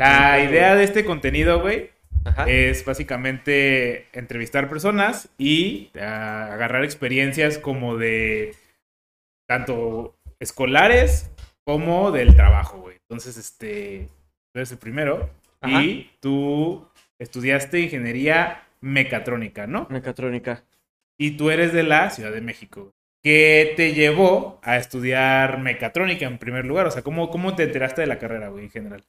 La 0.00 0.42
idea 0.42 0.74
de 0.76 0.84
este 0.84 1.04
contenido, 1.04 1.60
güey, 1.60 1.90
Ajá. 2.24 2.48
es 2.48 2.86
básicamente 2.86 4.06
entrevistar 4.12 4.70
personas 4.70 5.28
y 5.36 5.90
ah, 6.00 6.48
agarrar 6.52 6.84
experiencias 6.84 7.58
como 7.58 7.98
de 7.98 8.54
tanto 9.46 10.16
escolares 10.38 11.30
como 11.64 12.12
del 12.12 12.34
trabajo, 12.34 12.78
güey. 12.78 12.96
Entonces, 13.08 13.36
este, 13.36 14.08
tú 14.52 14.60
eres 14.60 14.72
el 14.72 14.78
primero 14.78 15.28
Ajá. 15.60 15.82
y 15.82 16.10
tú 16.20 16.88
estudiaste 17.18 17.80
ingeniería 17.80 18.62
mecatrónica, 18.80 19.66
¿no? 19.66 19.86
Mecatrónica. 19.90 20.64
Y 21.18 21.32
tú 21.32 21.50
eres 21.50 21.74
de 21.74 21.82
la 21.82 22.08
Ciudad 22.08 22.32
de 22.32 22.40
México. 22.40 22.90
¿Qué 23.22 23.74
te 23.76 23.92
llevó 23.92 24.60
a 24.62 24.78
estudiar 24.78 25.58
mecatrónica 25.58 26.24
en 26.24 26.38
primer 26.38 26.64
lugar? 26.64 26.86
O 26.86 26.90
sea, 26.90 27.02
¿cómo, 27.02 27.28
cómo 27.28 27.54
te 27.54 27.64
enteraste 27.64 28.00
de 28.00 28.06
la 28.06 28.18
carrera, 28.18 28.48
güey, 28.48 28.64
en 28.64 28.70
general? 28.70 29.04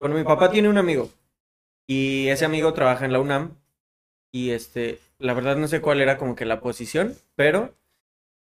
Bueno, 0.00 0.16
mi 0.16 0.24
papá 0.24 0.50
tiene 0.50 0.68
un 0.68 0.78
amigo 0.78 1.10
y 1.86 2.28
ese 2.28 2.44
amigo 2.44 2.74
trabaja 2.74 3.04
en 3.04 3.12
la 3.12 3.20
UNAM 3.20 3.56
y 4.32 4.50
este, 4.50 5.00
la 5.18 5.34
verdad 5.34 5.56
no 5.56 5.68
sé 5.68 5.80
cuál 5.80 6.00
era 6.02 6.18
como 6.18 6.36
que 6.36 6.44
la 6.46 6.60
posición, 6.60 7.16
pero 7.36 7.74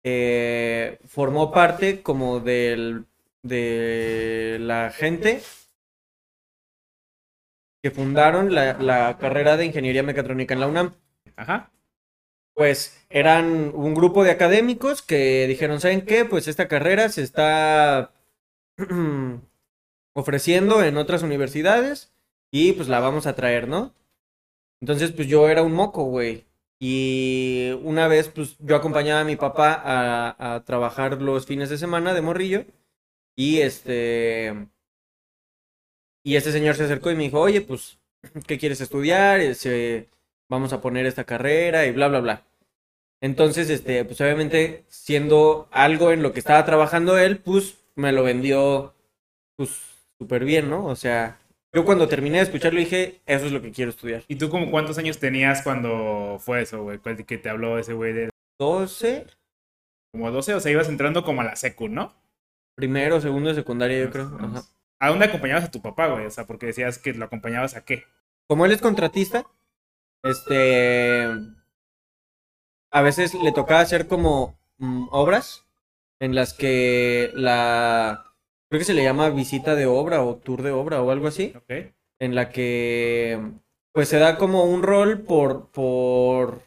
eh, 0.03 0.99
formó 1.07 1.51
parte 1.51 2.03
como 2.03 2.39
del, 2.41 3.05
de 3.43 4.57
la 4.61 4.91
gente 4.91 5.41
que 7.81 7.91
fundaron 7.91 8.53
la, 8.53 8.73
la 8.79 9.17
carrera 9.17 9.57
de 9.57 9.65
ingeniería 9.65 10.03
mecatrónica 10.03 10.53
en 10.53 10.59
la 10.59 10.67
UNAM. 10.67 10.93
Ajá. 11.35 11.71
Pues 12.53 13.05
eran 13.09 13.71
un 13.75 13.93
grupo 13.95 14.23
de 14.23 14.31
académicos 14.31 15.01
que 15.01 15.47
dijeron, 15.47 15.81
¿saben 15.81 16.05
qué? 16.05 16.25
Pues 16.25 16.47
esta 16.47 16.67
carrera 16.67 17.09
se 17.09 17.23
está 17.23 18.13
ofreciendo 20.15 20.83
en 20.83 20.97
otras 20.97 21.23
universidades 21.23 22.11
y 22.51 22.73
pues 22.73 22.87
la 22.87 22.99
vamos 22.99 23.27
a 23.27 23.35
traer, 23.35 23.67
¿no? 23.67 23.93
Entonces, 24.81 25.11
pues 25.11 25.27
yo 25.27 25.49
era 25.49 25.61
un 25.63 25.73
moco, 25.73 26.05
güey. 26.05 26.45
Y 26.79 27.71
una 27.83 28.07
vez, 28.07 28.29
pues 28.29 28.57
yo 28.59 28.75
acompañaba 28.75 29.21
a 29.21 29.25
mi 29.25 29.35
papá 29.35 29.81
a, 29.85 30.63
trabajar 30.65 31.21
los 31.21 31.45
fines 31.45 31.69
de 31.69 31.77
semana 31.77 32.13
de 32.13 32.21
morrillo. 32.21 32.65
Y 33.35 33.59
este... 33.61 34.67
Y 36.23 36.35
este 36.37 36.51
señor 36.51 36.75
se 36.75 36.85
acercó 36.85 37.11
y 37.11 37.15
me 37.15 37.23
dijo, 37.23 37.39
oye, 37.39 37.61
pues, 37.61 37.99
¿qué 38.47 38.57
quieres 38.57 38.81
estudiar? 38.81 39.39
Este, 39.41 40.09
vamos 40.49 40.73
a 40.73 40.81
poner 40.81 41.05
esta 41.05 41.23
carrera 41.25 41.85
y 41.85 41.91
bla, 41.91 42.07
bla, 42.07 42.19
bla. 42.19 42.43
Entonces, 43.21 43.69
este, 43.69 44.05
pues 44.05 44.19
obviamente, 44.21 44.85
siendo 44.87 45.67
algo 45.71 46.11
en 46.11 46.23
lo 46.23 46.33
que 46.33 46.39
estaba 46.39 46.65
trabajando 46.65 47.17
él, 47.17 47.39
pues 47.39 47.77
me 47.95 48.11
lo 48.11 48.23
vendió, 48.23 48.95
pues, 49.55 49.94
súper 50.19 50.45
bien, 50.45 50.69
¿no? 50.69 50.85
O 50.85 50.95
sea, 50.95 51.39
yo 51.73 51.83
cuando 51.85 52.07
terminé 52.07 52.37
de 52.37 52.43
escucharlo 52.43 52.79
dije, 52.79 53.21
eso 53.25 53.45
es 53.45 53.51
lo 53.51 53.61
que 53.61 53.71
quiero 53.71 53.91
estudiar. 53.91 54.23
¿Y 54.27 54.35
tú 54.35 54.49
como 54.49 54.71
cuántos 54.71 54.97
años 54.97 55.19
tenías 55.19 55.61
cuando 55.61 56.37
fue 56.39 56.61
eso, 56.61 56.83
güey? 56.83 56.99
¿Cuál- 56.99 57.25
¿Que 57.25 57.37
te 57.37 57.49
habló 57.49 57.77
ese 57.77 57.93
güey 57.93 58.13
de 58.13 58.29
12, 58.59 59.25
como 60.13 60.31
12? 60.31 60.53
O 60.53 60.59
sea, 60.59 60.71
ibas 60.71 60.89
entrando 60.89 61.23
como 61.23 61.41
a 61.41 61.45
la 61.45 61.55
secu, 61.55 61.87
¿no? 61.89 62.13
primero, 62.77 63.21
segundo 63.21 63.47
de 63.49 63.55
secundaria, 63.55 63.99
yo 64.03 64.09
creo. 64.11 64.37
Ajá. 64.37 64.63
¿A 64.99 65.07
dónde 65.07 65.25
acompañabas 65.25 65.63
a 65.63 65.71
tu 65.71 65.81
papá, 65.81 66.07
güey? 66.07 66.25
O 66.25 66.29
sea, 66.29 66.45
porque 66.45 66.65
decías 66.65 66.97
que 66.97 67.13
lo 67.13 67.23
acompañabas 67.23 67.75
a 67.77 67.85
qué. 67.85 68.03
Como 68.49 68.65
él 68.65 68.73
es 68.73 68.81
contratista, 68.81 69.45
este, 70.21 71.25
a 72.91 73.01
veces 73.01 73.33
le 73.33 73.51
tocaba 73.53 73.79
hacer 73.79 74.07
como 74.07 74.57
mm, 74.77 75.07
obras 75.11 75.65
en 76.19 76.35
las 76.35 76.53
que 76.53 77.31
la, 77.33 78.25
creo 78.75 78.79
que 78.79 78.85
se 78.85 78.93
le 78.93 79.03
llama 79.03 79.29
visita 79.29 79.75
de 79.75 79.85
obra 79.85 80.23
o 80.23 80.35
tour 80.35 80.61
de 80.61 80.71
obra 80.71 81.01
o 81.01 81.11
algo 81.11 81.27
así. 81.27 81.53
¿Ok? 81.55 81.93
en 82.19 82.35
la 82.35 82.49
que 82.51 83.39
pues 83.93 84.09
se 84.09 84.19
da 84.19 84.37
como 84.37 84.65
un 84.65 84.83
rol 84.83 85.21
por, 85.21 85.69
por 85.71 86.61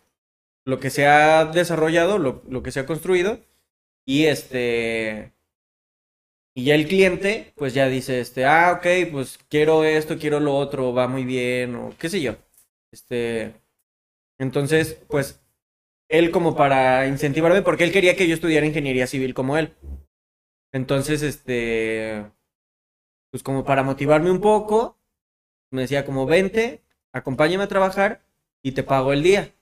lo 0.64 0.80
que 0.80 0.90
se 0.90 1.06
ha 1.06 1.44
desarrollado, 1.46 2.18
lo, 2.18 2.42
lo 2.48 2.62
que 2.62 2.72
se 2.72 2.80
ha 2.80 2.86
construido, 2.86 3.40
y 4.06 4.26
este 4.26 5.32
y 6.54 6.64
ya 6.64 6.74
el 6.74 6.88
cliente 6.88 7.52
pues 7.56 7.74
ya 7.74 7.88
dice 7.88 8.20
este, 8.20 8.44
ah, 8.44 8.74
ok, 8.78 9.10
pues 9.12 9.38
quiero 9.48 9.84
esto, 9.84 10.18
quiero 10.18 10.40
lo 10.40 10.56
otro, 10.56 10.94
va 10.94 11.08
muy 11.08 11.24
bien, 11.24 11.74
o 11.76 11.94
qué 11.98 12.08
sé 12.08 12.20
yo. 12.20 12.36
Este, 12.92 13.54
entonces, 14.38 14.98
pues 15.08 15.42
él 16.08 16.30
como 16.30 16.56
para 16.56 17.06
incentivarme, 17.06 17.62
porque 17.62 17.84
él 17.84 17.92
quería 17.92 18.16
que 18.16 18.26
yo 18.26 18.34
estudiara 18.34 18.66
ingeniería 18.66 19.06
civil 19.06 19.34
como 19.34 19.58
él. 19.58 19.74
Entonces, 20.72 21.22
este, 21.22 22.30
pues 23.30 23.42
como 23.42 23.64
para 23.64 23.82
motivarme 23.82 24.30
un 24.30 24.40
poco, 24.40 24.98
me 25.70 25.82
decía 25.82 26.04
como, 26.04 26.26
vente, 26.26 26.82
acompáñame 27.12 27.64
a 27.64 27.68
trabajar 27.68 28.22
y 28.62 28.72
te 28.72 28.82
pago 28.82 29.12
el 29.12 29.22
día. 29.22 29.54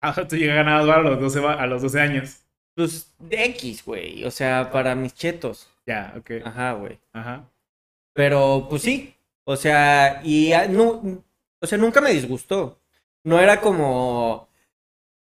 Ah, 0.00 0.14
tú 0.28 0.36
llegas 0.36 0.56
ganado 0.56 0.92
a 0.92 0.98
los 1.00 1.20
12, 1.20 1.40
va- 1.40 1.54
a 1.60 1.66
los 1.66 1.82
12 1.82 2.00
años. 2.00 2.40
Pues 2.74 3.12
de 3.20 3.44
X, 3.46 3.84
güey, 3.84 4.24
o 4.24 4.30
sea, 4.30 4.70
para 4.72 4.94
mis 4.94 5.14
chetos. 5.14 5.68
Ya, 5.86 6.12
ok. 6.18 6.30
Ajá, 6.44 6.72
güey. 6.72 6.98
Ajá. 7.12 7.48
Pero, 8.14 8.66
pues 8.68 8.82
sí, 8.82 9.14
o 9.44 9.56
sea, 9.56 10.20
y 10.24 10.52
ah, 10.52 10.66
no, 10.68 11.22
o 11.60 11.66
sea, 11.66 11.78
nunca 11.78 12.00
me 12.00 12.10
disgustó. 12.12 12.78
No 13.24 13.40
era 13.40 13.60
como 13.60 14.48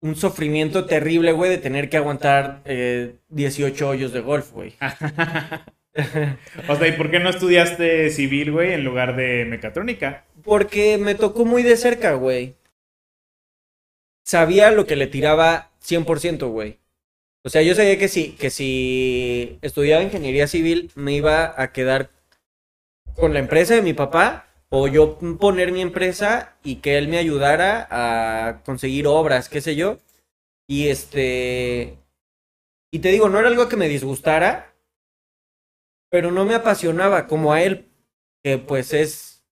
un 0.00 0.16
sufrimiento 0.16 0.86
terrible, 0.86 1.32
güey, 1.32 1.50
de 1.50 1.58
tener 1.58 1.88
que 1.88 1.98
aguantar 1.98 2.62
eh, 2.64 3.16
18 3.28 3.88
hoyos 3.88 4.12
de 4.12 4.20
golf, 4.20 4.52
güey. 4.52 4.74
o 6.68 6.76
sea, 6.76 6.88
¿y 6.88 6.92
por 6.92 7.10
qué 7.10 7.20
no 7.20 7.28
estudiaste 7.30 8.10
civil, 8.10 8.52
güey, 8.52 8.72
en 8.72 8.84
lugar 8.84 9.16
de 9.16 9.44
mecatrónica? 9.44 10.24
Porque 10.42 10.96
me 10.98 11.14
tocó 11.14 11.44
muy 11.44 11.62
de 11.62 11.76
cerca, 11.76 12.14
güey. 12.14 12.56
Sabía 14.24 14.70
lo 14.70 14.86
que 14.86 14.96
le 14.96 15.06
tiraba 15.06 15.70
100%, 15.82 16.48
güey. 16.50 16.78
O 17.42 17.48
sea, 17.48 17.62
yo 17.62 17.74
sabía 17.74 17.98
que 17.98 18.08
si, 18.08 18.32
que 18.32 18.50
si 18.50 19.58
estudiaba 19.62 20.02
ingeniería 20.02 20.46
civil 20.46 20.90
me 20.94 21.14
iba 21.14 21.54
a 21.60 21.72
quedar 21.72 22.10
con 23.16 23.32
la 23.32 23.40
empresa 23.40 23.74
de 23.74 23.82
mi 23.82 23.92
papá 23.92 24.49
o 24.70 24.86
yo 24.86 25.18
poner 25.38 25.72
mi 25.72 25.82
empresa 25.82 26.56
y 26.62 26.76
que 26.76 26.96
él 26.96 27.08
me 27.08 27.18
ayudara 27.18 27.88
a 27.90 28.62
conseguir 28.64 29.06
obras, 29.06 29.48
qué 29.48 29.60
sé 29.60 29.76
yo. 29.76 29.98
Y 30.68 30.88
este... 30.88 31.98
Y 32.92 33.00
te 33.00 33.10
digo, 33.10 33.28
no 33.28 33.38
era 33.38 33.48
algo 33.48 33.68
que 33.68 33.76
me 33.76 33.88
disgustara, 33.88 34.74
pero 36.10 36.30
no 36.30 36.44
me 36.44 36.54
apasionaba 36.54 37.26
como 37.26 37.52
a 37.52 37.62
él, 37.62 37.88
que 38.42 38.58
pues 38.58 38.92
es... 38.92 39.44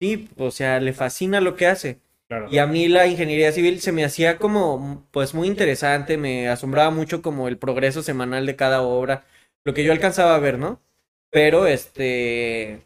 Sí, 0.00 0.28
o 0.36 0.50
sea, 0.50 0.78
le 0.78 0.92
fascina 0.92 1.40
lo 1.40 1.56
que 1.56 1.66
hace. 1.66 2.00
Claro. 2.28 2.48
Y 2.50 2.58
a 2.58 2.66
mí 2.66 2.88
la 2.88 3.06
ingeniería 3.06 3.52
civil 3.52 3.80
se 3.80 3.92
me 3.92 4.04
hacía 4.04 4.38
como, 4.38 5.06
pues 5.10 5.34
muy 5.34 5.48
interesante, 5.48 6.18
me 6.18 6.48
asombraba 6.48 6.90
mucho 6.90 7.22
como 7.22 7.48
el 7.48 7.58
progreso 7.58 8.02
semanal 8.02 8.44
de 8.44 8.56
cada 8.56 8.82
obra, 8.82 9.24
lo 9.64 9.72
que 9.72 9.84
yo 9.84 9.92
alcanzaba 9.92 10.34
a 10.34 10.38
ver, 10.38 10.58
¿no? 10.58 10.80
Pero 11.30 11.66
este, 11.66 12.82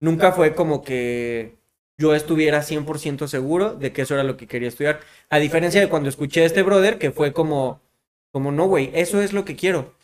nunca 0.00 0.32
fue 0.32 0.54
como 0.54 0.82
que 0.82 1.54
yo 1.98 2.14
estuviera 2.14 2.62
100% 2.62 3.26
seguro 3.26 3.74
de 3.74 3.92
que 3.92 4.02
eso 4.02 4.14
era 4.14 4.22
lo 4.24 4.36
que 4.36 4.46
quería 4.46 4.68
estudiar. 4.68 5.00
A 5.30 5.38
diferencia 5.38 5.80
de 5.80 5.88
cuando 5.88 6.08
escuché 6.08 6.42
a 6.42 6.46
este 6.46 6.62
brother, 6.62 6.98
que 6.98 7.10
fue 7.10 7.32
como, 7.32 7.80
como 8.32 8.52
no, 8.52 8.66
güey, 8.66 8.90
eso 8.94 9.20
es 9.22 9.32
lo 9.32 9.44
que 9.44 9.56
quiero. 9.56 9.94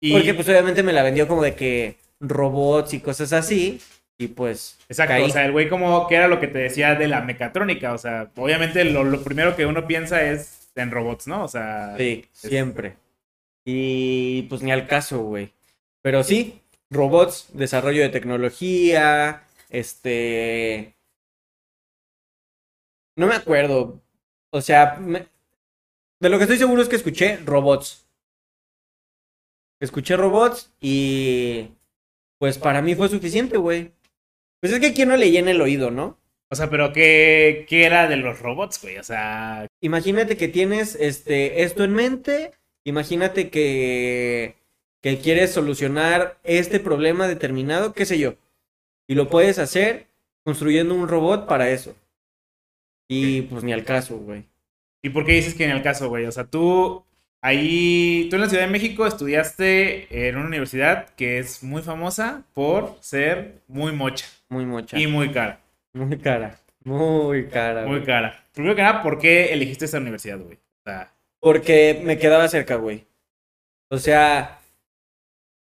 Y- 0.00 0.12
Porque 0.12 0.34
pues 0.34 0.48
obviamente 0.48 0.82
me 0.82 0.92
la 0.92 1.02
vendió 1.02 1.26
como 1.28 1.42
de 1.42 1.54
que 1.54 1.96
robots 2.20 2.94
y 2.94 3.00
cosas 3.00 3.32
así, 3.32 3.80
y 4.18 4.28
pues... 4.28 4.78
Exacto, 4.88 5.12
caí. 5.12 5.24
o 5.24 5.28
sea, 5.30 5.44
el 5.44 5.52
güey 5.52 5.68
como 5.68 6.06
que 6.08 6.14
era 6.14 6.28
lo 6.28 6.40
que 6.40 6.48
te 6.48 6.58
decía 6.58 6.94
de 6.94 7.06
la 7.08 7.20
mecatrónica, 7.20 7.92
o 7.92 7.98
sea, 7.98 8.30
obviamente 8.36 8.84
lo, 8.84 9.04
lo 9.04 9.22
primero 9.22 9.54
que 9.56 9.66
uno 9.66 9.86
piensa 9.86 10.22
es 10.22 10.70
en 10.74 10.90
robots, 10.90 11.26
¿no? 11.26 11.44
O 11.44 11.48
sea, 11.48 11.94
Sí, 11.98 12.24
siempre. 12.32 12.96
Y 13.64 14.42
pues 14.42 14.62
ni 14.62 14.70
al 14.72 14.86
caso, 14.86 15.20
güey. 15.22 15.50
Pero 16.02 16.22
sí, 16.22 16.60
robots, 16.90 17.48
desarrollo 17.52 18.02
de 18.02 18.08
tecnología, 18.10 19.44
este... 19.70 20.94
No 23.16 23.26
me 23.26 23.34
acuerdo. 23.34 24.00
O 24.50 24.60
sea, 24.60 24.96
me- 25.00 25.26
de 26.20 26.28
lo 26.30 26.38
que 26.38 26.44
estoy 26.44 26.58
seguro 26.58 26.82
es 26.82 26.88
que 26.88 26.96
escuché 26.96 27.38
robots. 27.38 28.06
Escuché 29.80 30.16
robots 30.16 30.72
y... 30.80 31.70
Pues 32.38 32.58
para 32.58 32.82
mí 32.82 32.94
fue 32.94 33.08
suficiente, 33.08 33.56
güey. 33.56 33.92
Pues 34.60 34.72
es 34.72 34.80
que 34.80 34.88
a 34.88 34.94
quién 34.94 35.08
no 35.08 35.16
le 35.16 35.30
llena 35.30 35.52
el 35.52 35.60
oído, 35.60 35.90
¿no? 35.90 36.18
o 36.50 36.54
sea, 36.56 36.70
pero 36.70 36.92
¿qué, 36.92 37.66
qué 37.68 37.84
era 37.86 38.08
de 38.08 38.16
los 38.16 38.40
robots, 38.40 38.80
güey? 38.82 38.98
O 38.98 39.04
sea, 39.04 39.66
Imagínate 39.80 40.36
que 40.36 40.48
tienes 40.48 40.94
este, 40.96 41.62
esto 41.62 41.84
en 41.84 41.94
mente. 41.94 42.52
Imagínate 42.84 43.50
que, 43.50 44.56
que 45.02 45.18
quieres 45.18 45.52
solucionar 45.52 46.38
este 46.44 46.80
problema 46.80 47.28
determinado, 47.28 47.92
qué 47.92 48.06
sé 48.06 48.18
yo. 48.18 48.34
Y 49.08 49.14
lo 49.14 49.28
puedes 49.28 49.58
hacer 49.58 50.08
construyendo 50.44 50.94
un 50.94 51.08
robot 51.08 51.46
para 51.46 51.70
eso. 51.70 51.94
Y 53.08 53.42
pues 53.42 53.62
ni 53.64 53.72
al 53.72 53.84
caso, 53.84 54.18
güey. 54.18 54.44
¿y 55.02 55.10
por 55.10 55.24
qué 55.24 55.32
dices 55.32 55.54
que 55.54 55.64
en 55.64 55.70
el 55.70 55.82
caso, 55.82 56.08
güey? 56.08 56.24
O 56.26 56.32
sea, 56.32 56.44
tú 56.44 57.04
ahí, 57.40 58.26
tú 58.28 58.36
en 58.36 58.42
la 58.42 58.48
Ciudad 58.48 58.64
de 58.64 58.72
México 58.72 59.06
estudiaste 59.06 60.28
en 60.28 60.36
una 60.36 60.46
universidad 60.48 61.08
que 61.10 61.38
es 61.38 61.62
muy 61.62 61.82
famosa 61.82 62.42
por 62.54 62.96
ser 63.00 63.60
muy 63.68 63.92
mocha 63.92 64.26
Muy 64.48 64.66
mocha. 64.66 64.98
y 64.98 65.06
muy 65.06 65.30
cara. 65.30 65.60
Muy 65.92 66.18
cara. 66.18 66.58
Muy 66.84 67.46
cara. 67.48 67.82
Muy 67.82 67.96
güey. 67.98 68.04
cara. 68.04 68.44
Primero 68.52 68.74
que 68.74 68.82
nada, 68.82 69.02
¿por 69.02 69.18
qué 69.18 69.52
elegiste 69.52 69.84
esta 69.84 69.98
universidad, 69.98 70.38
güey? 70.40 70.56
O 70.56 70.82
sea, 70.90 71.12
Porque 71.40 72.00
me 72.04 72.18
quedaba 72.18 72.48
cerca, 72.48 72.74
güey. 72.76 73.06
O 73.90 73.98
sea, 73.98 74.58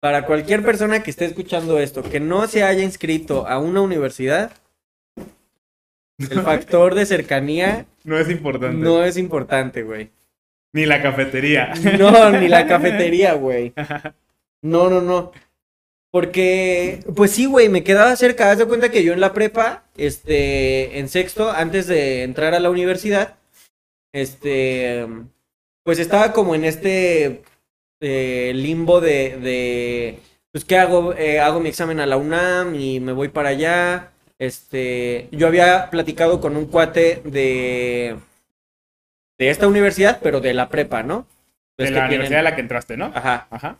para 0.04 0.26
cualquier 0.26 0.62
persona 0.62 1.02
que 1.02 1.10
esté 1.10 1.24
escuchando 1.24 1.78
esto, 1.78 2.02
que 2.02 2.20
no 2.20 2.46
se 2.46 2.62
haya 2.62 2.82
inscrito 2.82 3.48
a 3.48 3.58
una 3.58 3.80
universidad, 3.80 4.52
el 6.18 6.42
factor 6.42 6.94
de 6.94 7.06
cercanía 7.06 7.86
no 8.04 8.18
es 8.18 8.28
importante. 8.28 8.76
no 8.76 9.02
es 9.02 9.16
importante, 9.16 9.82
güey. 9.82 10.10
Ni 10.74 10.84
la 10.84 11.00
cafetería. 11.00 11.72
No, 11.98 12.30
ni 12.32 12.48
la 12.48 12.66
cafetería, 12.66 13.32
güey. 13.32 13.72
No, 14.60 14.90
no, 14.90 15.00
no. 15.00 15.32
Porque, 16.10 17.00
pues 17.16 17.30
sí, 17.30 17.46
güey, 17.46 17.70
me 17.70 17.82
quedaba 17.82 18.14
cerca. 18.16 18.50
Haz 18.50 18.58
de 18.58 18.66
cuenta 18.66 18.90
que 18.90 19.04
yo 19.04 19.14
en 19.14 19.20
la 19.20 19.32
prepa, 19.32 19.84
este, 19.96 20.98
en 20.98 21.08
sexto, 21.08 21.50
antes 21.50 21.86
de 21.86 22.24
entrar 22.24 22.54
a 22.54 22.60
la 22.60 22.68
universidad, 22.68 23.36
este, 24.12 25.06
pues 25.82 25.98
estaba 25.98 26.32
como 26.32 26.54
en 26.54 26.64
este 26.66 27.42
eh, 28.06 28.52
limbo 28.54 29.00
de, 29.00 29.38
de, 29.38 30.18
pues, 30.52 30.64
¿qué 30.64 30.76
hago? 30.78 31.14
Eh, 31.14 31.40
hago 31.40 31.60
mi 31.60 31.68
examen 31.70 32.00
a 32.00 32.06
la 32.06 32.16
UNAM 32.16 32.74
y 32.74 33.00
me 33.00 33.12
voy 33.12 33.28
para 33.28 33.48
allá. 33.50 34.10
Este, 34.38 35.28
yo 35.30 35.46
había 35.46 35.90
platicado 35.90 36.40
con 36.40 36.56
un 36.56 36.66
cuate 36.66 37.22
de, 37.24 38.16
de 39.38 39.50
esta 39.50 39.66
universidad, 39.68 40.20
pero 40.22 40.40
de 40.40 40.54
la 40.54 40.68
prepa, 40.68 41.02
¿no? 41.02 41.26
De 41.78 41.84
Ves 41.84 41.90
la 41.92 42.00
tienen- 42.00 42.10
universidad 42.20 42.40
a 42.40 42.42
la 42.50 42.54
que 42.54 42.60
entraste, 42.60 42.96
¿no? 42.96 43.06
Ajá. 43.14 43.46
Ajá. 43.50 43.78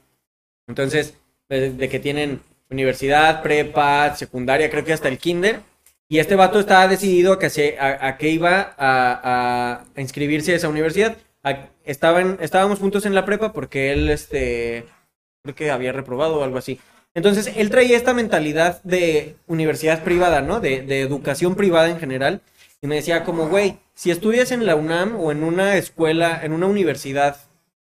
Entonces, 0.67 1.15
de, 1.49 1.71
de 1.73 1.89
que 1.89 1.99
tienen 2.01 2.41
universidad, 2.71 3.43
prepa, 3.43 4.15
secundaria, 4.17 4.71
creo 4.71 4.85
que 4.85 4.93
hasta 4.93 5.09
el 5.09 5.19
kinder. 5.19 5.61
Y 6.09 6.19
este 6.19 6.35
vato 6.35 6.61
estaba 6.61 6.87
decidido 6.89 7.35
a 7.35 7.39
que, 7.39 7.51
se, 7.51 7.79
a, 7.79 8.07
a 8.09 8.17
que 8.19 8.29
iba 8.29 8.75
a, 8.79 9.21
a- 9.23 9.85
a 9.97 10.01
inscribirse 10.01 10.53
a 10.53 10.57
esa 10.57 10.69
universidad. 10.69 11.17
A- 11.43 11.69
estaban, 11.85 12.39
estábamos 12.41 12.79
juntos 12.79 13.07
en 13.07 13.15
la 13.15 13.25
prepa 13.25 13.53
porque 13.53 13.93
él, 13.93 14.11
este, 14.11 14.87
creo 15.43 15.55
que 15.55 15.71
había 15.71 15.93
reprobado 15.93 16.39
o 16.39 16.45
algo 16.45 16.59
así. 16.59 16.81
Entonces, 17.15 17.53
él 17.57 17.71
traía 17.71 17.97
esta 17.97 18.13
mentalidad 18.13 18.83
de 18.83 19.37
universidad 19.47 20.03
privada, 20.03 20.41
¿no? 20.41 20.61
De, 20.61 20.83
de 20.83 21.01
educación 21.01 21.55
privada 21.55 21.89
en 21.89 22.01
general. 22.01 22.41
Y 22.83 22.87
me 22.87 22.97
decía 22.97 23.25
como, 23.25 23.49
güey, 23.49 23.79
si 23.95 24.11
estudias 24.11 24.51
en 24.51 24.67
la 24.67 24.75
UNAM 24.75 25.19
o 25.21 25.31
en 25.31 25.45
una 25.45 25.77
escuela, 25.77 26.41
en 26.43 26.53
una 26.53 26.67
universidad 26.67 27.37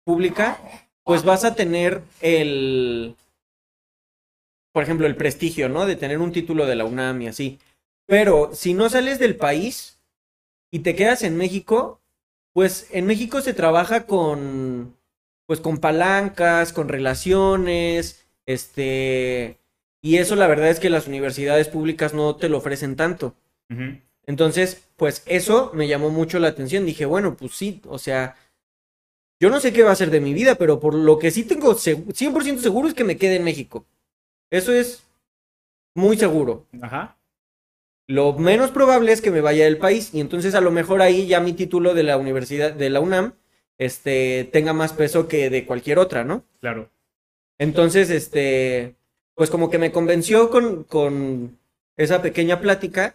pública, 0.05 0.59
pues 1.05 1.25
vas 1.25 1.45
a 1.45 1.55
tener 1.55 2.03
el, 2.21 3.15
por 4.73 4.83
ejemplo, 4.83 5.07
el 5.07 5.17
prestigio, 5.17 5.69
¿no? 5.69 5.87
De 5.87 5.97
tener 5.97 6.19
un 6.19 6.33
título 6.33 6.67
de 6.67 6.77
la 6.77 6.85
UNAM 6.85 7.23
y 7.23 7.29
así. 7.29 7.59
Pero 8.07 8.51
si 8.55 8.75
no 8.75 8.89
sales 8.89 9.19
del 9.19 9.37
país 9.37 10.01
y 10.71 10.81
te 10.81 10.95
quedas 10.95 11.23
en 11.23 11.37
México, 11.37 12.00
pues 12.53 12.89
en 12.91 13.07
México 13.07 13.41
se 13.41 13.55
trabaja 13.55 14.07
con, 14.07 14.97
pues 15.47 15.61
con 15.61 15.79
palancas, 15.79 16.73
con 16.73 16.89
relaciones, 16.89 18.27
este, 18.47 19.59
y 20.03 20.17
eso 20.19 20.37
la 20.37 20.47
verdad 20.47 20.71
es 20.71 20.81
que 20.81 20.91
las 20.91 21.07
universidades 21.07 21.69
públicas 21.69 22.15
no 22.15 22.37
te 22.37 22.49
lo 22.49 22.59
ofrecen 22.59 22.97
tanto. 22.97 23.35
Entonces, 24.27 24.85
pues 24.97 25.23
eso 25.27 25.71
me 25.75 25.89
llamó 25.89 26.11
mucho 26.11 26.39
la 26.39 26.49
atención. 26.49 26.87
Dije, 26.87 27.05
bueno, 27.07 27.37
pues 27.37 27.53
sí, 27.53 27.81
o 27.89 27.99
sea, 27.99 28.37
yo 29.41 29.51
no 29.51 29.61
sé 29.61 29.73
qué 29.73 29.83
va 29.83 29.93
a 29.93 29.97
ser 29.97 30.11
de 30.11 30.21
mi 30.21 30.35
vida, 30.35 30.57
pero 30.57 30.81
por 30.81 30.95
lo 30.95 31.19
que 31.19 31.31
sí 31.31 31.45
tengo 31.45 31.75
seg- 31.75 32.13
100% 32.15 32.63
seguro 32.63 32.89
es 32.89 32.95
que 32.95 33.05
me 33.05 33.17
quede 33.17 33.37
en 33.37 33.45
México. 33.45 33.87
Eso 34.51 34.73
es 34.73 35.05
muy 35.95 36.17
seguro. 36.17 36.67
Ajá. 36.83 37.17
Lo 38.11 38.33
menos 38.33 38.73
probable 38.73 39.13
es 39.13 39.21
que 39.21 39.31
me 39.31 39.41
vaya 39.41 39.67
del 39.67 39.79
país 39.79 40.13
y 40.13 40.21
entonces 40.21 40.57
a 40.57 40.61
lo 40.61 40.73
mejor 40.73 41.01
ahí 41.01 41.29
ya 41.29 41.39
mi 41.39 41.53
título 41.53 41.95
de 41.95 42.03
la 42.03 42.17
universidad 42.17 42.73
de 42.73 42.91
la 42.91 42.99
UNAM 42.99 43.35
este 43.79 44.51
tenga 44.53 44.73
más 44.73 44.93
peso 44.93 45.29
que 45.29 45.49
de 45.49 45.65
cualquier 45.65 46.01
otra, 46.01 46.25
¿no? 46.25 46.45
Claro. 46.59 46.91
Entonces, 47.57 48.11
este, 48.11 48.97
pues 49.37 49.49
como 49.49 49.71
que 49.71 49.79
me 49.79 49.93
convenció 49.93 50.51
con, 50.51 50.83
con 50.83 51.57
esa 51.97 52.21
pequeña 52.21 52.61
plática 52.61 53.15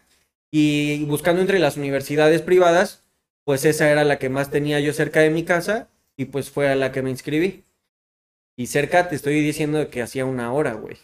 y 0.49 1.03
buscando 1.03 1.41
entre 1.41 1.59
las 1.59 1.75
universidades 1.75 2.41
privadas, 2.41 3.03
pues 3.43 3.65
esa 3.65 3.91
era 3.91 4.05
la 4.05 4.17
que 4.17 4.29
más 4.29 4.49
tenía 4.49 4.79
yo 4.79 4.93
cerca 4.93 5.19
de 5.19 5.29
mi 5.29 5.43
casa 5.43 5.89
y 6.15 6.25
pues 6.25 6.49
fue 6.49 6.69
a 6.69 6.75
la 6.75 6.93
que 6.93 7.01
me 7.01 7.09
inscribí. 7.09 7.65
Y 8.55 8.67
cerca 8.67 9.09
te 9.09 9.17
estoy 9.17 9.41
diciendo 9.41 9.89
que 9.89 10.01
hacía 10.01 10.23
una 10.23 10.53
hora, 10.53 10.75
güey. 10.75 10.95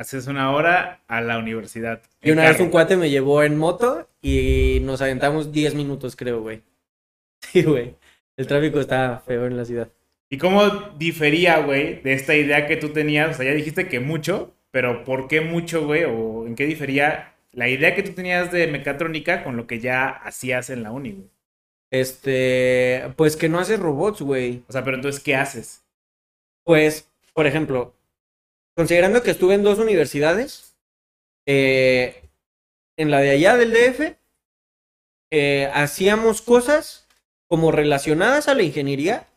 Haces 0.00 0.28
una 0.28 0.50
hora 0.52 1.02
a 1.08 1.20
la 1.20 1.36
universidad. 1.36 2.00
Y 2.22 2.30
una 2.30 2.48
vez 2.48 2.58
un 2.58 2.70
cuate 2.70 2.96
me 2.96 3.10
llevó 3.10 3.42
en 3.42 3.58
moto 3.58 4.08
y 4.22 4.78
nos 4.80 5.02
aventamos 5.02 5.52
10 5.52 5.74
minutos, 5.74 6.16
creo, 6.16 6.40
güey. 6.40 6.62
Sí, 7.40 7.64
güey. 7.64 7.96
El 8.38 8.46
tráfico 8.46 8.80
está 8.80 9.22
feo 9.26 9.44
en 9.44 9.58
la 9.58 9.66
ciudad. 9.66 9.90
¿Y 10.30 10.38
cómo 10.38 10.70
difería, 10.96 11.58
güey, 11.58 12.00
de 12.00 12.14
esta 12.14 12.34
idea 12.34 12.66
que 12.66 12.78
tú 12.78 12.94
tenías? 12.94 13.32
O 13.32 13.34
sea, 13.34 13.44
ya 13.44 13.54
dijiste 13.54 13.88
que 13.88 14.00
mucho, 14.00 14.54
pero 14.70 15.04
¿por 15.04 15.28
qué 15.28 15.42
mucho, 15.42 15.84
güey? 15.84 16.04
¿O 16.04 16.46
en 16.46 16.54
qué 16.54 16.64
difería 16.64 17.34
la 17.52 17.68
idea 17.68 17.94
que 17.94 18.02
tú 18.02 18.12
tenías 18.12 18.50
de 18.50 18.68
mecatrónica 18.68 19.44
con 19.44 19.58
lo 19.58 19.66
que 19.66 19.80
ya 19.80 20.08
hacías 20.08 20.70
en 20.70 20.82
la 20.82 20.92
uni, 20.92 21.12
güey? 21.12 21.28
Este, 21.90 23.12
pues 23.16 23.36
que 23.36 23.50
no 23.50 23.58
haces 23.58 23.78
robots, 23.78 24.22
güey. 24.22 24.62
O 24.66 24.72
sea, 24.72 24.82
pero 24.82 24.96
entonces, 24.96 25.22
¿qué 25.22 25.34
haces? 25.36 25.84
Pues, 26.64 27.06
por 27.34 27.46
ejemplo, 27.46 27.92
considerando 28.80 29.22
que 29.22 29.32
estuve 29.32 29.52
en 29.52 29.62
dos 29.62 29.78
universidades, 29.78 30.74
eh, 31.44 32.30
en 32.96 33.10
la 33.10 33.20
de 33.20 33.32
allá 33.32 33.58
del 33.58 33.74
DF, 33.74 34.16
eh, 35.30 35.70
hacíamos 35.74 36.40
cosas 36.40 37.06
como 37.46 37.72
relacionadas 37.72 38.48
a 38.48 38.54
la 38.54 38.62
ingeniería, 38.62 39.28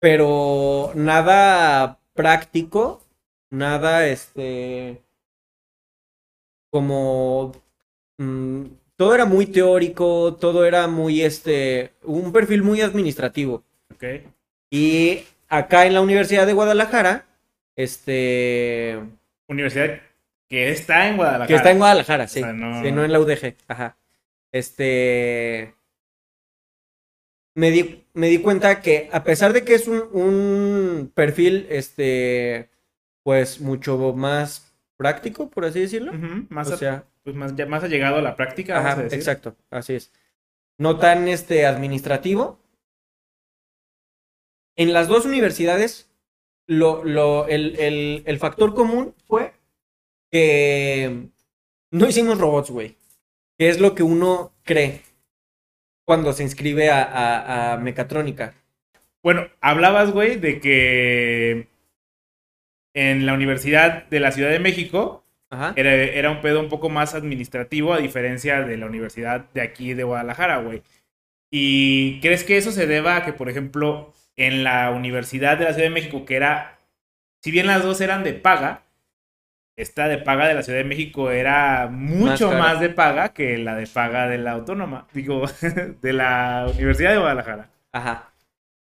pero 0.00 0.90
nada 0.96 2.00
práctico, 2.14 3.00
nada, 3.48 4.08
este, 4.08 5.04
como, 6.72 7.52
mm, 8.18 8.64
todo 8.96 9.14
era 9.14 9.24
muy 9.24 9.46
teórico, 9.46 10.34
todo 10.34 10.64
era 10.64 10.88
muy, 10.88 11.22
este, 11.22 11.94
un 12.02 12.32
perfil 12.32 12.64
muy 12.64 12.80
administrativo. 12.80 13.62
¿Ok? 13.94 14.02
Y 14.68 15.22
acá 15.58 15.86
en 15.86 15.94
la 15.94 16.00
Universidad 16.00 16.46
de 16.46 16.52
Guadalajara, 16.52 17.26
este, 17.76 18.98
Universidad 19.48 20.00
que 20.48 20.70
está 20.70 21.08
en 21.08 21.16
Guadalajara. 21.16 21.46
que 21.48 21.54
está 21.54 21.70
en 21.70 21.78
Guadalajara, 21.78 22.28
sí, 22.28 22.40
O 22.40 22.42
sea, 22.44 22.52
no- 22.52 22.82
sí, 22.82 22.92
no 22.92 23.04
en 23.04 23.12
la 23.12 23.20
UDG, 23.20 23.56
ajá. 23.68 23.96
Este, 24.52 25.74
me 27.54 27.70
di, 27.70 28.04
me 28.14 28.28
di 28.28 28.38
cuenta 28.38 28.80
que 28.82 29.08
a 29.12 29.24
pesar 29.24 29.52
de 29.52 29.64
que 29.64 29.74
es 29.74 29.88
un, 29.88 30.02
un 30.12 31.12
perfil, 31.14 31.66
este, 31.70 32.70
pues 33.22 33.60
mucho 33.60 34.12
más 34.14 34.74
práctico, 34.96 35.50
por 35.50 35.64
así 35.64 35.80
decirlo. 35.80 36.12
Más, 36.48 36.70
O 36.70 36.74
a- 36.74 36.76
sea, 36.76 37.04
pues 37.24 37.34
más, 37.34 37.54
más 37.68 37.82
allegado 37.82 38.16
a 38.16 38.22
la 38.22 38.36
práctica, 38.36 38.74
vamos 38.74 38.88
a 38.88 38.92
ajá, 38.92 39.02
decir. 39.04 39.18
exacto, 39.18 39.56
así 39.70 39.94
es. 39.94 40.12
No 40.78 40.98
tan, 40.98 41.26
este, 41.28 41.66
administrativo. 41.66 42.60
En 44.76 44.92
las 44.92 45.08
dos 45.08 45.24
universidades, 45.24 46.10
lo, 46.66 47.04
lo, 47.04 47.48
el, 47.48 47.78
el, 47.78 48.22
el 48.26 48.38
factor 48.38 48.74
común 48.74 49.14
fue 49.26 49.52
que 50.30 51.28
no 51.90 52.08
hicimos 52.08 52.38
robots, 52.38 52.70
güey. 52.70 52.96
Que 53.58 53.70
es 53.70 53.80
lo 53.80 53.94
que 53.94 54.02
uno 54.02 54.52
cree 54.64 55.00
cuando 56.04 56.32
se 56.32 56.42
inscribe 56.42 56.90
a, 56.90 57.02
a, 57.02 57.72
a 57.72 57.76
mecatrónica. 57.78 58.54
Bueno, 59.22 59.48
hablabas, 59.60 60.12
güey, 60.12 60.36
de 60.36 60.60
que 60.60 61.68
en 62.94 63.26
la 63.26 63.34
Universidad 63.34 64.04
de 64.06 64.20
la 64.20 64.30
Ciudad 64.30 64.50
de 64.50 64.60
México 64.60 65.24
Ajá. 65.50 65.72
era, 65.76 65.92
era 65.94 66.30
un 66.30 66.40
pedo 66.42 66.60
un 66.60 66.68
poco 66.68 66.90
más 66.90 67.14
administrativo 67.14 67.92
a 67.92 67.98
diferencia 67.98 68.62
de 68.62 68.76
la 68.76 68.86
Universidad 68.86 69.48
de 69.52 69.62
aquí 69.62 69.94
de 69.94 70.04
Guadalajara, 70.04 70.58
güey. 70.58 70.82
¿Y 71.50 72.20
crees 72.20 72.44
que 72.44 72.56
eso 72.56 72.72
se 72.72 72.86
deba 72.86 73.16
a 73.16 73.24
que, 73.24 73.32
por 73.32 73.48
ejemplo, 73.48 74.14
en 74.36 74.64
la 74.64 74.90
Universidad 74.90 75.58
de 75.58 75.64
la 75.64 75.72
Ciudad 75.72 75.88
de 75.88 75.94
México, 75.94 76.24
que 76.24 76.36
era, 76.36 76.78
si 77.42 77.50
bien 77.50 77.66
las 77.66 77.82
dos 77.82 78.00
eran 78.00 78.22
de 78.22 78.34
paga, 78.34 78.82
esta 79.76 80.08
de 80.08 80.18
paga 80.18 80.48
de 80.48 80.54
la 80.54 80.62
Ciudad 80.62 80.78
de 80.78 80.84
México 80.84 81.30
era 81.30 81.88
mucho 81.90 82.50
más, 82.52 82.80
de 82.80 82.88
paga 82.88 83.30
que 83.34 83.58
la 83.58 83.76
de 83.76 83.86
paga 83.86 84.26
de 84.26 84.38
la 84.38 84.52
autónoma, 84.52 85.06
digo, 85.12 85.44
de 86.02 86.12
la 86.12 86.66
Universidad 86.74 87.12
de 87.12 87.18
Guadalajara. 87.18 87.70
Ajá. 87.92 88.32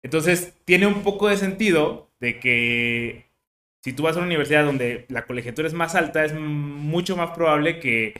Entonces, 0.01 0.55
tiene 0.65 0.87
un 0.87 1.03
poco 1.03 1.27
de 1.27 1.37
sentido 1.37 2.09
de 2.19 2.39
que 2.39 3.29
si 3.83 3.93
tú 3.93 4.03
vas 4.03 4.15
a 4.15 4.19
una 4.19 4.27
universidad 4.27 4.65
donde 4.65 5.05
la 5.09 5.25
colegiatura 5.25 5.67
es 5.67 5.73
más 5.73 5.95
alta, 5.95 6.25
es 6.25 6.33
mucho 6.33 7.15
más 7.15 7.31
probable 7.31 7.79
que 7.79 8.13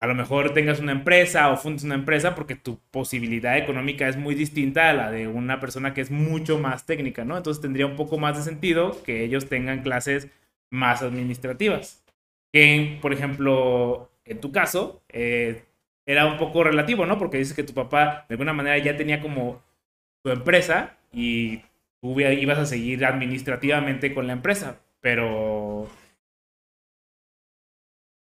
a 0.00 0.06
lo 0.06 0.14
mejor 0.14 0.54
tengas 0.54 0.80
una 0.80 0.92
empresa 0.92 1.50
o 1.50 1.56
fundes 1.56 1.82
una 1.84 1.96
empresa 1.96 2.34
porque 2.34 2.54
tu 2.54 2.78
posibilidad 2.90 3.58
económica 3.58 4.08
es 4.08 4.16
muy 4.16 4.34
distinta 4.34 4.90
a 4.90 4.92
la 4.92 5.10
de 5.10 5.26
una 5.26 5.58
persona 5.60 5.92
que 5.92 6.00
es 6.00 6.10
mucho 6.10 6.58
más 6.58 6.86
técnica, 6.86 7.24
¿no? 7.24 7.36
Entonces 7.36 7.60
tendría 7.60 7.86
un 7.86 7.96
poco 7.96 8.16
más 8.18 8.36
de 8.36 8.44
sentido 8.44 9.02
que 9.02 9.24
ellos 9.24 9.48
tengan 9.48 9.82
clases 9.82 10.28
más 10.70 11.02
administrativas. 11.02 12.04
Que, 12.52 12.98
por 13.02 13.12
ejemplo, 13.12 14.10
en 14.24 14.40
tu 14.40 14.52
caso, 14.52 15.02
eh, 15.08 15.64
era 16.06 16.26
un 16.26 16.38
poco 16.38 16.62
relativo, 16.64 17.04
¿no? 17.04 17.18
Porque 17.18 17.38
dices 17.38 17.54
que 17.54 17.64
tu 17.64 17.74
papá 17.74 18.24
de 18.28 18.34
alguna 18.34 18.52
manera 18.52 18.78
ya 18.78 18.96
tenía 18.96 19.20
como 19.20 19.62
tu 20.22 20.30
empresa 20.30 20.96
y 21.12 21.62
tú 22.00 22.18
ibas 22.20 22.58
a 22.58 22.66
seguir 22.66 23.04
administrativamente 23.04 24.14
con 24.14 24.26
la 24.26 24.34
empresa, 24.34 24.80
pero... 25.00 25.88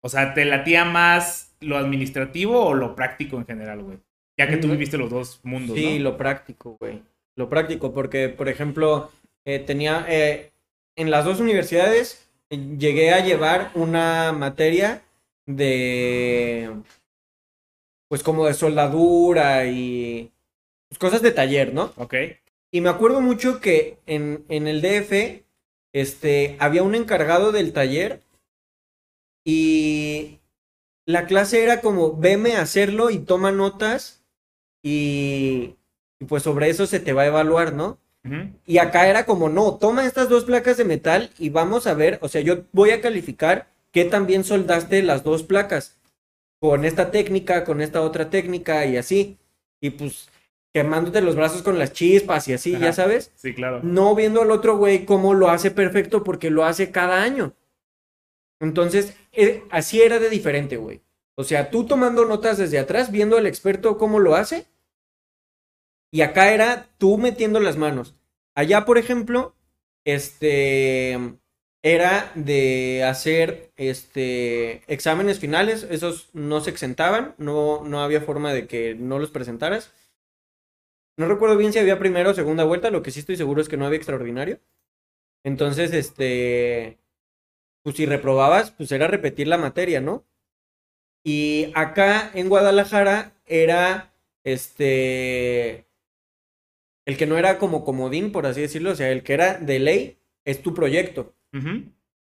O 0.03 0.09
sea, 0.09 0.35
¿te 0.35 0.45
latía 0.47 0.85
más 0.85 1.50
lo 1.61 1.77
administrativo 1.77 2.65
o 2.65 2.75
lo 2.75 2.95
práctico 2.95 3.37
en 3.37 3.47
general, 3.47 3.83
güey? 3.83 3.99
Ya 4.39 4.49
que 4.49 4.57
tú 4.57 4.69
Mm, 4.69 4.73
viviste 4.73 4.97
los 4.99 5.11
dos 5.11 5.41
mundos, 5.43 5.77
Sí, 5.77 5.99
¿no? 5.99 6.05
lo 6.11 6.17
práctico, 6.17 6.77
güey. 6.81 7.03
Lo 7.37 7.49
práctico, 7.49 7.93
porque, 7.93 8.29
por 8.29 8.49
ejemplo, 8.49 9.11
eh, 9.45 9.59
tenía, 9.61 10.05
eh, 10.09 10.53
en 10.97 11.11
las 11.11 11.25
dos 11.25 11.41
universidades 11.41 12.29
eh, 12.51 12.59
llegué 12.79 13.13
a 13.13 13.25
llevar 13.25 13.71
una 13.75 14.33
materia 14.33 15.03
de, 15.47 16.71
pues 18.09 18.23
como 18.23 18.47
de 18.47 18.55
soldadura 18.55 19.67
y 19.67 20.33
pues, 20.89 20.99
cosas 20.99 21.23
de 21.23 21.31
taller, 21.33 21.73
¿no? 21.75 21.93
Ok. 21.97 22.15
Y 22.73 22.81
me 22.81 22.89
acuerdo 22.89 23.21
mucho 23.21 23.61
que 23.61 23.99
en, 24.07 24.45
en 24.49 24.67
el 24.69 24.81
DF, 24.81 25.45
este, 25.93 26.57
había 26.61 26.83
un 26.83 26.95
encargado 26.95 27.53
del 27.53 27.73
taller 27.73 28.23
y 29.45 30.40
la 31.13 31.27
clase 31.27 31.63
era 31.63 31.81
como, 31.81 32.17
veme 32.17 32.57
a 32.57 32.63
hacerlo 32.63 33.11
y 33.11 33.19
toma 33.19 33.53
notas 33.53 34.23
y, 34.83 35.77
y 36.19 36.25
pues 36.27 36.43
sobre 36.43 36.69
eso 36.69 36.87
se 36.87 37.01
te 37.01 37.13
va 37.13 37.23
a 37.23 37.27
evaluar, 37.27 37.73
¿no? 37.73 37.99
Y 38.67 38.77
acá 38.79 39.09
era 39.09 39.25
como, 39.25 39.49
no, 39.49 39.77
toma 39.77 40.05
estas 40.05 40.29
dos 40.29 40.45
placas 40.45 40.77
de 40.77 40.85
metal 40.85 41.31
y 41.39 41.49
vamos 41.49 41.87
a 41.87 41.95
ver, 41.95 42.19
o 42.21 42.29
sea, 42.29 42.43
yo 42.43 42.65
voy 42.73 42.91
a 42.91 43.01
calificar 43.01 43.69
qué 43.93 44.05
también 44.05 44.45
soldaste 44.45 45.03
las 45.03 45.25
dos 45.25 45.43
placas, 45.43 45.99
con 46.61 46.85
esta 46.85 47.11
técnica, 47.11 47.65
con 47.65 47.81
esta 47.81 48.03
otra 48.03 48.31
técnica 48.31 48.85
y 48.85 48.97
así. 48.99 49.39
Y 49.81 49.91
pues 49.91 50.29
quemándote 50.73 51.23
los 51.23 51.35
brazos 51.35 51.63
con 51.63 51.79
las 51.79 51.93
chispas 51.93 52.47
y 52.49 52.53
así, 52.53 52.75
Ajá. 52.75 52.85
ya 52.85 52.93
sabes. 52.93 53.33
Sí, 53.35 53.55
claro. 53.55 53.81
No 53.83 54.15
viendo 54.15 54.43
al 54.43 54.51
otro 54.51 54.77
güey 54.77 55.07
cómo 55.07 55.35
lo 55.35 55.49
hace 55.49 55.71
perfecto 55.71 56.23
porque 56.23 56.51
lo 56.51 56.65
hace 56.65 56.91
cada 56.91 57.23
año. 57.23 57.55
Entonces, 58.61 59.17
eh, 59.33 59.65
así 59.71 60.03
era 60.03 60.19
de 60.19 60.29
diferente, 60.29 60.77
güey. 60.77 61.03
O 61.35 61.45
sea, 61.45 61.71
tú 61.71 61.87
tomando 61.87 62.27
notas 62.27 62.59
desde 62.59 62.79
atrás, 62.79 63.11
viendo 63.11 63.39
al 63.39 63.47
experto 63.47 63.99
cómo 63.99 64.19
lo 64.21 64.35
hace. 64.35 64.67
Y 66.13 66.23
acá 66.23 66.53
era 66.53 66.89
tú 66.99 67.19
metiendo 67.19 67.61
las 67.61 67.77
manos. 67.77 68.15
Allá, 68.55 68.85
por 68.85 68.99
ejemplo, 68.99 69.55
este 70.05 71.19
era 71.83 72.31
de 72.35 73.05
hacer 73.05 73.73
este 73.77 74.83
exámenes 74.93 75.39
finales, 75.39 75.87
esos 75.91 76.29
no 76.35 76.61
se 76.61 76.71
exentaban, 76.71 77.35
no, 77.39 77.83
no 77.85 78.03
había 78.03 78.21
forma 78.21 78.53
de 78.53 78.67
que 78.67 78.95
no 78.95 79.19
los 79.19 79.31
presentaras. 79.31 79.93
No 81.17 81.27
recuerdo 81.27 81.57
bien 81.57 81.73
si 81.73 81.79
había 81.79 81.99
primera 81.99 82.31
o 82.31 82.35
segunda 82.35 82.65
vuelta, 82.65 82.91
lo 82.91 83.03
que 83.03 83.11
sí 83.11 83.21
estoy 83.21 83.37
seguro 83.37 83.61
es 83.61 83.69
que 83.69 83.77
no 83.77 83.87
había 83.87 83.99
extraordinario. 83.99 84.61
Entonces, 85.45 85.93
este, 85.93 86.99
pues 87.83 87.97
si 87.97 88.07
reprobabas, 88.07 88.71
pues 88.71 88.93
era 88.93 89.07
repetir 89.09 89.49
la 89.49 89.59
materia, 89.59 90.01
¿no? 90.01 90.25
Y 91.23 91.73
acá 91.75 92.31
en 92.35 92.49
Guadalajara 92.49 93.35
era, 93.47 94.15
este, 94.45 95.87
el 97.05 97.17
que 97.17 97.27
no 97.27 97.37
era 97.37 97.59
como 97.59 97.85
comodín, 97.85 98.33
por 98.33 98.47
así 98.47 98.61
decirlo, 98.61 98.93
o 98.93 98.95
sea, 98.95 99.11
el 99.11 99.23
que 99.23 99.35
era 99.35 99.59
de 99.59 99.79
ley, 99.79 100.19
es 100.45 100.63
tu 100.63 100.75
proyecto. 100.75 101.35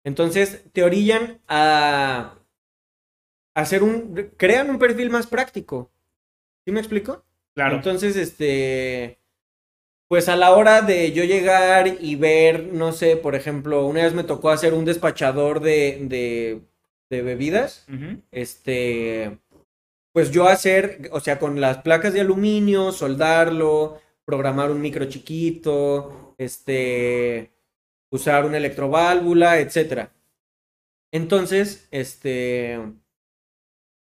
Entonces, 0.05 0.65
te 0.73 0.83
orillan 0.83 1.41
a 1.49 2.39
hacer 3.55 3.83
un, 3.83 4.33
crean 4.37 4.71
un 4.71 4.79
perfil 4.79 5.11
más 5.11 5.27
práctico. 5.27 5.91
¿Sí 6.65 6.73
me 6.73 6.81
explico? 6.81 7.25
Claro. 7.55 7.77
Entonces, 7.77 8.17
este, 8.17 9.19
pues 10.09 10.29
a 10.29 10.37
la 10.37 10.53
hora 10.53 10.83
de 10.83 11.13
yo 11.13 11.25
llegar 11.25 11.87
y 12.01 12.17
ver, 12.17 12.73
no 12.73 12.93
sé, 12.93 13.17
por 13.17 13.35
ejemplo, 13.35 13.87
una 13.87 14.03
vez 14.05 14.15
me 14.15 14.25
tocó 14.25 14.51
hacer 14.51 14.75
un 14.75 14.85
despachador 14.85 15.61
de, 15.61 15.99
de, 16.03 16.63
de 17.11 17.23
bebidas, 17.23 17.91
este, 18.31 19.39
pues 20.13 20.31
yo 20.31 20.49
hacer, 20.49 21.11
o 21.13 21.21
sea, 21.21 21.39
con 21.39 21.61
las 21.61 21.79
placas 21.79 22.15
de 22.15 22.21
aluminio, 22.23 22.93
soldarlo, 22.93 24.01
programar 24.25 24.71
un 24.71 24.81
micro 24.81 25.07
chiquito, 25.07 26.35
este, 26.39 27.53
usar 28.11 28.47
una 28.47 28.59
electroválvula, 28.59 29.61
etcétera. 29.61 30.13
Entonces, 31.13 31.89
este, 31.91 32.79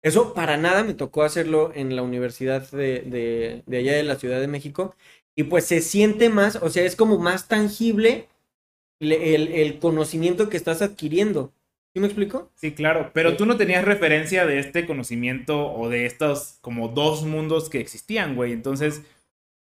eso 0.01 0.33
para 0.33 0.57
nada 0.57 0.83
me 0.83 0.93
tocó 0.93 1.23
hacerlo 1.23 1.71
en 1.73 1.95
la 1.95 2.01
universidad 2.01 2.69
de, 2.71 3.01
de, 3.01 3.63
de 3.65 3.77
allá 3.77 3.93
de 3.93 4.03
la 4.03 4.15
Ciudad 4.15 4.39
de 4.41 4.47
México. 4.47 4.95
Y 5.35 5.43
pues 5.43 5.65
se 5.65 5.81
siente 5.81 6.29
más, 6.29 6.57
o 6.57 6.69
sea, 6.69 6.83
es 6.83 6.95
como 6.95 7.17
más 7.17 7.47
tangible 7.47 8.27
le- 8.99 9.35
el, 9.35 9.47
el 9.51 9.79
conocimiento 9.79 10.49
que 10.49 10.57
estás 10.57 10.81
adquiriendo. 10.81 11.51
¿Sí 11.93 11.99
me 11.99 12.07
explico? 12.07 12.49
Sí, 12.55 12.71
claro. 12.73 13.11
Pero 13.13 13.35
tú 13.37 13.45
no 13.45 13.55
tenías 13.57 13.85
referencia 13.85 14.45
de 14.47 14.59
este 14.59 14.85
conocimiento 14.87 15.71
o 15.73 15.89
de 15.89 16.05
estos 16.07 16.57
como 16.61 16.87
dos 16.87 17.23
mundos 17.23 17.69
que 17.69 17.79
existían, 17.79 18.35
güey. 18.35 18.51
Entonces, 18.51 19.03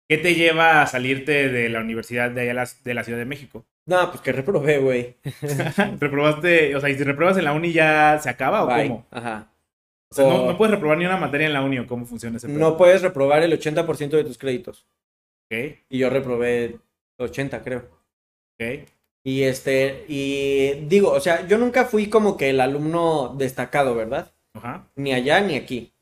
¿qué 0.10 0.18
te 0.18 0.36
lleva 0.36 0.82
a 0.82 0.88
salirte 0.88 1.50
de 1.50 1.68
la 1.70 1.80
universidad 1.82 2.32
de 2.32 2.42
allá 2.42 2.54
la- 2.54 2.70
de 2.84 2.94
la 2.94 3.04
Ciudad 3.04 3.20
de 3.20 3.25
México? 3.25 3.66
No, 3.86 4.10
pues 4.12 4.22
que 4.22 4.32
reprobé, 4.32 4.78
güey. 4.80 5.16
¿Reprobaste? 6.00 6.75
O 6.75 6.80
sea, 6.82 6.90
¿y 6.90 6.96
si 6.98 7.04
repruebas 7.04 7.38
en 7.38 7.46
la 7.46 7.54
uni 7.54 7.74
ya 7.74 8.20
se 8.22 8.30
acaba 8.30 8.63
o 8.63 8.68
Bye. 8.68 8.88
cómo? 8.88 9.06
Ajá. 9.12 9.51
O 10.12 10.16
sea, 10.16 10.25
no, 10.25 10.44
O- 10.44 10.51
no 10.51 10.58
puedes 10.58 10.72
reprobar 10.74 10.98
ni 10.98 11.06
una 11.06 11.18
materia 11.18 11.48
en 11.48 11.54
la 11.54 11.62
uni 11.63 11.80
o 11.80 11.88
cómo 11.88 12.06
funciona 12.06 12.38
ese 12.38 12.48
pedo? 12.48 12.60
No 12.60 12.78
puedes 12.78 13.01
reprobar 13.01 13.44
el 13.44 13.51
80% 13.54 14.10
de 14.18 14.24
tus 14.24 14.38
créditos. 14.38 14.86
Y 15.89 15.98
yo 15.98 16.10
reprobé 16.10 16.79
80, 17.17 17.62
creo. 17.63 17.89
ok. 18.60 18.88
Y 19.24 19.43
este, 19.43 20.05
y 20.08 20.86
digo, 20.88 21.12
o 21.12 21.20
sea, 21.20 21.48
yo 21.48 21.58
nunca 21.58 21.86
fui 21.86 22.10
como 22.10 22.38
que 22.38 22.50
el 22.50 22.60
alumno 22.60 23.36
destacado, 23.38 23.93
¿verdad? 23.93 24.34
Ajá. 24.53 24.89
Ni 24.96 25.13
allá 25.13 25.41
ni 25.41 25.55
aquí. 25.55 25.93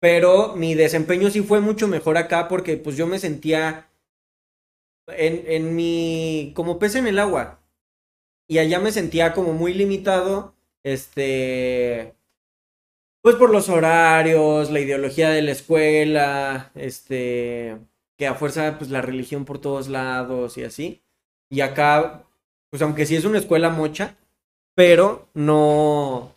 Pero 0.00 0.54
mi 0.56 0.74
desempeño 0.74 1.30
sí 1.30 1.42
fue 1.42 1.60
mucho 1.60 1.88
mejor 1.88 2.16
acá 2.16 2.48
porque 2.48 2.76
pues 2.76 2.96
yo 2.96 3.06
me 3.06 3.18
sentía 3.18 3.90
en, 5.08 5.44
en 5.46 5.76
mi, 5.76 6.52
como 6.54 6.78
pez 6.78 6.94
en 6.94 7.06
el 7.06 7.18
agua. 7.18 7.60
Y 8.48 8.58
allá 8.58 8.78
me 8.80 8.92
sentía 8.92 9.32
como 9.32 9.54
muy 9.54 9.72
limitado, 9.74 10.54
este, 10.82 12.14
pues 13.22 13.36
por 13.36 13.50
los 13.50 13.68
horarios, 13.70 14.70
la 14.70 14.80
ideología 14.80 15.30
de 15.30 15.42
la 15.42 15.52
escuela, 15.52 16.70
este, 16.74 17.78
que 18.18 18.26
a 18.26 18.34
fuerza 18.34 18.76
pues 18.78 18.90
la 18.90 19.02
religión 19.02 19.44
por 19.44 19.60
todos 19.60 19.88
lados 19.88 20.56
y 20.58 20.64
así. 20.64 21.02
Y 21.50 21.60
acá, 21.60 22.24
pues 22.70 22.82
aunque 22.82 23.06
sí 23.06 23.16
es 23.16 23.24
una 23.24 23.38
escuela 23.38 23.70
mocha, 23.70 24.16
pero 24.74 25.28
no, 25.34 26.34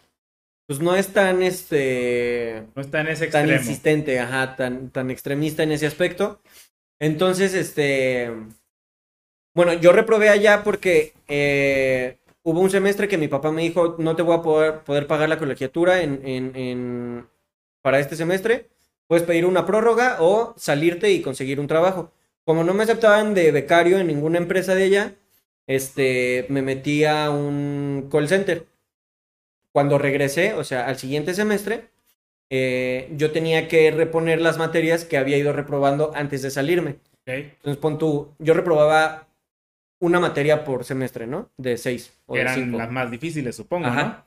pues 0.68 0.80
no 0.80 0.96
es 0.96 1.14
tan, 1.14 1.44
este, 1.44 2.64
No 2.76 2.82
está 2.82 3.02
en 3.02 3.08
ese 3.08 3.28
tan 3.28 3.50
insistente, 3.50 4.20
ajá, 4.20 4.56
tan, 4.56 4.92
tan 4.92 5.12
extremista 5.12 5.64
en 5.64 5.72
ese 5.72 5.88
aspecto. 5.88 6.42
Entonces, 7.00 7.54
este, 7.54 8.32
bueno, 9.54 9.74
yo 9.74 9.92
reprobé 9.92 10.30
allá 10.30 10.64
porque 10.64 11.14
eh, 11.28 12.18
hubo 12.44 12.60
un 12.62 12.70
semestre 12.70 13.08
que 13.08 13.18
mi 13.18 13.28
papá 13.28 13.52
me 13.52 13.64
dijo, 13.64 13.96
no 13.98 14.16
te 14.16 14.22
voy 14.22 14.36
a 14.38 14.42
poder, 14.42 14.80
poder 14.84 15.08
pagar 15.08 15.30
la 15.30 15.40
colegiatura 15.40 16.02
en, 16.02 16.22
en, 16.28 16.56
en- 16.56 17.28
para 17.82 18.00
este 18.00 18.16
semestre, 18.16 18.70
puedes 19.08 19.26
pedir 19.26 19.46
una 19.46 19.66
prórroga 19.66 20.18
o 20.20 20.54
salirte 20.58 21.12
y 21.12 21.22
conseguir 21.22 21.60
un 21.60 21.68
trabajo. 21.68 22.12
Como 22.46 22.64
no 22.64 22.74
me 22.74 22.84
aceptaban 22.84 23.34
de 23.34 23.52
becario 23.52 23.98
en 23.98 24.08
ninguna 24.08 24.38
empresa 24.38 24.76
de 24.76 24.84
allá, 24.84 25.16
este, 25.66 26.46
me 26.50 26.62
metí 26.62 27.04
a 27.04 27.30
un 27.30 28.08
call 28.12 28.30
center. 28.30 28.66
Cuando 29.72 29.98
regresé, 29.98 30.54
o 30.54 30.64
sea, 30.64 30.88
al 30.88 30.98
siguiente 30.98 31.34
semestre, 31.34 31.90
eh, 32.50 33.10
yo 33.16 33.32
tenía 33.32 33.68
que 33.68 33.92
reponer 33.92 34.42
las 34.42 34.58
materias 34.58 35.04
que 35.04 35.18
había 35.18 35.38
ido 35.38 35.52
reprobando 35.52 36.12
antes 36.16 36.42
de 36.42 36.52
salirme. 36.52 36.96
Entonces, 37.26 37.78
pon 37.78 37.98
tú, 37.98 38.34
yo 38.40 38.54
reprobaba 38.54 39.28
una 40.00 40.20
materia 40.20 40.64
por 40.64 40.86
semestre, 40.86 41.28
¿no? 41.28 41.50
De 41.58 41.78
seis 41.78 42.14
o 42.26 42.36
de 42.36 42.42
eran 42.42 42.56
cinco. 42.56 42.78
las 42.78 42.90
más 42.90 43.12
difíciles, 43.12 43.56
supongo, 43.56 43.88
Ajá. 43.88 44.26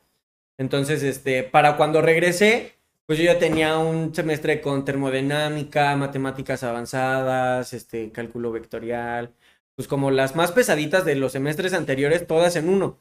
Entonces, 0.58 1.02
este, 1.02 1.42
para 1.42 1.78
cuando 1.78 2.02
regresé, 2.02 2.74
pues 3.10 3.18
yo 3.18 3.24
ya 3.24 3.40
tenía 3.40 3.76
un 3.76 4.14
semestre 4.14 4.60
con 4.60 4.84
termodinámica, 4.84 5.96
matemáticas 5.96 6.62
avanzadas, 6.62 7.72
este, 7.72 8.12
cálculo 8.12 8.52
vectorial, 8.52 9.34
pues 9.74 9.88
como 9.88 10.12
las 10.12 10.36
más 10.36 10.52
pesaditas 10.52 11.04
de 11.04 11.16
los 11.16 11.32
semestres 11.32 11.72
anteriores, 11.74 12.24
todas 12.28 12.54
en 12.54 12.68
uno. 12.68 13.00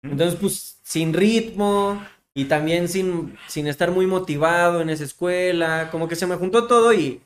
¿no? 0.00 0.10
Entonces, 0.12 0.40
pues 0.40 0.80
sin 0.82 1.12
ritmo, 1.12 2.02
y 2.32 2.46
también 2.46 2.88
sin, 2.88 3.36
sin 3.46 3.66
estar 3.66 3.90
muy 3.90 4.06
motivado 4.06 4.80
en 4.80 4.88
esa 4.88 5.04
escuela, 5.04 5.90
como 5.90 6.08
que 6.08 6.16
se 6.16 6.26
me 6.26 6.36
juntó 6.36 6.66
todo 6.66 6.94
y 6.94 7.20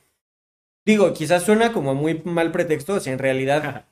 digo, 0.84 1.12
quizás 1.12 1.44
suena 1.44 1.72
como 1.72 1.94
muy 1.94 2.22
mal 2.24 2.50
pretexto, 2.50 2.94
o 2.94 3.00
sea, 3.00 3.12
en 3.12 3.20
realidad, 3.20 3.84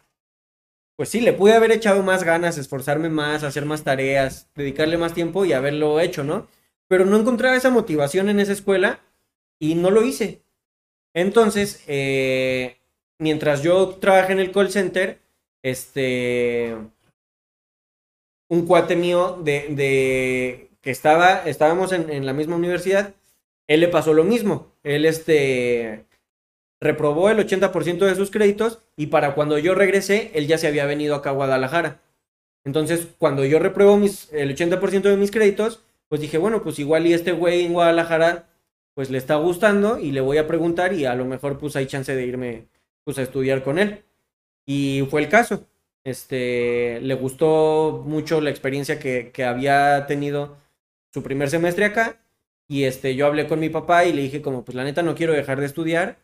pues 0.97 1.09
sí, 1.09 1.21
le 1.21 1.35
pude 1.35 1.55
haber 1.55 1.71
echado 1.71 2.03
más 2.03 2.25
ganas, 2.25 2.59
esforzarme 2.59 3.11
más, 3.11 3.45
hacer 3.45 3.65
más 3.65 3.85
tareas, 3.85 4.49
dedicarle 4.57 4.99
más 4.99 5.15
tiempo 5.15 5.45
y 5.45 5.53
haberlo 5.53 6.01
hecho, 6.01 6.25
¿no? 6.25 6.49
Pero 6.89 7.05
no 7.05 7.17
encontraba 7.17 7.57
esa 7.57 7.71
motivación 7.71 8.29
en 8.29 8.41
esa 8.41 8.53
escuela 8.53 9.01
y 9.59 9.75
no 9.75 9.91
lo 9.91 10.03
hice. 10.03 10.43
Entonces, 11.15 11.83
eh, 11.87 12.79
mientras 13.19 13.63
yo 13.63 13.97
trabajé 14.01 14.33
en 14.33 14.41
el 14.41 14.53
call 14.53 14.71
center, 14.71 15.21
este, 15.63 16.77
un 18.49 18.67
cuate 18.67 18.97
mío 18.97 19.39
de, 19.43 19.69
de 19.71 20.71
que 20.83 20.91
estaba, 20.91 21.39
estábamos 21.47 21.93
en, 21.93 22.11
en, 22.11 22.27
la 22.27 22.33
misma 22.33 22.57
universidad, 22.57 23.15
él 23.67 23.81
le 23.81 23.89
pasó 23.89 24.13
lo 24.13 24.25
mismo. 24.25 24.73
Él 24.83 25.07
este, 25.07 26.05
reprobó 26.81 27.31
el 27.31 27.39
80% 27.39 28.07
de 28.07 28.15
sus 28.15 28.31
créditos 28.31 28.81
y 28.97 29.07
para 29.07 29.35
cuando 29.35 29.59
yo 29.59 29.75
regresé, 29.75 30.31
él 30.35 30.47
ya 30.47 30.59
se 30.59 30.67
había 30.67 30.85
venido 30.85 31.15
acá 31.15 31.31
a 31.31 31.35
Guadalajara. 31.35 32.01
Entonces, 32.65 33.09
cuando 33.19 33.45
yo 33.45 33.59
repruebo 33.59 33.97
mis, 33.97 34.33
el 34.33 34.55
80% 34.55 35.03
de 35.03 35.17
mis 35.17 35.31
créditos, 35.31 35.83
pues 36.09 36.21
dije, 36.21 36.39
bueno, 36.39 36.63
pues 36.63 36.79
igual 36.79 37.07
y 37.07 37.13
este 37.13 37.33
güey 37.33 37.65
en 37.65 37.73
Guadalajara, 37.73 38.49
pues 38.95 39.11
le 39.11 39.19
está 39.19 39.37
gustando 39.37 39.99
y 39.99 40.13
le 40.13 40.21
voy 40.21 40.39
a 40.39 40.47
preguntar 40.47 40.93
y 40.93 41.05
a 41.05 41.15
lo 41.15 41.25
mejor 41.25 41.59
pues 41.59 41.77
hay 41.77 41.87
chance 41.87 42.15
de 42.15 42.27
irme 42.27 42.69
pues 43.05 43.19
a 43.19 43.23
estudiar 43.23 43.63
con 43.63 43.79
él. 43.79 44.05
Y 44.67 45.07
fue 45.11 45.23
el 45.23 45.29
caso. 45.29 45.67
Este, 46.05 47.01
le 47.01 47.15
gustó 47.15 48.03
mucho 48.07 48.41
la 48.41 48.51
experiencia 48.51 48.99
que, 48.99 49.31
que 49.33 49.45
había 49.45 50.07
tenido 50.07 50.57
su 51.13 51.23
primer 51.23 51.51
semestre 51.51 51.85
acá. 51.85 52.21
Y 52.69 52.85
este, 52.85 53.15
yo 53.15 53.27
hablé 53.27 53.47
con 53.47 53.61
mi 53.61 53.69
papá 53.69 54.05
y 54.05 54.13
le 54.13 54.23
dije 54.23 54.43
como, 54.43 54.65
pues 54.65 54.75
la 54.75 54.85
neta 54.85 55.03
no 55.03 55.15
quiero 55.15 55.33
dejar 55.33 55.61
de 55.61 55.67
estudiar. 55.67 56.19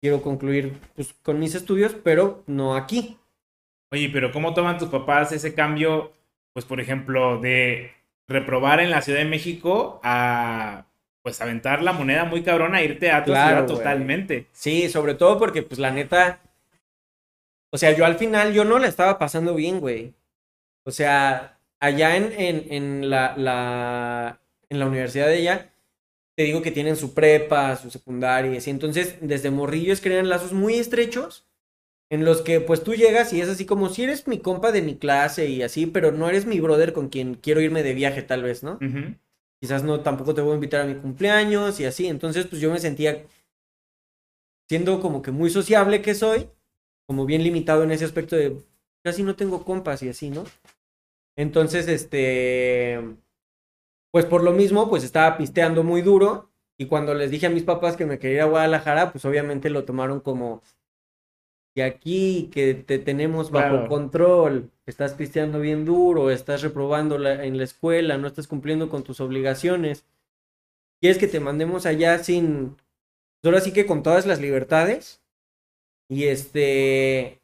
Quiero 0.00 0.22
concluir 0.22 0.80
pues, 0.94 1.12
con 1.22 1.38
mis 1.38 1.54
estudios, 1.54 1.94
pero 2.02 2.42
no 2.46 2.74
aquí. 2.74 3.18
Oye, 3.92 4.10
pero 4.12 4.32
¿cómo 4.32 4.54
toman 4.54 4.78
tus 4.78 4.88
papás 4.88 5.32
ese 5.32 5.54
cambio, 5.54 6.12
pues 6.52 6.64
por 6.64 6.80
ejemplo, 6.80 7.38
de 7.40 7.92
reprobar 8.28 8.80
en 8.80 8.90
la 8.90 9.02
Ciudad 9.02 9.18
de 9.18 9.24
México 9.24 10.00
a 10.02 10.86
pues 11.22 11.40
aventar 11.40 11.82
la 11.82 11.92
moneda 11.92 12.24
muy 12.24 12.42
cabrona 12.42 12.80
e 12.80 12.84
irte 12.84 13.10
a 13.10 13.24
tu 13.24 13.30
claro, 13.30 13.66
ciudad 13.66 13.66
totalmente? 13.66 14.48
Sí, 14.52 14.88
sobre 14.88 15.14
todo 15.14 15.38
porque 15.38 15.62
pues 15.62 15.78
la 15.78 15.90
neta, 15.90 16.40
o 17.70 17.78
sea, 17.78 17.92
yo 17.92 18.04
al 18.04 18.16
final 18.16 18.52
yo 18.52 18.64
no 18.64 18.78
la 18.78 18.88
estaba 18.88 19.18
pasando 19.18 19.54
bien, 19.54 19.80
güey. 19.80 20.14
O 20.84 20.90
sea, 20.90 21.58
allá 21.78 22.16
en, 22.16 22.32
en, 22.32 22.72
en 22.72 23.10
la, 23.10 23.34
la, 23.36 24.40
en 24.68 24.78
la 24.78 24.86
universidad 24.86 25.26
de 25.26 25.38
ella, 25.38 25.72
te 26.34 26.44
digo 26.44 26.62
que 26.62 26.72
tienen 26.72 26.96
su 26.96 27.14
prepa, 27.14 27.76
su 27.76 27.90
secundaria, 27.90 28.52
y 28.52 28.56
así. 28.56 28.70
Entonces, 28.70 29.18
desde 29.20 29.50
morrillos 29.50 30.00
crean 30.00 30.28
lazos 30.28 30.52
muy 30.52 30.74
estrechos 30.74 31.46
en 32.12 32.26
los 32.26 32.42
que 32.42 32.60
pues 32.60 32.84
tú 32.84 32.94
llegas 32.94 33.32
y 33.32 33.40
es 33.40 33.48
así 33.48 33.64
como 33.64 33.88
si 33.88 34.04
eres 34.04 34.28
mi 34.28 34.38
compa 34.38 34.70
de 34.70 34.82
mi 34.82 34.98
clase 34.98 35.48
y 35.48 35.62
así, 35.62 35.86
pero 35.86 36.12
no 36.12 36.28
eres 36.28 36.44
mi 36.44 36.60
brother 36.60 36.92
con 36.92 37.08
quien 37.08 37.36
quiero 37.36 37.62
irme 37.62 37.82
de 37.82 37.94
viaje 37.94 38.20
tal 38.20 38.42
vez, 38.42 38.62
¿no? 38.62 38.72
Uh 38.72 38.84
-huh. 38.84 39.18
Quizás 39.62 39.82
no, 39.82 40.00
tampoco 40.00 40.34
te 40.34 40.42
voy 40.42 40.52
a 40.52 40.54
invitar 40.56 40.82
a 40.82 40.84
mi 40.84 40.94
cumpleaños 40.96 41.80
y 41.80 41.86
así. 41.86 42.08
Entonces, 42.08 42.46
pues 42.46 42.60
yo 42.60 42.70
me 42.70 42.80
sentía 42.80 43.24
siendo 44.68 45.00
como 45.00 45.22
que 45.22 45.30
muy 45.30 45.48
sociable 45.48 46.02
que 46.02 46.14
soy, 46.14 46.50
como 47.06 47.24
bien 47.24 47.42
limitado 47.42 47.82
en 47.82 47.92
ese 47.92 48.04
aspecto 48.04 48.36
de 48.36 48.58
casi 49.02 49.22
no 49.22 49.34
tengo 49.34 49.64
compas 49.64 50.02
y 50.02 50.10
así, 50.10 50.28
¿no? 50.28 50.44
Entonces, 51.34 51.88
este, 51.88 53.00
pues 54.12 54.26
por 54.26 54.42
lo 54.42 54.52
mismo, 54.52 54.90
pues 54.90 55.02
estaba 55.02 55.38
pisteando 55.38 55.82
muy 55.82 56.02
duro 56.02 56.50
y 56.78 56.88
cuando 56.88 57.14
les 57.14 57.30
dije 57.30 57.46
a 57.46 57.50
mis 57.50 57.62
papás 57.62 57.96
que 57.96 58.04
me 58.04 58.18
quería 58.18 58.36
ir 58.36 58.42
a 58.42 58.46
Guadalajara, 58.52 59.12
pues 59.12 59.24
obviamente 59.24 59.70
lo 59.70 59.86
tomaron 59.86 60.20
como 60.20 60.60
que 61.74 61.82
aquí 61.82 62.50
que 62.52 62.74
te 62.74 62.98
tenemos 62.98 63.50
bajo 63.50 63.70
claro. 63.70 63.88
control, 63.88 64.70
estás 64.86 65.14
pisteando 65.14 65.60
bien 65.60 65.84
duro, 65.84 66.30
estás 66.30 66.62
reprobando 66.62 67.18
la, 67.18 67.44
en 67.44 67.56
la 67.56 67.64
escuela, 67.64 68.18
no 68.18 68.26
estás 68.26 68.46
cumpliendo 68.46 68.88
con 68.88 69.04
tus 69.04 69.20
obligaciones. 69.20 70.04
¿Quieres 71.00 71.18
que 71.18 71.28
te 71.28 71.40
mandemos 71.40 71.86
allá 71.86 72.18
sin, 72.22 72.76
pues 73.40 73.52
ahora 73.52 73.60
sí 73.60 73.72
que 73.72 73.86
con 73.86 74.02
todas 74.02 74.26
las 74.26 74.40
libertades? 74.40 75.22
Y 76.08 76.24
este, 76.24 77.40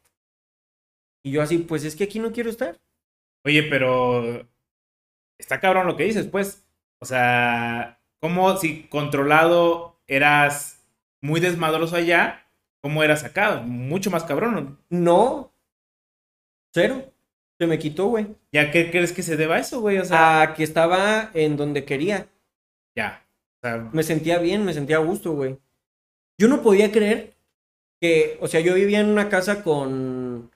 y 1.23 1.31
yo 1.31 1.41
así, 1.41 1.57
pues 1.57 1.83
es 1.83 1.95
que 1.95 2.05
aquí 2.05 2.19
no 2.19 2.31
quiero 2.31 2.49
estar. 2.49 2.79
Oye, 3.45 3.63
pero 3.63 4.47
está 5.37 5.59
cabrón 5.59 5.87
lo 5.87 5.97
que 5.97 6.03
dices, 6.03 6.27
pues. 6.27 6.65
O 7.01 7.05
sea, 7.05 7.99
como 8.19 8.57
si 8.57 8.83
controlado 8.87 9.99
eras 10.07 10.83
muy 11.21 11.39
desmadroso 11.39 11.95
allá, 11.95 12.48
¿cómo 12.81 13.03
eras 13.03 13.23
acá? 13.23 13.61
Mucho 13.65 14.11
más 14.11 14.23
cabrón. 14.23 14.79
No. 14.89 15.51
Cero. 16.73 17.11
Se 17.59 17.67
me 17.67 17.77
quitó, 17.77 18.07
güey. 18.07 18.27
¿Ya 18.53 18.71
qué 18.71 18.89
crees 18.89 19.11
que 19.11 19.23
se 19.23 19.35
deba 19.35 19.55
a 19.55 19.59
eso, 19.59 19.81
güey? 19.81 19.97
O 19.97 20.05
sea, 20.05 20.41
a 20.41 20.53
que 20.53 20.63
estaba 20.63 21.29
en 21.33 21.57
donde 21.57 21.83
quería. 21.83 22.27
Ya. 22.95 23.25
O 23.57 23.67
sea, 23.67 23.89
me 23.91 24.03
sentía 24.03 24.39
bien, 24.39 24.63
me 24.63 24.73
sentía 24.73 24.95
a 24.97 24.99
gusto, 24.99 25.33
güey. 25.33 25.57
Yo 26.37 26.47
no 26.47 26.61
podía 26.61 26.91
creer 26.91 27.33
que, 27.99 28.37
o 28.39 28.47
sea, 28.47 28.61
yo 28.61 28.75
vivía 28.75 29.01
en 29.01 29.09
una 29.09 29.27
casa 29.27 29.61
con 29.61 30.51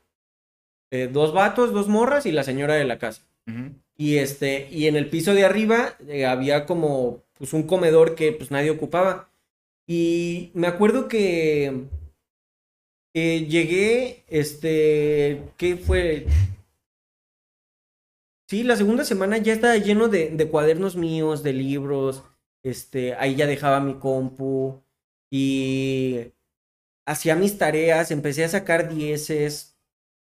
eh, 0.92 1.10
dos 1.12 1.34
vatos, 1.34 1.74
dos 1.74 1.90
morras 1.90 2.26
y 2.26 2.32
la 2.32 2.44
señora 2.44 2.76
de 2.76 2.86
la 2.86 3.00
casa. 3.00 3.24
Uh 3.48 3.52
-huh. 3.52 3.74
Y 3.98 4.18
este, 4.18 4.70
y 4.72 4.88
en 4.88 4.96
el 4.96 5.10
piso 5.10 5.34
de 5.34 5.44
arriba 5.44 5.96
eh, 6.08 6.26
había 6.26 6.66
como 6.66 7.24
pues 7.38 7.52
un 7.54 7.64
comedor 7.64 8.16
que 8.16 8.32
pues 8.32 8.50
nadie 8.52 8.72
ocupaba. 8.72 9.30
Y 9.86 10.52
me 10.54 10.68
acuerdo 10.68 11.10
que 11.10 11.84
eh, 13.14 13.46
llegué, 13.48 14.24
este, 14.28 15.44
¿qué 15.58 15.78
fue? 15.78 16.28
Sí, 18.48 18.64
la 18.64 18.76
segunda 18.76 19.06
semana 19.06 19.38
ya 19.38 19.54
estaba 19.54 19.78
lleno 19.78 20.08
de, 20.10 20.30
de, 20.30 20.50
cuadernos 20.50 20.96
míos, 20.96 21.44
de 21.44 21.54
libros, 21.54 22.24
este, 22.64 23.16
ahí 23.16 23.36
ya 23.36 23.48
dejaba 23.48 23.80
mi 23.80 23.96
compu 23.96 24.82
y 25.32 26.32
hacía 27.06 27.36
mis 27.36 27.58
tareas, 27.58 28.12
empecé 28.12 28.44
a 28.44 28.50
sacar 28.50 28.94
dieces, 28.94 29.78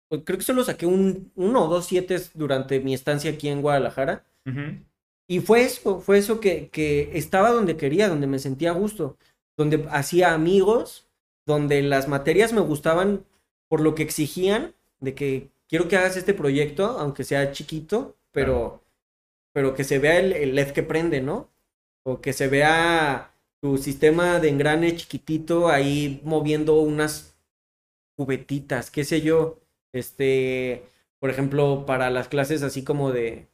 pues 0.09 0.21
creo 0.25 0.37
que 0.37 0.45
solo 0.45 0.63
saqué 0.63 0.85
un, 0.85 1.31
uno 1.35 1.65
o 1.65 1.67
dos 1.67 1.85
siete 1.85 2.17
durante 2.33 2.79
mi 2.79 2.93
estancia 2.93 3.31
aquí 3.31 3.49
en 3.49 3.61
Guadalajara. 3.61 4.25
Uh 4.45 4.49
-huh. 4.51 4.85
Y 5.29 5.39
fue 5.41 5.63
eso, 5.63 5.99
fue 5.99 6.17
eso 6.19 6.39
que, 6.39 6.69
que 6.69 7.17
estaba 7.17 7.51
donde 7.51 7.75
quería, 7.75 8.07
donde 8.07 8.27
me 8.27 8.39
sentía 8.39 8.71
a 8.71 8.73
gusto, 8.73 9.17
donde 9.57 9.85
hacía 9.91 10.33
amigos, 10.33 11.06
donde 11.47 11.81
las 11.81 12.07
materias 12.07 12.53
me 12.53 12.61
gustaban 12.61 13.25
por 13.69 13.81
lo 13.81 13.95
que 13.95 14.03
exigían, 14.03 14.75
de 14.99 15.15
que 15.15 15.49
quiero 15.67 15.87
que 15.87 15.97
hagas 15.97 16.17
este 16.17 16.35
proyecto, 16.35 16.85
aunque 16.99 17.23
sea 17.23 17.51
chiquito, 17.51 18.15
pero, 18.31 18.83
pero 19.53 19.73
que 19.73 19.83
se 19.83 19.97
vea 19.99 20.19
el, 20.19 20.33
el 20.33 20.55
LED 20.55 20.71
que 20.71 20.83
prende, 20.83 21.21
¿no? 21.21 21.49
O 22.03 22.21
que 22.21 22.33
se 22.33 22.47
vea 22.49 23.33
tu 23.61 23.77
sistema 23.77 24.39
de 24.39 24.49
engrane 24.49 24.95
chiquitito 24.95 25.69
ahí 25.69 26.21
moviendo 26.23 26.79
unas 26.81 27.35
cubetitas, 28.17 28.91
qué 28.91 29.05
sé 29.05 29.21
yo. 29.21 29.59
Este, 29.93 30.83
por 31.19 31.29
ejemplo, 31.29 31.85
para 31.85 32.09
las 32.09 32.27
clases 32.27 32.61
así 32.61 32.83
como 32.83 33.11
de, 33.11 33.47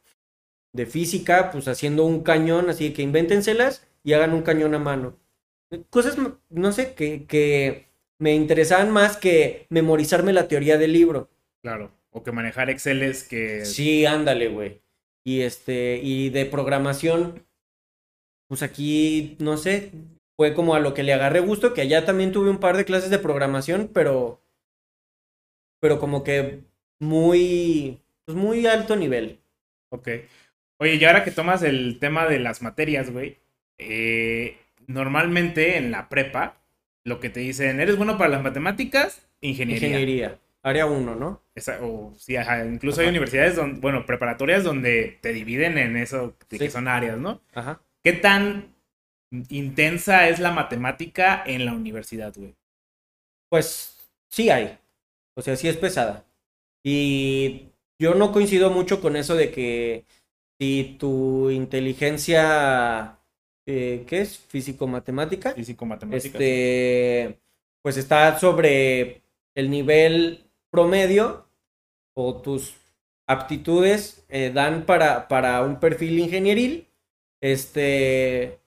de 0.72 0.86
física, 0.86 1.50
pues 1.52 1.68
haciendo 1.68 2.04
un 2.04 2.22
cañón, 2.22 2.70
así 2.70 2.92
que 2.92 3.02
invéntenselas 3.02 3.86
y 4.02 4.14
hagan 4.14 4.34
un 4.34 4.42
cañón 4.42 4.74
a 4.74 4.78
mano. 4.80 5.16
Cosas, 5.90 6.16
no 6.50 6.72
sé, 6.72 6.94
que, 6.94 7.26
que 7.26 7.86
me 8.18 8.34
interesaban 8.34 8.90
más 8.90 9.16
que 9.16 9.66
memorizarme 9.70 10.32
la 10.32 10.48
teoría 10.48 10.78
del 10.78 10.92
libro. 10.92 11.30
Claro, 11.62 11.92
o 12.10 12.22
que 12.22 12.32
manejar 12.32 12.70
Excel 12.70 13.02
es 13.02 13.24
que... 13.24 13.64
Sí, 13.64 14.06
ándale, 14.06 14.48
güey. 14.48 14.82
Y 15.24 15.40
este, 15.42 16.00
y 16.02 16.30
de 16.30 16.44
programación, 16.46 17.46
pues 18.48 18.62
aquí, 18.62 19.36
no 19.40 19.56
sé, 19.56 19.92
fue 20.36 20.54
como 20.54 20.74
a 20.74 20.80
lo 20.80 20.94
que 20.94 21.02
le 21.02 21.12
agarré 21.12 21.40
gusto, 21.40 21.74
que 21.74 21.80
allá 21.80 22.04
también 22.04 22.32
tuve 22.32 22.50
un 22.50 22.60
par 22.60 22.76
de 22.76 22.84
clases 22.84 23.10
de 23.10 23.18
programación, 23.18 23.90
pero 23.92 24.40
pero 25.80 25.98
como 26.00 26.24
que 26.24 26.64
muy, 26.98 28.00
pues 28.24 28.38
muy 28.38 28.66
alto 28.66 28.96
nivel. 28.96 29.40
Ok. 29.90 30.08
Oye, 30.80 30.94
y 30.94 31.04
ahora 31.04 31.24
que 31.24 31.30
tomas 31.30 31.62
el 31.62 31.98
tema 31.98 32.26
de 32.26 32.38
las 32.38 32.62
materias, 32.62 33.10
güey, 33.10 33.36
eh, 33.76 34.56
normalmente 34.86 35.76
en 35.76 35.90
la 35.90 36.08
prepa, 36.08 36.56
lo 37.04 37.20
que 37.20 37.30
te 37.30 37.40
dicen, 37.40 37.80
¿eres 37.80 37.96
bueno 37.96 38.16
para 38.18 38.30
las 38.30 38.42
matemáticas? 38.42 39.26
Ingeniería. 39.40 39.88
Ingeniería. 39.88 40.38
Área 40.62 40.86
1, 40.86 41.14
¿no? 41.16 41.42
Esa, 41.54 41.78
o, 41.82 42.14
sí, 42.16 42.36
ajá. 42.36 42.64
Incluso 42.64 43.00
ajá. 43.00 43.02
hay 43.02 43.10
universidades, 43.10 43.56
donde, 43.56 43.80
bueno, 43.80 44.06
preparatorias 44.06 44.64
donde 44.64 45.18
te 45.20 45.32
dividen 45.34 45.76
en 45.76 45.96
eso, 45.96 46.36
sí. 46.48 46.58
que 46.58 46.70
son 46.70 46.88
áreas, 46.88 47.18
¿no? 47.18 47.42
Ajá. 47.52 47.82
¿Qué 48.02 48.14
tan 48.14 48.74
intensa 49.50 50.28
es 50.28 50.38
la 50.40 50.52
matemática 50.52 51.42
en 51.44 51.66
la 51.66 51.74
universidad, 51.74 52.32
güey? 52.34 52.54
Pues 53.50 54.08
sí 54.28 54.50
hay. 54.50 54.78
O 55.34 55.42
sea, 55.42 55.56
sí 55.56 55.68
es 55.68 55.76
pesada. 55.76 56.24
Y 56.82 57.68
yo 57.98 58.14
no 58.14 58.32
coincido 58.32 58.70
mucho 58.70 59.00
con 59.00 59.16
eso 59.16 59.34
de 59.34 59.50
que 59.50 60.04
si 60.58 60.96
tu 60.98 61.50
inteligencia, 61.50 63.18
eh, 63.66 64.04
¿qué 64.06 64.20
es? 64.20 64.38
Físico-matemática. 64.38 65.52
Físico-matemáticas. 65.52 66.26
Este, 66.40 67.38
pues 67.82 67.96
está 67.96 68.38
sobre 68.38 69.22
el 69.54 69.70
nivel 69.70 70.44
promedio 70.70 71.46
o 72.14 72.40
tus 72.40 72.74
aptitudes 73.26 74.24
eh, 74.28 74.50
dan 74.52 74.86
para, 74.86 75.28
para 75.28 75.62
un 75.62 75.80
perfil 75.80 76.18
ingenieril. 76.18 76.88
Este, 77.40 78.58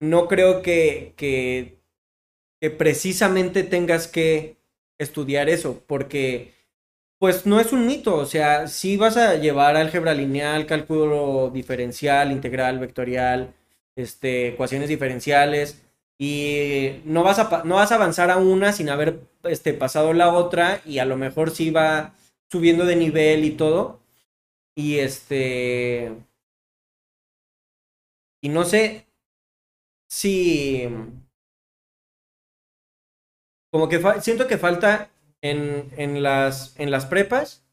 no 0.00 0.28
creo 0.28 0.62
que, 0.62 1.14
que, 1.16 1.78
que 2.60 2.70
precisamente 2.70 3.62
tengas 3.62 4.08
que 4.08 4.56
estudiar 4.98 5.48
eso, 5.48 5.82
porque 5.86 6.52
pues 7.22 7.46
no 7.46 7.60
es 7.60 7.72
un 7.72 7.86
mito, 7.86 8.16
o 8.16 8.26
sea, 8.26 8.66
si 8.66 8.96
vas 8.96 9.16
a 9.16 9.36
llevar 9.36 9.76
álgebra 9.76 10.12
lineal, 10.12 10.66
cálculo 10.66 11.50
diferencial, 11.54 12.32
integral, 12.32 12.80
vectorial, 12.80 13.54
este, 13.94 14.48
ecuaciones 14.48 14.88
diferenciales, 14.88 15.80
y 16.18 17.00
no 17.04 17.22
vas 17.22 17.38
a, 17.38 17.62
no 17.64 17.76
vas 17.76 17.92
a 17.92 17.94
avanzar 17.94 18.32
a 18.32 18.38
una 18.38 18.72
sin 18.72 18.88
haber 18.90 19.20
este, 19.44 19.72
pasado 19.72 20.12
la 20.14 20.32
otra, 20.34 20.80
y 20.84 20.98
a 20.98 21.04
lo 21.04 21.16
mejor 21.16 21.52
sí 21.52 21.70
va 21.70 22.12
subiendo 22.50 22.86
de 22.86 22.96
nivel 22.96 23.44
y 23.44 23.52
todo. 23.52 24.00
Y 24.74 24.98
este. 24.98 26.12
Y 28.42 28.48
no 28.48 28.64
sé 28.64 29.06
si. 30.08 30.88
Como 33.70 33.88
que 33.88 34.00
siento 34.20 34.46
que 34.48 34.58
falta 34.58 35.11
en, 35.42 35.90
en, 35.98 36.22
las, 36.22 36.78
en 36.78 36.90
las 36.90 37.06
prepas, 37.06 37.64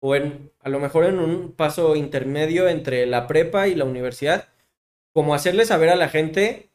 o 0.00 0.14
en, 0.16 0.52
a 0.60 0.68
lo 0.70 0.80
mejor 0.80 1.04
en 1.04 1.18
un 1.18 1.52
paso 1.52 1.96
intermedio 1.96 2.68
entre 2.68 3.06
la 3.06 3.26
prepa 3.26 3.68
y 3.68 3.74
la 3.74 3.84
universidad, 3.84 4.48
como 5.12 5.34
hacerle 5.34 5.66
saber 5.66 5.90
a 5.90 5.96
la 5.96 6.08
gente 6.08 6.70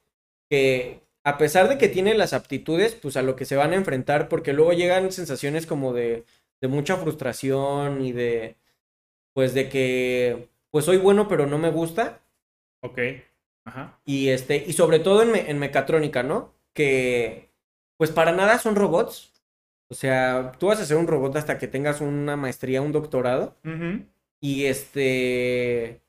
que 0.50 1.02
a 1.24 1.38
pesar 1.38 1.70
de 1.70 1.78
que 1.78 1.88
tiene 1.88 2.16
las 2.16 2.34
aptitudes, 2.34 2.96
pues 2.96 3.18
a 3.18 3.22
lo 3.22 3.36
que 3.36 3.46
se 3.46 3.56
van 3.56 3.74
a 3.74 3.76
enfrentar, 3.76 4.30
porque 4.30 4.54
luego 4.54 4.74
llegan 4.74 5.12
sensaciones 5.12 5.68
como 5.68 5.94
de, 5.94 6.26
de 6.62 6.68
mucha 6.68 6.98
frustración 6.98 8.02
y 8.04 8.12
de, 8.12 8.58
pues 9.34 9.54
de 9.54 9.70
que, 9.70 10.50
pues 10.72 10.86
soy 10.86 10.98
bueno 10.98 11.28
pero 11.28 11.46
no 11.48 11.58
me 11.58 11.72
gusta. 11.72 12.22
Ok. 12.82 13.00
Ajá. 13.66 14.00
Y 14.06 14.30
este, 14.30 14.58
y 14.58 14.74
sobre 14.74 15.00
todo 15.00 15.22
en, 15.24 15.36
en 15.36 15.60
mecatrónica, 15.60 16.24
¿no? 16.24 16.54
Que, 16.74 17.50
pues 17.98 18.12
para 18.12 18.32
nada 18.32 18.58
son 18.60 18.76
robots. 18.76 19.31
O 19.92 19.94
sea, 19.94 20.54
tú 20.58 20.68
vas 20.68 20.80
a 20.80 20.86
ser 20.86 20.96
un 20.96 21.06
robot 21.06 21.36
hasta 21.36 21.58
que 21.58 21.68
tengas 21.68 22.00
una 22.00 22.38
maestría, 22.38 22.82
un 22.82 22.94
doctorado. 22.94 23.58
Y 24.40 24.66
este... 24.66 26.02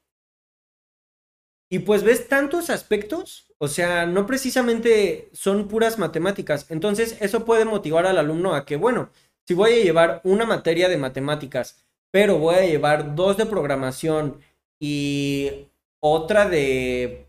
Y 1.68 1.80
pues 1.80 2.04
ves 2.04 2.28
tantos 2.28 2.70
aspectos, 2.70 3.52
o 3.58 3.66
sea, 3.66 4.06
no 4.06 4.26
precisamente 4.26 5.30
son 5.32 5.66
puras 5.68 5.98
matemáticas. 5.98 6.70
Entonces, 6.70 7.16
eso 7.20 7.44
puede 7.44 7.64
motivar 7.64 8.06
al 8.06 8.18
alumno 8.18 8.54
a 8.54 8.66
que, 8.66 8.76
bueno, 8.76 9.10
si 9.48 9.54
voy 9.54 9.72
a 9.72 9.82
llevar 9.82 10.20
una 10.22 10.44
materia 10.44 10.88
de 10.88 10.98
matemáticas, 10.98 11.84
pero 12.12 12.38
voy 12.38 12.54
a 12.56 12.66
llevar 12.66 13.16
dos 13.16 13.36
de 13.36 13.46
programación 13.46 14.38
y 14.78 15.70
otra 15.98 16.48
de, 16.48 17.26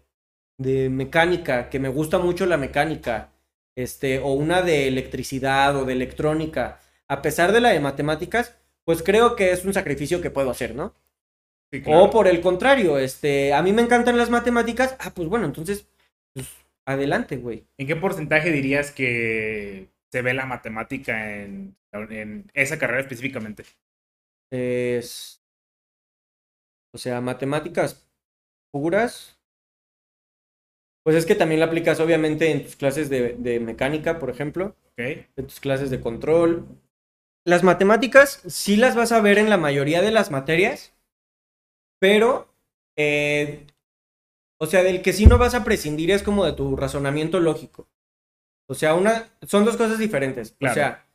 de 0.59 0.89
mecánica, 0.89 1.69
que 1.69 1.79
me 1.79 1.89
gusta 1.89 2.19
mucho 2.19 2.45
la 2.45 2.57
mecánica, 2.57 3.32
este, 3.75 4.19
o 4.19 4.33
una 4.33 4.61
de 4.61 4.87
electricidad 4.87 5.75
o 5.75 5.85
de 5.85 5.93
electrónica, 5.93 6.79
a 7.07 7.21
pesar 7.21 7.51
de 7.51 7.61
la 7.61 7.69
de 7.69 7.79
matemáticas, 7.79 8.57
pues 8.85 9.03
creo 9.03 9.35
que 9.35 9.51
es 9.51 9.65
un 9.65 9.73
sacrificio 9.73 10.21
que 10.21 10.31
puedo 10.31 10.49
hacer, 10.49 10.75
¿no? 10.75 10.93
O 11.87 12.11
por 12.11 12.27
el 12.27 12.39
contrario, 12.41 12.99
este, 12.99 13.53
a 13.53 13.63
mí 13.63 13.73
me 13.73 13.81
encantan 13.81 14.17
las 14.17 14.29
matemáticas, 14.29 14.95
ah, 14.99 15.11
pues 15.13 15.27
bueno, 15.27 15.45
entonces, 15.45 15.87
pues, 16.33 16.47
adelante, 16.85 17.37
güey. 17.37 17.65
¿En 17.77 17.87
qué 17.87 17.95
porcentaje 17.95 18.51
dirías 18.51 18.91
que 18.91 19.89
se 20.11 20.21
ve 20.21 20.35
la 20.35 20.45
matemática 20.45 21.41
en, 21.41 21.75
en 21.91 22.51
esa 22.53 22.77
carrera 22.77 23.01
específicamente? 23.01 23.63
Es, 24.51 25.41
o 26.93 26.99
sea, 26.99 27.21
matemáticas 27.21 28.07
puras, 28.71 29.39
pues 31.03 31.15
es 31.17 31.25
que 31.25 31.35
también 31.35 31.59
la 31.59 31.67
aplicas 31.67 31.99
obviamente 31.99 32.49
en 32.49 32.63
tus 32.63 32.75
clases 32.75 33.09
de, 33.09 33.59
mecánica, 33.59 34.19
por 34.19 34.29
ejemplo. 34.29 34.75
En 34.97 35.27
tus 35.35 35.59
clases 35.59 35.89
de 35.89 35.99
control. 35.99 36.65
Las 37.45 37.63
matemáticas 37.63 38.41
sí 38.47 38.77
las 38.77 38.95
vas 38.95 39.11
a 39.11 39.19
ver 39.19 39.37
en 39.37 39.49
la 39.49 39.57
mayoría 39.57 40.01
de 40.01 40.11
las 40.11 40.31
materias, 40.31 40.93
pero, 41.99 42.53
eh, 42.95 43.67
o 44.59 44.65
sea, 44.65 44.83
del 44.83 45.01
que 45.01 45.11
sí 45.11 45.25
no 45.25 45.37
vas 45.37 45.55
a 45.55 45.65
prescindir 45.65 46.11
es 46.11 46.23
como 46.23 46.45
de 46.45 46.53
tu 46.53 46.77
razonamiento 46.77 47.41
lógico. 47.41 47.89
O 48.69 48.75
sea, 48.75 48.95
una, 48.95 49.29
son 49.41 49.65
dos 49.65 49.75
cosas 49.75 49.99
diferentes. 49.99 50.55
O 50.61 50.73
sea, 50.73 51.05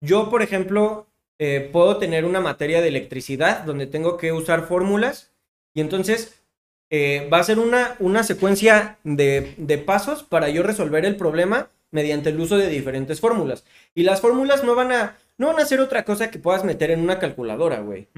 yo, 0.00 0.30
por 0.30 0.40
ejemplo, 0.40 1.06
eh, 1.38 1.68
puedo 1.70 1.98
tener 1.98 2.24
una 2.24 2.40
materia 2.40 2.80
de 2.80 2.88
electricidad 2.88 3.64
donde 3.64 3.86
tengo 3.86 4.16
que 4.16 4.32
usar 4.32 4.66
fórmulas 4.66 5.34
y 5.74 5.80
entonces 5.80 6.43
eh, 6.90 7.28
va 7.32 7.38
a 7.38 7.44
ser 7.44 7.58
una, 7.58 7.96
una 7.98 8.22
secuencia 8.22 8.98
de, 9.04 9.54
de, 9.56 9.78
pasos 9.78 10.22
para 10.22 10.48
yo 10.48 10.62
resolver 10.62 11.04
el 11.04 11.16
problema 11.16 11.70
mediante 11.90 12.30
el 12.30 12.40
uso 12.40 12.56
de 12.56 12.68
diferentes 12.68 13.20
fórmulas. 13.20 13.64
Y 13.94 14.02
las 14.02 14.20
fórmulas 14.20 14.64
no 14.64 14.74
van 14.74 14.92
a, 14.92 15.16
no 15.38 15.48
van 15.48 15.60
a 15.60 15.66
ser 15.66 15.80
otra 15.80 16.04
cosa 16.04 16.30
que 16.30 16.38
puedas 16.38 16.64
meter 16.64 16.90
en 16.90 17.00
una 17.00 17.18
calculadora, 17.18 17.80
güey. 17.80 18.08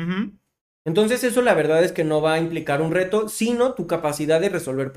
Entonces 0.84 1.24
eso 1.24 1.42
la 1.42 1.54
verdad 1.54 1.82
es 1.84 1.92
que 1.92 2.04
no 2.04 2.22
va 2.22 2.34
a 2.34 2.38
implicar 2.38 2.80
un 2.80 2.92
reto, 2.92 3.28
sino 3.28 3.74
tu 3.74 3.86
capacidad 3.86 4.40
de 4.40 4.48
resolver, 4.48 4.92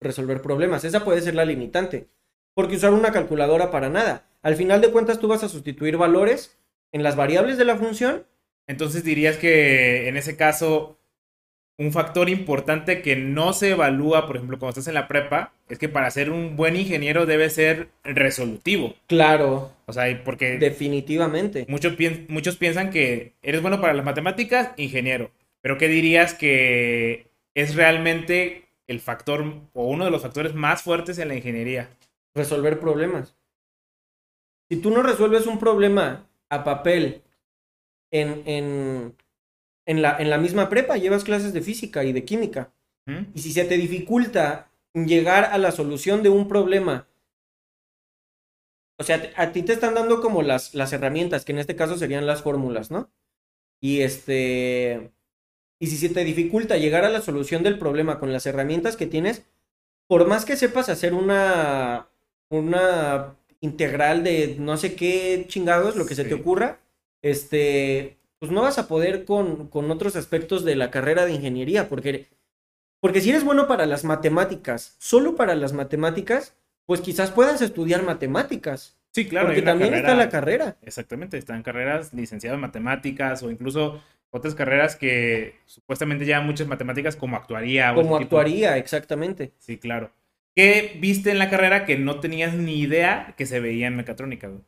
resolver 0.00 0.42
problemas. 0.42 0.84
Esa 0.84 1.04
puede 1.04 1.20
ser 1.20 1.34
la 1.34 1.44
limitante. 1.44 2.08
Porque 2.54 2.76
usar 2.76 2.92
una 2.92 3.12
calculadora 3.12 3.70
para 3.70 3.88
nada. 3.88 4.26
Al 4.42 4.56
final 4.56 4.80
de 4.80 4.90
cuentas 4.90 5.18
tú 5.20 5.28
vas 5.28 5.44
a 5.44 5.48
sustituir 5.48 5.96
valores 5.96 6.58
en 6.92 7.02
las 7.02 7.16
variables 7.16 7.58
de 7.58 7.64
la 7.64 7.76
función. 7.76 8.26
Entonces 8.66 9.04
dirías 9.04 9.36
que 9.36 10.08
en 10.08 10.16
ese 10.16 10.36
caso 10.36 10.99
un 11.80 11.92
factor 11.92 12.28
importante 12.28 13.00
que 13.00 13.16
no 13.16 13.54
se 13.54 13.70
evalúa, 13.70 14.26
por 14.26 14.36
ejemplo, 14.36 14.58
cuando 14.58 14.78
estás 14.78 14.88
en 14.88 14.94
la 14.94 15.08
prepa, 15.08 15.54
es 15.66 15.78
que 15.78 15.88
para 15.88 16.10
ser 16.10 16.30
un 16.30 16.54
buen 16.54 16.76
ingeniero 16.76 17.24
debe 17.24 17.48
ser 17.48 17.88
resolutivo. 18.04 18.94
Claro. 19.06 19.72
O 19.86 19.92
sea, 19.94 20.22
porque... 20.22 20.58
Definitivamente. 20.58 21.64
Muchos, 21.70 21.94
muchos 22.28 22.58
piensan 22.58 22.90
que 22.90 23.32
eres 23.40 23.62
bueno 23.62 23.80
para 23.80 23.94
las 23.94 24.04
matemáticas, 24.04 24.72
ingeniero. 24.76 25.30
Pero 25.62 25.78
¿qué 25.78 25.88
dirías 25.88 26.34
que 26.34 27.28
es 27.54 27.74
realmente 27.74 28.66
el 28.86 29.00
factor 29.00 29.42
o 29.72 29.86
uno 29.86 30.04
de 30.04 30.10
los 30.10 30.20
factores 30.20 30.54
más 30.54 30.82
fuertes 30.82 31.18
en 31.18 31.28
la 31.28 31.34
ingeniería? 31.34 31.88
Resolver 32.34 32.78
problemas. 32.78 33.34
Si 34.68 34.76
tú 34.76 34.90
no 34.90 35.02
resuelves 35.02 35.46
un 35.46 35.58
problema 35.58 36.26
a 36.50 36.62
papel 36.62 37.22
en, 38.10 38.42
en 38.44 39.14
en 39.86 40.02
la, 40.02 40.16
en 40.18 40.30
la 40.30 40.38
misma 40.38 40.68
prepa 40.68 40.96
llevas 40.96 41.24
clases 41.24 41.52
de 41.52 41.62
física 41.62 42.04
y 42.04 42.12
de 42.12 42.24
química. 42.24 42.72
Y 43.34 43.40
si 43.40 43.52
se 43.52 43.64
te 43.64 43.76
dificulta 43.76 44.70
llegar 44.94 45.44
a 45.46 45.58
la 45.58 45.72
solución 45.72 46.22
de 46.22 46.28
un 46.28 46.46
problema, 46.46 47.08
o 48.98 49.02
sea, 49.02 49.32
a 49.36 49.50
ti 49.50 49.62
te 49.62 49.72
están 49.72 49.94
dando 49.94 50.20
como 50.20 50.42
las, 50.42 50.74
las 50.74 50.92
herramientas, 50.92 51.44
que 51.44 51.50
en 51.50 51.58
este 51.58 51.74
caso 51.74 51.96
serían 51.96 52.26
las 52.26 52.42
fórmulas, 52.42 52.90
¿no? 52.90 53.10
Y 53.80 54.02
este... 54.02 55.10
Y 55.80 55.86
si 55.86 55.96
se 55.96 56.10
te 56.10 56.22
dificulta 56.22 56.76
llegar 56.76 57.04
a 57.04 57.08
la 57.08 57.22
solución 57.22 57.62
del 57.62 57.78
problema 57.78 58.20
con 58.20 58.32
las 58.32 58.46
herramientas 58.46 58.96
que 58.96 59.06
tienes, 59.06 59.46
por 60.06 60.26
más 60.28 60.44
que 60.44 60.56
sepas 60.56 60.90
hacer 60.90 61.14
una, 61.14 62.10
una 62.50 63.36
integral 63.60 64.22
de 64.22 64.56
no 64.58 64.76
sé 64.76 64.94
qué 64.94 65.46
chingados, 65.48 65.96
lo 65.96 66.04
que 66.04 66.14
se 66.14 66.24
te 66.24 66.34
ocurra, 66.34 66.80
este, 67.22 68.18
pues 68.40 68.50
no 68.50 68.62
vas 68.62 68.78
a 68.78 68.88
poder 68.88 69.24
con, 69.24 69.68
con 69.68 69.90
otros 69.90 70.16
aspectos 70.16 70.64
de 70.64 70.74
la 70.74 70.90
carrera 70.90 71.26
de 71.26 71.34
ingeniería, 71.34 71.88
porque, 71.88 72.26
porque 72.98 73.20
si 73.20 73.28
eres 73.28 73.44
bueno 73.44 73.68
para 73.68 73.86
las 73.86 74.04
matemáticas, 74.04 74.96
solo 74.98 75.36
para 75.36 75.54
las 75.54 75.74
matemáticas, 75.74 76.56
pues 76.86 77.02
quizás 77.02 77.30
puedas 77.30 77.60
estudiar 77.60 78.02
matemáticas. 78.02 78.98
Sí, 79.12 79.28
claro. 79.28 79.48
Porque 79.48 79.62
también 79.62 79.92
está 79.92 80.14
la 80.14 80.30
carrera. 80.30 80.78
Exactamente, 80.82 81.36
están 81.36 81.62
carreras 81.62 82.14
licenciadas 82.14 82.56
en 82.56 82.62
matemáticas 82.62 83.42
o 83.42 83.50
incluso 83.50 84.02
otras 84.30 84.54
carreras 84.54 84.96
que 84.96 85.56
supuestamente 85.66 86.24
llevan 86.24 86.46
muchas 86.46 86.66
matemáticas 86.66 87.16
como 87.16 87.36
actuaría. 87.36 87.94
Como 87.94 88.16
actuaría, 88.16 88.78
exactamente. 88.78 89.52
Sí, 89.58 89.76
claro. 89.76 90.12
¿Qué 90.56 90.96
viste 90.98 91.30
en 91.30 91.38
la 91.38 91.50
carrera 91.50 91.84
que 91.84 91.98
no 91.98 92.20
tenías 92.20 92.54
ni 92.54 92.80
idea 92.80 93.34
que 93.36 93.44
se 93.44 93.60
veía 93.60 93.86
en 93.88 93.96
mecatrónica? 93.96 94.48
Güey? 94.48 94.62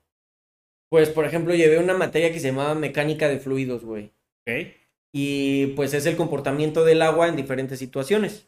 Pues, 0.92 1.09
por 1.09 1.24
ejemplo, 1.24 1.55
llevé 1.55 1.78
una 1.78 1.94
materia 1.94 2.31
que 2.35 2.38
se 2.38 2.48
llamaba 2.48 2.74
mecánica 2.74 3.26
de 3.26 3.38
fluidos, 3.38 3.83
güey. 3.83 4.12
Ok. 4.42 4.74
Y 5.11 5.68
pues 5.68 5.94
es 5.94 6.05
el 6.05 6.18
comportamiento 6.18 6.85
del 6.85 7.00
agua 7.00 7.28
en 7.28 7.37
diferentes 7.37 7.78
situaciones. 7.78 8.46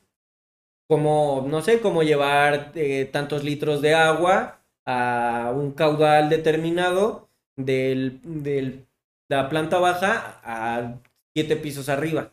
Como, 0.86 1.46
no 1.48 1.62
sé, 1.62 1.80
cómo 1.80 2.02
llevar 2.02 2.72
eh, 2.74 3.08
tantos 3.10 3.44
litros 3.44 3.80
de 3.80 3.94
agua 3.94 4.60
a 4.84 5.54
un 5.56 5.72
caudal 5.72 6.28
determinado 6.28 7.30
del, 7.56 8.20
de 8.22 8.84
la 9.30 9.48
planta 9.48 9.78
baja 9.78 10.38
a 10.44 11.00
siete 11.34 11.56
pisos 11.56 11.88
arriba. 11.88 12.30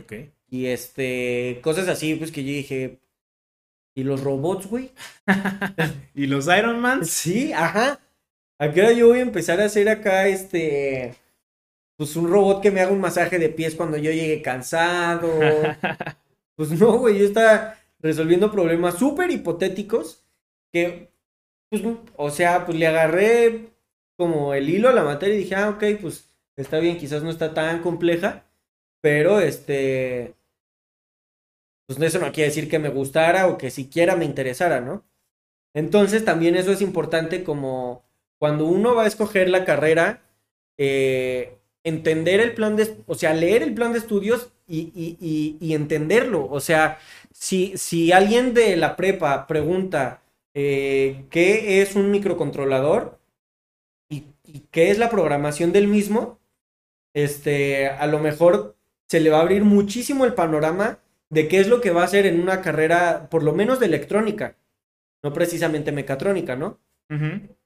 Ok. 0.00 0.14
Y 0.48 0.68
este, 0.68 1.60
cosas 1.62 1.88
así, 1.88 2.14
pues 2.14 2.32
que 2.32 2.42
yo 2.42 2.52
dije, 2.52 3.00
¿y 3.94 4.02
los 4.04 4.22
robots, 4.22 4.66
güey? 4.66 4.92
¿Y 6.14 6.26
los 6.26 6.46
Iron 6.46 6.80
Man? 6.80 7.04
Sí, 7.04 7.52
ajá. 7.52 8.00
¿A 8.62 8.72
qué 8.72 8.80
hora 8.80 8.92
yo 8.92 9.08
voy 9.08 9.18
a 9.18 9.22
empezar 9.22 9.60
a 9.60 9.64
hacer 9.64 9.88
acá, 9.88 10.28
este, 10.28 11.16
pues 11.96 12.14
un 12.14 12.30
robot 12.30 12.62
que 12.62 12.70
me 12.70 12.80
haga 12.80 12.92
un 12.92 13.00
masaje 13.00 13.40
de 13.40 13.48
pies 13.48 13.74
cuando 13.74 13.96
yo 13.96 14.12
llegue 14.12 14.40
cansado? 14.40 15.28
Pues 16.54 16.70
no, 16.70 16.98
güey, 16.98 17.18
yo 17.18 17.24
estaba 17.24 17.76
resolviendo 17.98 18.52
problemas 18.52 18.96
súper 18.98 19.30
hipotéticos 19.30 20.22
que, 20.70 21.10
pues, 21.70 21.82
o 22.14 22.30
sea, 22.30 22.66
pues 22.66 22.78
le 22.78 22.86
agarré 22.86 23.70
como 24.16 24.52
el 24.52 24.68
hilo 24.68 24.90
a 24.90 24.92
la 24.92 25.02
materia 25.02 25.34
y 25.34 25.38
dije, 25.38 25.56
ah, 25.56 25.70
ok, 25.70 25.82
pues 26.00 26.30
está 26.54 26.78
bien, 26.78 26.98
quizás 26.98 27.22
no 27.22 27.30
está 27.30 27.54
tan 27.54 27.80
compleja, 27.82 28.44
pero 29.00 29.40
este, 29.40 30.34
pues 31.86 31.98
eso 32.00 32.18
no 32.20 32.30
quiere 32.30 32.50
decir 32.50 32.68
que 32.68 32.78
me 32.78 32.90
gustara 32.90 33.48
o 33.48 33.56
que 33.56 33.70
siquiera 33.70 34.14
me 34.14 34.26
interesara, 34.26 34.80
¿no? 34.82 35.04
Entonces 35.74 36.24
también 36.24 36.54
eso 36.54 36.70
es 36.70 36.82
importante 36.82 37.42
como 37.42 38.04
cuando 38.42 38.66
uno 38.66 38.96
va 38.96 39.04
a 39.04 39.06
escoger 39.06 39.48
la 39.48 39.64
carrera, 39.64 40.20
eh, 40.76 41.58
entender 41.84 42.40
el 42.40 42.54
plan 42.54 42.74
de, 42.74 42.96
o 43.06 43.14
sea, 43.14 43.34
leer 43.34 43.62
el 43.62 43.72
plan 43.72 43.92
de 43.92 44.00
estudios 44.00 44.52
y, 44.66 44.90
y, 44.96 45.56
y, 45.60 45.74
entenderlo. 45.74 46.48
O 46.50 46.58
sea, 46.58 46.98
si, 47.32 47.78
si, 47.78 48.10
alguien 48.10 48.52
de 48.52 48.74
la 48.74 48.96
prepa 48.96 49.46
pregunta 49.46 50.24
eh, 50.54 51.24
qué 51.30 51.82
es 51.82 51.94
un 51.94 52.10
microcontrolador 52.10 53.20
y, 54.08 54.24
qué 54.72 54.90
es 54.90 54.98
la 54.98 55.08
programación 55.08 55.70
del 55.70 55.86
mismo, 55.86 56.40
este, 57.14 57.90
a 57.90 58.08
lo 58.08 58.18
mejor 58.18 58.74
se 59.08 59.20
le 59.20 59.30
va 59.30 59.38
a 59.38 59.42
abrir 59.42 59.62
muchísimo 59.62 60.24
el 60.24 60.34
panorama 60.34 60.98
de 61.30 61.46
qué 61.46 61.60
es 61.60 61.68
lo 61.68 61.80
que 61.80 61.92
va 61.92 62.00
a 62.02 62.06
hacer 62.06 62.26
en 62.26 62.40
una 62.40 62.60
carrera, 62.60 63.28
por 63.30 63.44
lo 63.44 63.52
menos 63.52 63.78
de 63.78 63.86
electrónica, 63.86 64.56
no 65.22 65.32
precisamente 65.32 65.92
mecatrónica, 65.92 66.56
¿no? 66.56 66.80
Uh. 67.08 67.61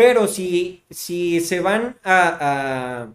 Pero 0.00 0.28
si, 0.28 0.82
si 0.88 1.40
se 1.40 1.60
van 1.60 1.98
a, 2.02 2.38
a, 2.40 3.14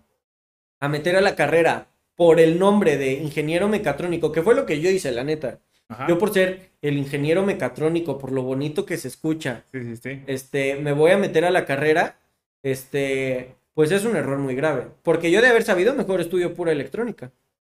a 0.79 0.87
meter 0.87 1.15
a 1.15 1.21
la 1.21 1.35
carrera 1.35 1.87
por 2.13 2.39
el 2.39 2.59
nombre 2.59 2.95
de 2.97 3.13
ingeniero 3.13 3.67
mecatrónico, 3.67 4.31
que 4.31 4.43
fue 4.43 4.53
lo 4.53 4.67
que 4.67 4.79
yo 4.79 4.91
hice, 4.91 5.11
la 5.11 5.23
neta. 5.23 5.59
Ajá. 5.87 6.05
Yo 6.07 6.19
por 6.19 6.31
ser 6.31 6.69
el 6.83 6.99
ingeniero 6.99 7.43
mecatrónico, 7.43 8.19
por 8.19 8.31
lo 8.31 8.43
bonito 8.43 8.85
que 8.85 8.97
se 8.97 9.07
escucha, 9.07 9.63
sí, 9.71 9.83
sí, 9.83 9.95
sí. 9.95 10.21
este, 10.27 10.75
me 10.75 10.91
voy 10.91 11.09
a 11.09 11.17
meter 11.17 11.43
a 11.45 11.49
la 11.49 11.65
carrera, 11.65 12.19
este, 12.61 13.55
pues 13.73 13.89
es 13.89 14.05
un 14.05 14.15
error 14.15 14.37
muy 14.37 14.53
grave. 14.53 14.85
Porque 15.01 15.31
yo 15.31 15.41
de 15.41 15.47
haber 15.47 15.63
sabido, 15.63 15.95
mejor 15.95 16.21
estudio 16.21 16.53
pura 16.53 16.71
electrónica, 16.71 17.31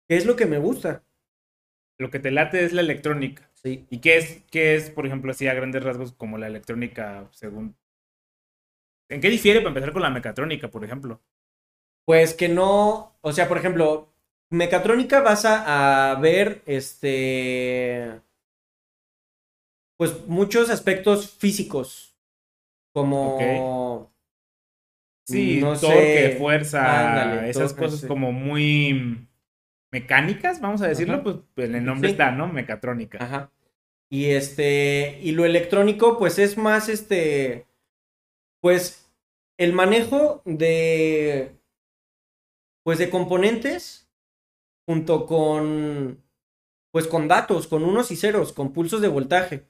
que 0.09 0.17
es 0.17 0.27
lo 0.27 0.35
que 0.35 0.47
me 0.47 0.59
gusta. 0.59 1.05
Lo 1.97 2.11
que 2.11 2.19
te 2.19 2.33
late 2.33 2.65
es 2.65 2.73
la 2.73 2.81
electrónica. 2.81 3.49
Sí. 3.55 3.87
¿Y 3.89 3.99
qué 4.01 4.17
es, 4.17 4.43
qué 4.51 4.75
es, 4.75 4.91
por 4.91 5.07
ejemplo, 5.07 5.31
así 5.31 5.47
a 5.47 5.55
grandes 5.55 5.85
rasgos 5.85 6.13
como 6.13 6.39
la 6.39 6.49
electrónica 6.49 7.29
según... 7.31 7.77
¿En 9.09 9.21
qué 9.21 9.31
difiere 9.31 9.61
para 9.61 9.69
empezar 9.69 9.93
con 9.93 10.03
la 10.03 10.11
mecatrónica, 10.11 10.69
por 10.69 10.85
ejemplo? 10.85 11.21
Pues 12.05 12.35
que 12.35 12.49
no, 12.49 13.17
o 13.21 13.33
sea, 13.33 13.49
por 13.49 13.59
ejemplo, 13.59 14.13
mecatrónica 14.51 15.21
vas 15.21 15.45
a, 15.45 16.11
a, 16.11 16.15
ver 16.21 16.63
este 16.67 18.21
pues 19.97 20.27
muchos 20.27 20.71
aspectos 20.71 21.31
físicos 21.31 22.15
como 22.93 23.35
okay. 23.35 23.61
sí 25.27 25.61
no 25.61 25.77
torque 25.79 26.31
sé, 26.33 26.37
fuerza 26.39 27.09
ándale, 27.09 27.51
esas 27.51 27.71
torque, 27.71 27.85
cosas 27.85 28.01
sí. 28.01 28.07
como 28.07 28.33
muy 28.33 29.27
mecánicas 29.91 30.61
vamos 30.61 30.83
a 30.83 30.89
decirlo 30.89 31.15
Ajá. 31.15 31.23
pues 31.23 31.69
en 31.69 31.75
el 31.77 31.85
nombre 31.85 32.11
sí. 32.11 32.13
está 32.13 32.31
no 32.31 32.47
mecatrónica 32.47 33.19
Ajá. 33.21 33.51
y 34.11 34.27
este 34.27 35.19
y 35.23 35.33
lo 35.33 35.45
electrónico 35.45 36.19
pues 36.19 36.39
es 36.39 36.59
más 36.59 36.89
este 36.89 37.67
pues 38.61 39.11
el 39.59 39.73
manejo 39.73 40.43
de 40.45 41.53
pues 42.83 42.99
de 42.99 43.11
componentes 43.11 44.09
junto 44.87 45.27
con, 45.27 46.23
pues 46.93 47.09
con 47.09 47.27
datos, 47.27 47.67
con 47.67 47.83
unos 47.83 48.13
y 48.13 48.17
ceros, 48.17 48.53
con 48.53 48.73
pulsos 48.73 49.01
de 49.01 49.09
voltaje. 49.09 49.65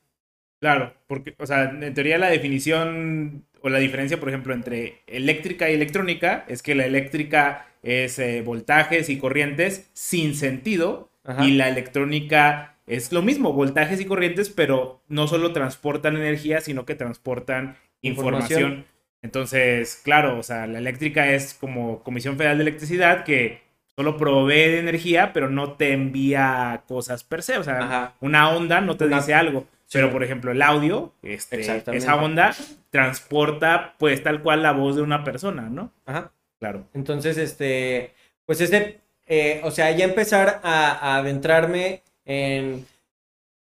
Claro, 0.61 0.92
porque, 1.07 1.35
o 1.38 1.46
sea, 1.46 1.64
en 1.64 1.94
teoría 1.94 2.18
la 2.18 2.29
definición 2.29 3.46
o 3.62 3.70
la 3.70 3.79
diferencia, 3.79 4.20
por 4.20 4.29
ejemplo, 4.29 4.53
entre 4.53 5.01
eléctrica 5.07 5.70
y 5.70 5.75
electrónica 5.75 6.44
es 6.49 6.62
que 6.62 6.75
la 6.75 6.85
eléctrica 6.85 7.66
es 7.83 8.18
eh, 8.18 8.42
voltajes 8.42 9.09
y 9.09 9.18
corrientes 9.18 9.88
sin 9.94 10.35
sentido 10.35 11.11
Ajá. 11.25 11.44
y 11.44 11.53
la 11.53 11.68
electrónica 11.68 12.77
es 12.87 13.12
lo 13.12 13.22
mismo, 13.22 13.53
voltajes 13.53 14.01
y 14.01 14.05
corrientes, 14.05 14.51
pero 14.51 15.01
no 15.09 15.27
solo 15.27 15.53
transportan 15.53 16.16
energía, 16.16 16.61
sino 16.61 16.85
que 16.85 16.94
transportan 16.94 17.77
información. 18.07 18.61
información. 18.61 18.97
Entonces, 19.23 20.01
claro, 20.05 20.38
o 20.38 20.42
sea, 20.42 20.66
la 20.66 20.79
eléctrica 20.79 21.33
es 21.33 21.55
como 21.55 22.03
Comisión 22.03 22.37
Federal 22.37 22.59
de 22.59 22.62
Electricidad 22.62 23.25
que 23.25 23.61
solo 23.97 24.16
provee 24.16 24.71
de 24.71 24.79
energía, 24.79 25.33
pero 25.33 25.49
no 25.49 25.73
te 25.73 25.92
envía 25.92 26.85
cosas 26.87 27.25
per 27.25 27.42
se. 27.42 27.59
O 27.59 27.64
sea, 27.64 27.79
Ajá. 27.79 28.14
una 28.21 28.51
onda 28.51 28.81
no 28.81 28.97
te 28.97 29.07
Una... 29.07 29.16
dice 29.16 29.35
algo. 29.35 29.66
Sí. 29.87 29.99
Pero, 29.99 30.11
por 30.11 30.23
ejemplo, 30.25 30.51
el 30.51 30.62
audio, 30.62 31.12
este, 31.23 31.61
esa 31.61 32.16
onda 32.16 32.55
transporta, 32.90 33.95
pues, 33.99 34.23
tal 34.23 34.42
cual 34.42 34.62
la 34.62 34.73
voz 34.73 34.97
de 34.97 35.03
una 35.03 35.23
persona, 35.23 35.69
¿no? 35.71 35.92
Ajá. 36.05 36.33
Claro. 36.59 36.88
Entonces, 36.92 37.38
este, 37.38 38.12
pues, 38.45 38.61
este, 38.61 39.01
eh, 39.27 39.61
o 39.62 39.71
sea, 39.71 39.90
ya 39.92 40.05
empezar 40.05 40.61
a, 40.62 40.90
a, 40.90 41.16
adentrarme 41.19 42.03
en, 42.25 42.85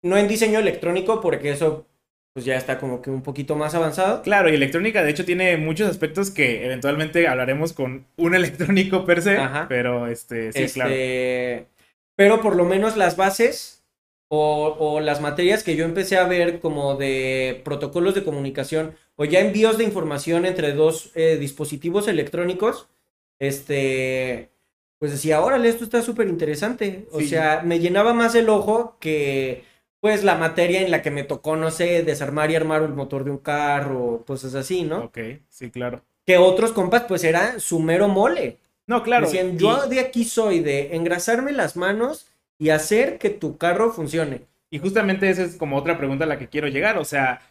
no 0.02 0.16
en 0.16 0.26
diseño 0.26 0.58
electrónico, 0.58 1.20
porque 1.20 1.50
eso, 1.50 1.86
pues, 2.36 2.44
ya 2.44 2.58
está 2.58 2.78
como 2.78 3.00
que 3.00 3.08
un 3.08 3.22
poquito 3.22 3.56
más 3.56 3.74
avanzado. 3.74 4.20
Claro, 4.20 4.50
y 4.50 4.54
electrónica, 4.54 5.02
de 5.02 5.10
hecho, 5.10 5.24
tiene 5.24 5.56
muchos 5.56 5.88
aspectos 5.88 6.30
que 6.30 6.66
eventualmente 6.66 7.26
hablaremos 7.28 7.72
con 7.72 8.04
un 8.18 8.34
electrónico 8.34 9.06
per 9.06 9.22
se, 9.22 9.38
Ajá. 9.38 9.64
pero, 9.70 10.06
este, 10.06 10.52
sí, 10.52 10.64
este, 10.64 10.74
claro. 10.74 11.66
Pero 12.14 12.42
por 12.42 12.54
lo 12.54 12.66
menos 12.66 12.98
las 12.98 13.16
bases 13.16 13.86
o, 14.28 14.76
o, 14.78 15.00
las 15.00 15.22
materias 15.22 15.62
que 15.62 15.76
yo 15.76 15.86
empecé 15.86 16.18
a 16.18 16.26
ver 16.26 16.60
como 16.60 16.96
de 16.96 17.62
protocolos 17.64 18.14
de 18.14 18.22
comunicación 18.24 18.94
o 19.14 19.24
ya 19.24 19.40
envíos 19.40 19.78
de 19.78 19.84
información 19.84 20.44
entre 20.44 20.74
dos 20.74 21.12
eh, 21.14 21.38
dispositivos 21.40 22.06
electrónicos, 22.06 22.86
este, 23.38 24.50
pues 24.98 25.10
decía, 25.10 25.40
órale, 25.40 25.70
esto 25.70 25.84
está 25.84 26.02
súper 26.02 26.28
interesante. 26.28 27.06
O 27.12 27.20
sí. 27.20 27.28
sea, 27.28 27.62
me 27.64 27.80
llenaba 27.80 28.12
más 28.12 28.34
el 28.34 28.50
ojo 28.50 28.98
que 29.00 29.64
pues 30.00 30.24
la 30.24 30.36
materia 30.36 30.82
en 30.82 30.90
la 30.90 31.02
que 31.02 31.10
me 31.10 31.24
tocó, 31.24 31.56
no 31.56 31.70
sé, 31.70 32.02
desarmar 32.02 32.50
y 32.50 32.56
armar 32.56 32.82
el 32.82 32.94
motor 32.94 33.24
de 33.24 33.30
un 33.30 33.38
carro, 33.38 34.24
cosas 34.26 34.54
así, 34.54 34.82
¿no? 34.82 35.04
Ok, 35.04 35.18
sí, 35.48 35.70
claro. 35.70 36.02
Que 36.24 36.38
otros 36.38 36.72
compas, 36.72 37.04
pues 37.04 37.24
era 37.24 37.58
su 37.60 37.80
mero 37.80 38.08
mole. 38.08 38.58
No, 38.86 39.02
claro. 39.02 39.26
Decían, 39.26 39.58
yo 39.58 39.86
de 39.88 40.00
aquí 40.00 40.24
soy 40.24 40.60
de 40.60 40.94
engrasarme 40.94 41.52
las 41.52 41.76
manos 41.76 42.28
y 42.58 42.70
hacer 42.70 43.18
que 43.18 43.30
tu 43.30 43.56
carro 43.56 43.92
funcione. 43.92 44.42
Y 44.70 44.78
justamente 44.78 45.28
esa 45.28 45.42
es 45.42 45.56
como 45.56 45.76
otra 45.76 45.98
pregunta 45.98 46.24
a 46.24 46.28
la 46.28 46.38
que 46.38 46.48
quiero 46.48 46.68
llegar. 46.68 46.98
O 46.98 47.04
sea, 47.04 47.42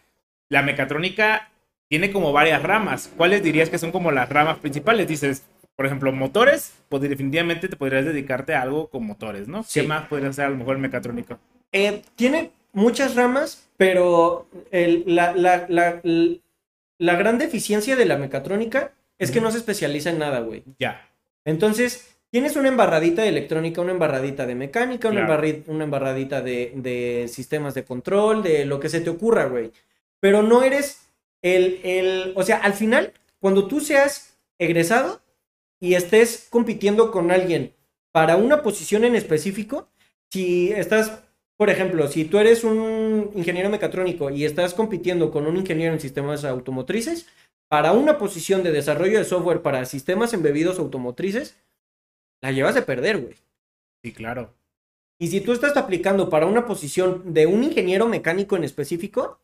la 0.50 0.62
mecatrónica 0.62 1.50
tiene 1.88 2.12
como 2.12 2.32
varias 2.32 2.64
ramas. 2.64 3.12
¿Cuáles 3.16 3.44
dirías 3.44 3.70
que 3.70 3.78
son 3.78 3.92
como 3.92 4.12
las 4.12 4.30
ramas 4.30 4.60
principales? 4.60 5.08
Dices, 5.08 5.46
por 5.76 5.86
ejemplo, 5.86 6.12
motores, 6.12 6.74
pues 6.90 7.02
definitivamente 7.02 7.68
te 7.68 7.76
podrías 7.76 8.06
dedicarte 8.06 8.56
a 8.56 8.62
algo 8.62 8.90
con 8.90 9.06
motores, 9.06 9.48
¿no? 9.48 9.64
Sí. 9.64 9.82
¿Qué 9.82 9.88
más 9.88 10.08
podría 10.08 10.32
ser 10.32 10.46
a 10.46 10.50
lo 10.50 10.58
mejor 10.58 10.78
mecatrónica? 10.78 11.40
Eh, 11.76 12.02
tiene 12.16 12.52
muchas 12.74 13.16
ramas, 13.16 13.68
pero 13.78 14.48
el, 14.72 15.04
la, 15.08 15.34
la, 15.34 15.66
la, 15.68 16.02
la, 16.98 17.16
gran 17.16 17.38
deficiencia 17.38 17.96
de 17.96 18.06
la 18.06 18.18
mecatrónica 18.18 18.94
es 19.18 19.32
que 19.32 19.42
no 19.42 19.52
se 19.52 19.58
especializa 19.58 20.10
en 20.10 20.20
nada, 20.20 20.40
güey. 20.40 20.64
Ya. 20.80 21.10
Entonces, 21.44 22.16
Tienes 22.36 22.58
una 22.58 22.68
embarradita 22.68 23.22
de 23.22 23.30
electrónica, 23.30 23.80
una 23.80 23.94
embarradita 23.94 24.46
de 24.46 24.56
mecánica, 24.56 25.08
una, 25.08 25.26
claro. 25.26 25.64
una 25.68 25.86
embarradita 25.86 26.42
de, 26.42 26.74
de, 26.76 27.30
sistemas 27.30 27.74
de 27.76 27.86
control, 27.86 28.44
de 28.44 28.66
lo 28.66 28.78
que 28.82 28.90
se 28.90 29.00
te 29.00 29.10
ocurra, 29.10 29.46
güey. 29.46 29.72
Pero 30.20 30.44
no 30.44 30.62
eres 30.62 31.08
el, 31.42 31.80
el, 31.86 32.34
o 32.36 32.44
sea, 32.44 32.58
al 32.58 32.74
final, 32.74 33.14
cuando 33.40 33.68
tú 33.68 33.80
seas 33.80 34.38
egresado 34.60 35.22
y 35.80 35.94
estés 35.94 36.48
compitiendo 36.50 37.10
con 37.10 37.32
alguien 37.32 37.74
para 38.12 38.36
una 38.36 38.64
posición 38.64 39.06
en 39.06 39.16
específico, 39.16 39.88
si 40.30 40.74
estás, 40.74 41.22
por 41.58 41.70
ejemplo, 41.70 42.08
si 42.08 42.26
tú 42.26 42.38
eres 42.38 42.64
un 42.64 43.32
ingeniero 43.36 43.70
mecatrónico 43.70 44.30
y 44.30 44.46
estás 44.46 44.74
compitiendo 44.74 45.32
con 45.32 45.48
un 45.48 45.58
ingeniero 45.58 45.94
en 45.94 46.00
sistemas 46.00 46.44
automotrices, 46.44 47.28
para 47.68 47.94
una 47.94 48.18
posición 48.18 48.64
de 48.64 48.72
desarrollo 48.72 49.18
de 49.18 49.26
software 49.26 49.62
para 49.62 49.86
sistemas 49.86 50.34
embebidos 50.34 50.80
automotrices, 50.80 51.58
la 52.42 52.52
llevas 52.52 52.76
de 52.76 52.82
perder, 52.82 53.18
güey. 53.20 53.36
Sí, 54.04 54.14
claro. 54.14 54.54
Y 55.18 55.30
si 55.30 55.42
tú 55.42 55.54
estás 55.54 55.78
aplicando 55.78 56.30
para 56.30 56.46
una 56.46 56.66
posición 56.66 57.34
de 57.34 57.46
un 57.46 57.64
ingeniero 57.64 58.08
mecánico 58.08 58.56
en 58.56 58.64
específico 58.64 59.40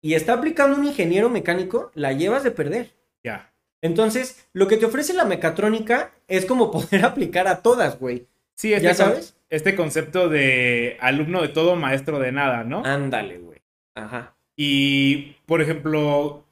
y 0.00 0.14
está 0.14 0.34
aplicando 0.34 0.78
un 0.78 0.86
ingeniero 0.86 1.28
mecánico, 1.28 1.90
la 1.94 2.12
llevas 2.12 2.44
de 2.44 2.52
perder. 2.52 2.94
Ya. 3.24 3.52
Entonces, 3.82 4.46
lo 4.52 4.68
que 4.68 4.76
te 4.76 4.86
ofrece 4.86 5.12
la 5.12 5.24
mecatrónica 5.24 6.12
es 6.28 6.46
como 6.46 6.70
poder 6.72 7.04
aplicar 7.04 7.48
a 7.48 7.62
todas, 7.62 7.98
güey. 7.98 8.26
Sí, 8.54 8.72
este, 8.72 8.86
¿Ya 8.86 8.94
sabes? 8.94 9.36
Este 9.50 9.74
concepto 9.74 10.28
de 10.28 10.96
alumno 11.00 11.42
de 11.42 11.48
todo, 11.48 11.76
maestro 11.76 12.18
de 12.18 12.32
nada, 12.32 12.64
¿no? 12.64 12.82
Ándale, 12.84 13.38
güey. 13.38 13.60
Ajá. 13.94 14.34
Y, 14.56 15.36
por 15.46 15.62
ejemplo, 15.62 16.44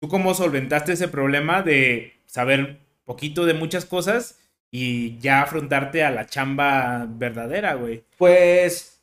¿tú 0.00 0.08
cómo 0.08 0.34
solventaste 0.34 0.92
ese 0.92 1.08
problema 1.08 1.62
de 1.62 2.14
saber 2.26 2.80
poquito 3.04 3.46
de 3.46 3.54
muchas 3.54 3.84
cosas 3.84 4.40
y 4.70 5.18
ya 5.18 5.42
afrontarte 5.42 6.04
a 6.04 6.10
la 6.10 6.26
chamba 6.26 7.06
verdadera, 7.08 7.74
güey? 7.74 8.04
Pues, 8.18 9.02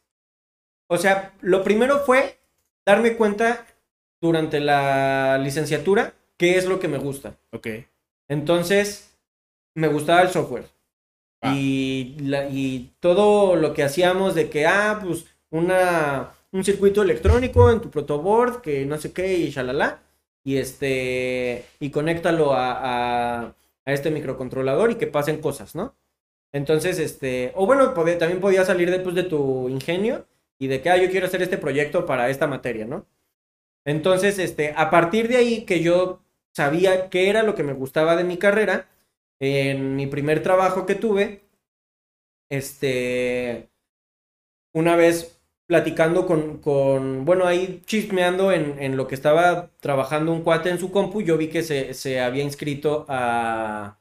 o 0.88 0.98
sea, 0.98 1.34
lo 1.42 1.64
primero 1.64 2.00
fue 2.00 2.38
darme 2.86 3.16
cuenta 3.16 3.66
durante 4.22 4.60
la 4.60 5.38
licenciatura 5.38 6.14
qué 6.38 6.58
es 6.58 6.66
lo 6.66 6.80
que 6.80 6.88
me 6.88 6.98
gusta. 6.98 7.36
Ok. 7.52 7.68
Entonces, 8.28 9.18
me 9.76 9.88
gustaba 9.88 10.22
el 10.22 10.30
software. 10.30 10.66
Ah. 11.42 11.54
Y, 11.56 12.92
todo 13.00 13.56
lo 13.56 13.74
que 13.74 13.84
hacíamos 13.84 14.36
de 14.36 14.50
que, 14.50 14.66
ah, 14.66 15.00
pues, 15.02 15.26
una, 15.50 16.32
un 16.52 16.64
circuito 16.64 17.02
electrónico 17.02 17.72
en 17.72 17.82
tu 17.82 17.90
protoboard, 17.90 18.62
que 18.62 18.86
no 18.86 18.98
sé 18.98 19.14
qué, 19.14 19.38
y 19.38 19.50
shalala. 19.50 20.02
Y 20.44 20.58
este, 20.58 21.66
y 21.80 21.92
conéctalo 21.92 22.54
a, 22.54 23.42
a, 23.42 23.56
este 23.86 24.12
microcontrolador 24.12 24.92
y 24.92 24.96
que 24.96 25.08
pasen 25.08 25.42
cosas, 25.42 25.76
¿no? 25.76 25.96
Entonces, 26.52 27.00
este, 27.00 27.52
o 27.56 27.66
bueno, 27.66 27.94
también 27.94 28.40
podía 28.40 28.66
salir 28.66 28.92
después 28.92 29.16
de 29.16 29.24
tu 29.24 29.70
ingenio 29.70 30.28
y 30.60 30.68
de 30.68 30.82
que, 30.82 30.90
ah, 30.90 30.98
yo 30.98 31.10
quiero 31.10 31.28
hacer 31.28 31.42
este 31.42 31.58
proyecto 31.58 32.06
para 32.06 32.30
esta 32.30 32.48
materia, 32.48 32.86
¿no? 32.86 33.06
Entonces, 33.86 34.40
este, 34.40 34.74
a 34.76 34.90
partir 34.90 35.28
de 35.28 35.38
ahí 35.38 35.66
que 35.66 35.82
yo 35.82 36.22
sabía 36.54 37.10
qué 37.10 37.30
era 37.30 37.44
lo 37.44 37.56
que 37.56 37.64
me 37.64 37.74
gustaba 37.74 38.16
de 38.16 38.24
mi 38.24 38.38
carrera, 38.38 38.88
en 39.40 39.96
mi 39.96 40.08
primer 40.08 40.44
trabajo 40.44 40.86
que 40.86 40.96
tuve, 40.96 41.44
este, 42.50 43.70
una 44.74 44.96
vez 44.96 45.40
platicando 45.68 46.26
con, 46.26 47.26
bueno, 47.26 47.46
ahí 47.46 47.84
chismeando 47.86 48.52
en, 48.52 48.82
en 48.82 48.98
lo 48.98 49.08
que 49.08 49.14
estaba 49.14 49.70
trabajando 49.80 50.32
un 50.32 50.42
cuate 50.42 50.70
en 50.70 50.80
su 50.80 50.92
compu, 50.92 51.22
yo 51.22 51.38
vi 51.38 51.50
que 51.50 51.62
se, 51.62 51.94
se 51.94 52.20
había 52.20 52.44
inscrito 52.44 53.06
a... 53.08 54.00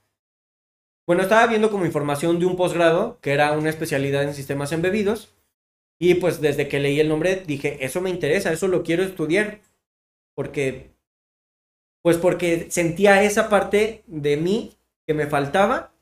Bueno, 1.07 1.22
estaba 1.22 1.46
viendo 1.46 1.70
como 1.70 1.87
información 1.87 2.38
de 2.38 2.46
un 2.46 2.57
posgrado, 2.57 3.18
que 3.20 3.33
era 3.33 3.53
una 3.53 3.70
especialidad 3.70 4.24
en 4.24 4.35
sistemas 4.35 4.72
embebidos, 4.72 5.35
y 5.98 6.14
pues 6.14 6.40
desde 6.40 6.68
que 6.68 6.81
leí 6.81 7.01
el 7.01 7.09
nombre 7.09 7.42
dije, 7.46 7.85
eso 7.85 8.01
me 8.01 8.11
interesa, 8.11 8.53
eso 8.53 8.68
lo 8.68 8.83
quiero 8.83 9.03
estudiar, 9.03 9.61
porque, 10.35 10.92
pues 12.03 12.16
porque 12.16 12.70
sentía 12.70 13.22
esa 13.22 13.48
parte 13.48 14.03
de 14.07 14.37
mí 14.37 14.78
que 15.09 15.14
me 15.14 15.27
faltaba, 15.27 15.94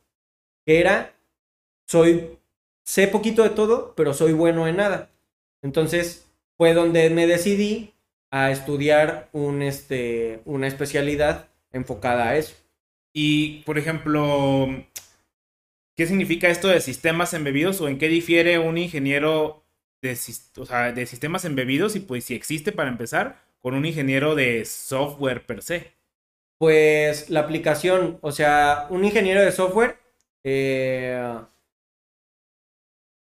que 0.66 0.81
era, 0.81 1.14
soy, 1.87 2.40
sé 2.85 3.07
poquito 3.07 3.45
de 3.45 3.51
todo, 3.51 3.95
pero 3.97 4.12
soy 4.12 4.33
bueno 4.33 4.66
en 4.66 4.79
nada. 4.79 5.11
Entonces 5.62 6.27
fue 6.57 6.75
donde 6.75 7.09
me 7.11 7.29
decidí 7.29 7.95
a 8.33 8.51
estudiar 8.51 9.29
un, 9.33 9.62
este, 9.62 10.40
una 10.45 10.66
especialidad 10.66 11.49
enfocada 11.71 12.31
a 12.31 12.37
eso. 12.37 12.57
Y, 13.14 13.62
por 13.62 13.79
ejemplo, 13.79 14.66
¿qué 15.95 16.09
significa 16.09 16.49
esto 16.49 16.66
de 16.66 16.81
sistemas 16.81 17.33
embebidos 17.33 17.81
o 17.81 17.87
en 17.87 17.99
qué 17.99 18.09
difiere 18.09 18.59
un 18.59 18.77
ingeniero 18.77 19.62
de, 20.03 20.19
de 20.97 21.07
sistemas 21.07 21.45
embebidos 21.45 21.95
y 21.95 22.01
pues 22.01 22.25
si 22.25 22.35
existe 22.35 22.73
para 22.73 22.90
empezar 22.90 23.40
con 23.61 23.75
un 23.75 23.87
ingeniero 23.87 24.35
de 24.35 24.64
software 24.64 25.47
per 25.47 25.62
se? 25.62 25.96
Pues 26.59 27.29
la 27.31 27.40
aplicación, 27.40 28.19
o 28.23 28.33
sea, 28.33 28.87
un 28.90 29.05
ingeniero 29.05 29.42
de 29.42 29.53
software 29.53 29.99
eh, 30.45 31.21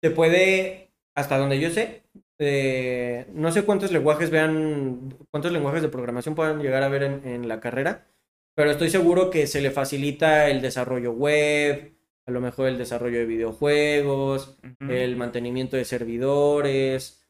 te 0.02 0.10
puede, 0.10 0.90
hasta 1.14 1.38
donde 1.38 1.60
yo 1.60 1.70
sé, 1.70 2.02
eh, 2.38 3.26
no 3.32 3.52
sé 3.52 3.64
cuántos 3.64 3.92
lenguajes 3.92 4.30
vean, 4.30 5.16
cuántos 5.30 5.52
lenguajes 5.52 5.82
de 5.82 5.88
programación 5.88 6.34
puedan 6.34 6.60
llegar 6.60 6.82
a 6.82 6.88
ver 6.88 7.02
en, 7.02 7.26
en 7.26 7.48
la 7.48 7.60
carrera, 7.60 8.08
pero 8.54 8.70
estoy 8.70 8.90
seguro 8.90 9.30
que 9.30 9.46
se 9.46 9.60
le 9.60 9.70
facilita 9.70 10.48
el 10.48 10.60
desarrollo 10.62 11.12
web, 11.12 11.94
a 12.26 12.30
lo 12.30 12.40
mejor 12.40 12.68
el 12.68 12.78
desarrollo 12.78 13.18
de 13.18 13.26
videojuegos, 13.26 14.58
el 14.88 15.16
mantenimiento 15.16 15.76
de 15.76 15.84
servidores 15.84 17.26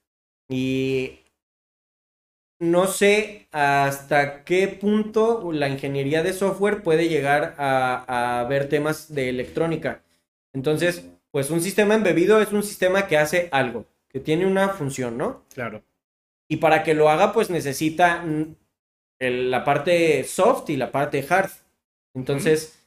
y 0.48 1.20
no 2.60 2.86
sé 2.86 3.48
hasta 3.52 4.44
qué 4.44 4.68
punto 4.68 5.50
la 5.52 5.68
ingeniería 5.68 6.22
de 6.22 6.32
software 6.34 6.82
puede 6.82 7.08
llegar 7.08 7.54
a, 7.58 8.40
a 8.40 8.44
ver 8.44 8.68
temas 8.68 9.12
de 9.14 9.30
electrónica. 9.30 10.02
Entonces, 10.52 11.06
pues 11.30 11.50
un 11.50 11.60
sistema 11.62 11.94
embebido 11.94 12.40
es 12.40 12.52
un 12.52 12.62
sistema 12.62 13.06
que 13.08 13.18
hace 13.18 13.48
algo, 13.52 13.86
que 14.08 14.20
tiene 14.20 14.46
una 14.46 14.68
función, 14.70 15.18
¿no? 15.18 15.44
Claro. 15.54 15.82
Y 16.48 16.58
para 16.58 16.82
que 16.82 16.94
lo 16.94 17.08
haga, 17.08 17.32
pues 17.32 17.50
necesita 17.50 18.24
el- 19.18 19.50
la 19.50 19.64
parte 19.64 20.24
soft 20.24 20.70
y 20.70 20.76
la 20.76 20.90
parte 20.92 21.24
hard. 21.28 21.50
Entonces, 22.14 22.78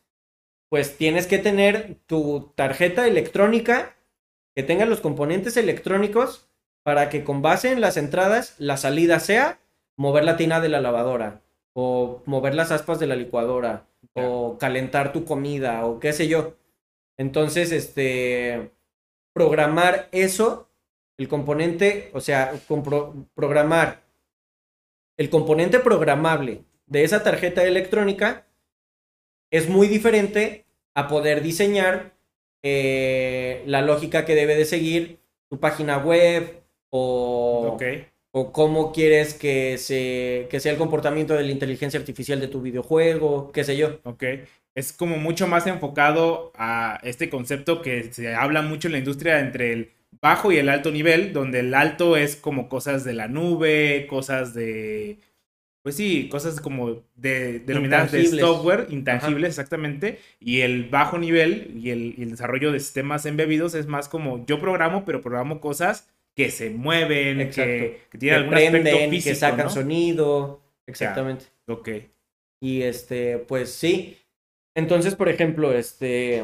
pues 0.69 0.97
tienes 0.97 1.27
que 1.27 1.37
tener 1.37 1.97
tu 2.07 2.51
tarjeta 2.55 3.07
electrónica 3.07 3.95
que 4.55 4.63
tenga 4.63 4.85
los 4.85 5.01
componentes 5.01 5.57
electrónicos 5.57 6.47
para 6.83 7.09
que 7.09 7.23
con 7.23 7.41
base 7.41 7.71
en 7.71 7.81
las 7.81 7.97
entradas 7.97 8.55
la 8.59 8.77
salida 8.77 9.19
sea 9.19 9.59
mover 9.97 10.23
la 10.25 10.37
tina 10.37 10.59
de 10.59 10.69
la 10.69 10.81
lavadora 10.81 11.41
o 11.73 12.21
mover 12.25 12.55
las 12.55 12.71
aspas 12.71 12.99
de 12.99 13.07
la 13.07 13.15
licuadora 13.15 13.87
o 14.13 14.57
calentar 14.59 15.11
tu 15.13 15.25
comida 15.25 15.85
o 15.85 15.99
qué 15.99 16.13
sé 16.13 16.27
yo. 16.27 16.55
Entonces, 17.17 17.71
este 17.71 18.71
programar 19.33 20.09
eso, 20.11 20.69
el 21.17 21.27
componente, 21.27 22.11
o 22.13 22.21
sea, 22.21 22.53
compro- 22.67 23.27
programar 23.33 24.03
el 25.17 25.29
componente 25.29 25.79
programable 25.79 26.63
de 26.87 27.03
esa 27.03 27.23
tarjeta 27.23 27.63
electrónica 27.63 28.45
es 29.51 29.69
muy 29.69 29.87
diferente 29.87 30.65
a 30.95 31.07
poder 31.07 31.41
diseñar 31.43 32.13
eh, 32.63 33.63
la 33.67 33.81
lógica 33.81 34.25
que 34.25 34.35
debe 34.35 34.55
de 34.55 34.65
seguir 34.65 35.19
tu 35.49 35.59
página 35.59 35.97
web 35.97 36.63
o, 36.89 37.71
Ok. 37.73 37.83
O 38.35 38.51
cómo 38.51 38.91
quieres 38.91 39.35
que, 39.35 39.77
se, 39.77 40.47
que 40.49 40.59
sea 40.59 40.71
el 40.71 40.77
comportamiento 40.79 41.35
de 41.35 41.43
la 41.43 41.51
inteligencia 41.51 41.99
artificial 41.99 42.39
de 42.39 42.47
tu 42.47 42.61
videojuego, 42.61 43.51
qué 43.51 43.63
sé 43.63 43.77
yo. 43.77 43.99
Ok. 44.03 44.23
Es 44.73 44.91
como 44.91 45.17
mucho 45.17 45.47
más 45.47 45.67
enfocado 45.67 46.51
a 46.55 46.99
este 47.03 47.29
concepto 47.29 47.83
que 47.83 48.11
se 48.11 48.33
habla 48.33 48.63
mucho 48.63 48.87
en 48.87 48.93
la 48.93 48.97
industria 48.97 49.39
entre 49.39 49.71
el 49.73 49.91
bajo 50.19 50.51
y 50.51 50.57
el 50.57 50.69
alto 50.69 50.89
nivel, 50.89 51.31
donde 51.31 51.59
el 51.59 51.75
alto 51.75 52.17
es 52.17 52.35
como 52.35 52.69
cosas 52.69 53.03
de 53.03 53.13
la 53.13 53.27
nube, 53.27 54.07
cosas 54.09 54.55
de, 54.55 55.19
pues 55.83 55.95
sí, 55.95 56.27
cosas 56.27 56.59
como 56.59 57.03
de 57.15 57.59
denominadas 57.59 58.11
de 58.11 58.25
software, 58.25 58.87
intangibles 58.89 59.49
exactamente, 59.49 60.17
y 60.39 60.61
el 60.61 60.89
bajo 60.89 61.19
nivel 61.19 61.71
y 61.75 61.91
el, 61.91 62.15
y 62.17 62.23
el 62.23 62.31
desarrollo 62.31 62.71
de 62.71 62.79
sistemas 62.79 63.27
embebidos 63.27 63.75
es 63.75 63.85
más 63.85 64.09
como 64.09 64.43
yo 64.47 64.59
programo, 64.59 65.05
pero 65.05 65.21
programo 65.21 65.61
cosas 65.61 66.07
que 66.35 66.51
se 66.51 66.69
mueven, 66.71 67.49
que, 67.51 68.01
tienen 68.17 68.19
que 68.19 68.31
algún 68.31 68.53
aspecto 68.55 68.97
físico, 69.09 69.29
que 69.31 69.35
sacan 69.35 69.65
¿no? 69.65 69.69
sonido. 69.69 70.61
Exactamente. 70.87 71.45
Ok. 71.67 71.89
Y 72.61 72.81
este, 72.83 73.39
pues 73.39 73.71
sí. 73.73 74.17
Entonces, 74.75 75.15
por 75.15 75.29
ejemplo, 75.29 75.73
este, 75.73 76.43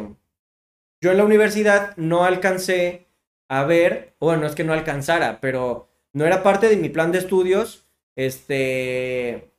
yo 1.02 1.12
en 1.12 1.18
la 1.18 1.26
universidad 1.26 1.96
no 1.98 2.24
alcancé 2.26 3.08
a 3.50 3.64
ver, 3.66 4.16
bueno, 4.20 4.46
es 4.46 4.56
que 4.56 4.64
no 4.64 4.74
alcanzara, 4.74 5.40
pero 5.42 5.90
no 6.14 6.26
era 6.26 6.44
parte 6.44 6.70
de 6.70 6.78
mi 6.78 6.90
plan 6.90 7.12
de 7.12 7.20
estudios, 7.20 7.88
este, 8.16 9.52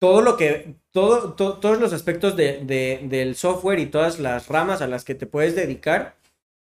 todo 0.00 0.20
lo 0.22 0.36
que, 0.36 0.74
todo, 0.90 1.34
to- 1.34 1.58
todos 1.60 1.80
los 1.80 1.92
aspectos 1.92 2.36
de, 2.36 2.58
de- 2.64 3.00
del 3.04 3.36
software 3.36 3.78
y 3.78 3.86
todas 3.86 4.18
las 4.18 4.48
ramas 4.48 4.82
a 4.82 4.86
las 4.86 5.04
que 5.04 5.14
te 5.14 5.26
puedes 5.26 5.54
dedicar, 5.54 6.16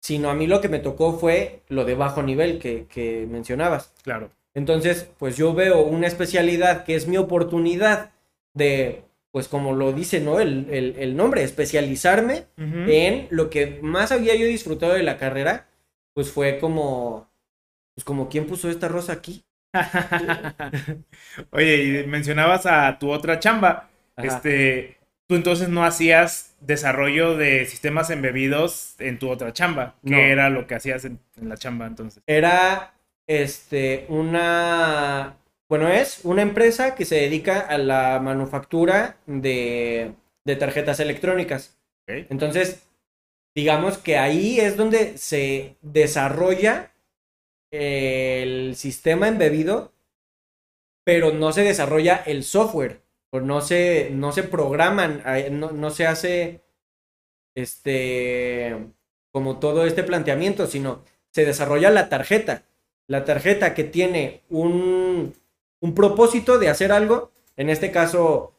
sino 0.02 0.30
a 0.30 0.36
mí 0.36 0.48
lo 0.48 0.62
que 0.62 0.70
me 0.70 0.80
tocó 0.80 1.18
fue 1.20 1.62
lo 1.70 1.86
de 1.86 1.96
bajo 1.96 2.24
nivel 2.24 2.60
que, 2.60 2.86
que 2.88 3.28
mencionabas. 3.30 3.94
Claro. 4.04 4.30
Entonces, 4.54 5.10
pues 5.20 5.38
yo 5.38 5.54
veo 5.54 5.82
una 5.84 6.08
especialidad 6.08 6.84
que 6.84 6.96
es 6.96 7.08
mi 7.08 7.18
oportunidad 7.18 8.12
de, 8.54 9.04
pues 9.32 9.48
como 9.48 9.74
lo 9.74 9.94
dice, 9.94 10.20
¿no? 10.20 10.40
El, 10.40 10.68
el- 10.72 10.96
el 10.98 11.16
nombre, 11.16 11.44
especializarme 11.44 12.46
en 12.58 13.28
lo 13.30 13.50
que 13.50 13.80
más 13.84 14.12
había 14.12 14.36
yo 14.36 14.46
disfrutado 14.46 14.94
de 14.94 15.04
la 15.04 15.18
carrera, 15.18 15.68
pues 16.14 16.32
fue 16.32 16.58
como, 16.60 17.30
pues 17.96 18.06
como, 18.06 18.30
¿quién 18.30 18.48
puso 18.48 18.70
esta 18.70 18.88
rosa 18.88 19.14
aquí? 19.14 19.44
Oye, 21.52 22.04
y 22.04 22.08
mencionabas 22.08 22.66
a 22.66 22.98
tu 23.00 23.12
otra 23.12 23.40
chamba. 23.40 23.90
Ajá. 24.16 24.28
Este, 24.28 24.98
tú 25.28 25.36
entonces 25.36 25.70
no 25.70 25.84
hacías 25.84 26.47
desarrollo 26.60 27.36
de 27.38 27.66
sistemas 27.66 28.10
embebidos 28.10 28.96
en 29.00 29.20
tu 29.20 29.30
otra 29.30 29.54
chamba. 29.54 29.96
¿Qué 30.04 30.12
No. 30.12 30.18
era 30.18 30.50
lo 30.50 30.68
que 30.68 30.76
hacías 30.76 31.06
en, 31.06 31.20
en 31.38 31.50
la 31.50 31.58
chamba 31.58 31.86
entonces? 31.88 32.24
Era, 32.28 32.94
este, 33.28 34.06
una, 34.10 35.38
bueno, 35.70 35.90
es 35.90 36.22
una 36.24 36.42
empresa 36.42 36.96
que 36.96 37.06
se 37.06 37.16
dedica 37.16 37.60
a 37.60 37.78
la 37.78 38.20
manufactura 38.20 39.18
de, 39.26 40.14
de 40.46 40.56
tarjetas 40.56 41.00
electrónicas. 41.00 41.78
Entonces, 42.08 42.88
digamos 43.56 43.98
que 43.98 44.18
ahí 44.18 44.60
es 44.60 44.78
donde 44.78 45.18
se 45.18 45.76
desarrolla 45.82 46.94
el 47.72 48.76
sistema 48.76 49.28
embebido, 49.28 49.92
pero 51.04 51.32
no 51.34 51.52
se 51.52 51.64
desarrolla 51.64 52.24
el 52.26 52.44
software, 52.44 53.02
o 53.32 53.40
no 53.40 53.62
se, 53.62 54.10
no 54.12 54.32
se 54.32 54.44
programan, 54.44 55.22
no, 55.52 55.72
no 55.72 55.90
se 55.90 56.08
hace 56.08 56.62
este 57.56 58.76
como 59.32 59.60
todo 59.60 59.86
este 59.86 60.04
planteamiento, 60.04 60.68
sino 60.68 61.04
se 61.30 61.46
desarrolla 61.46 61.92
la 61.92 62.10
tarjeta. 62.10 62.64
La 63.08 63.24
tarjeta 63.24 63.74
que 63.74 63.84
tiene 63.84 64.42
un, 64.50 65.34
un 65.80 65.94
propósito 65.96 66.58
de 66.58 66.70
hacer 66.70 66.92
algo, 66.92 67.32
en 67.56 67.70
este 67.70 67.92
caso, 67.92 68.54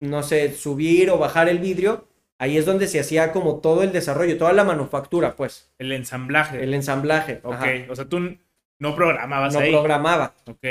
no 0.00 0.22
sé, 0.22 0.52
subir 0.52 1.10
o 1.10 1.18
bajar 1.18 1.48
el 1.48 1.58
vidrio, 1.58 2.06
ahí 2.38 2.58
es 2.58 2.66
donde 2.66 2.86
se 2.88 3.00
hacía 3.00 3.32
como 3.32 3.60
todo 3.60 3.82
el 3.82 3.92
desarrollo, 3.92 4.36
toda 4.38 4.52
la 4.52 4.64
manufactura, 4.64 5.34
pues. 5.34 5.72
El 5.78 5.92
ensamblaje. 5.92 6.62
El 6.62 6.74
ensamblaje. 6.74 7.40
Ok, 7.42 7.90
o 7.90 7.96
sea, 7.96 8.04
tú 8.04 8.36
no 8.78 8.94
programabas 8.94 9.54
no 9.54 9.60
ahí. 9.60 9.72
programaba. 9.72 10.34
Ok. 10.46 10.64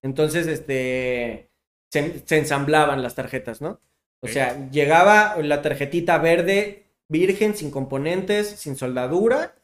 Entonces, 0.00 0.46
este, 0.46 1.50
se, 1.92 2.22
se 2.24 2.38
ensamblaban 2.38 3.02
las 3.02 3.14
tarjetas, 3.14 3.60
¿no? 3.60 3.78
O 4.20 4.28
sea, 4.28 4.70
llegaba 4.70 5.36
la 5.42 5.62
tarjetita 5.62 6.16
verde, 6.18 6.84
virgen, 7.08 7.56
sin 7.56 7.70
componentes, 7.72 8.48
sin 8.48 8.76
soldadura, 8.76 9.56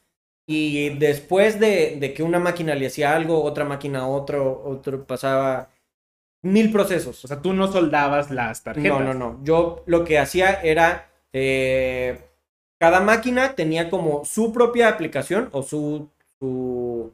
y 0.46 0.90
después 0.98 1.60
de, 1.60 1.96
de, 2.00 2.12
que 2.12 2.24
una 2.24 2.40
máquina 2.40 2.74
le 2.74 2.88
hacía 2.88 3.14
algo, 3.14 3.44
otra 3.44 3.64
máquina 3.64 4.08
otro, 4.08 4.62
otro 4.64 5.06
pasaba 5.06 5.70
mil 6.42 6.72
procesos. 6.72 7.24
O 7.24 7.28
sea, 7.28 7.40
tú 7.40 7.52
no 7.54 7.70
soldabas 7.70 8.30
las 8.30 8.64
tarjetas. 8.64 9.00
No, 9.00 9.00
no, 9.00 9.14
no. 9.14 9.40
Yo 9.44 9.84
lo 9.86 10.04
que 10.04 10.18
hacía 10.18 10.60
era, 10.60 11.10
eh, 11.32 12.18
cada 12.80 13.00
máquina 13.00 13.54
tenía 13.54 13.88
como 13.90 14.24
su 14.24 14.52
propia 14.52 14.88
aplicación 14.88 15.50
o 15.52 15.62
su, 15.62 16.10
su, 16.40 17.12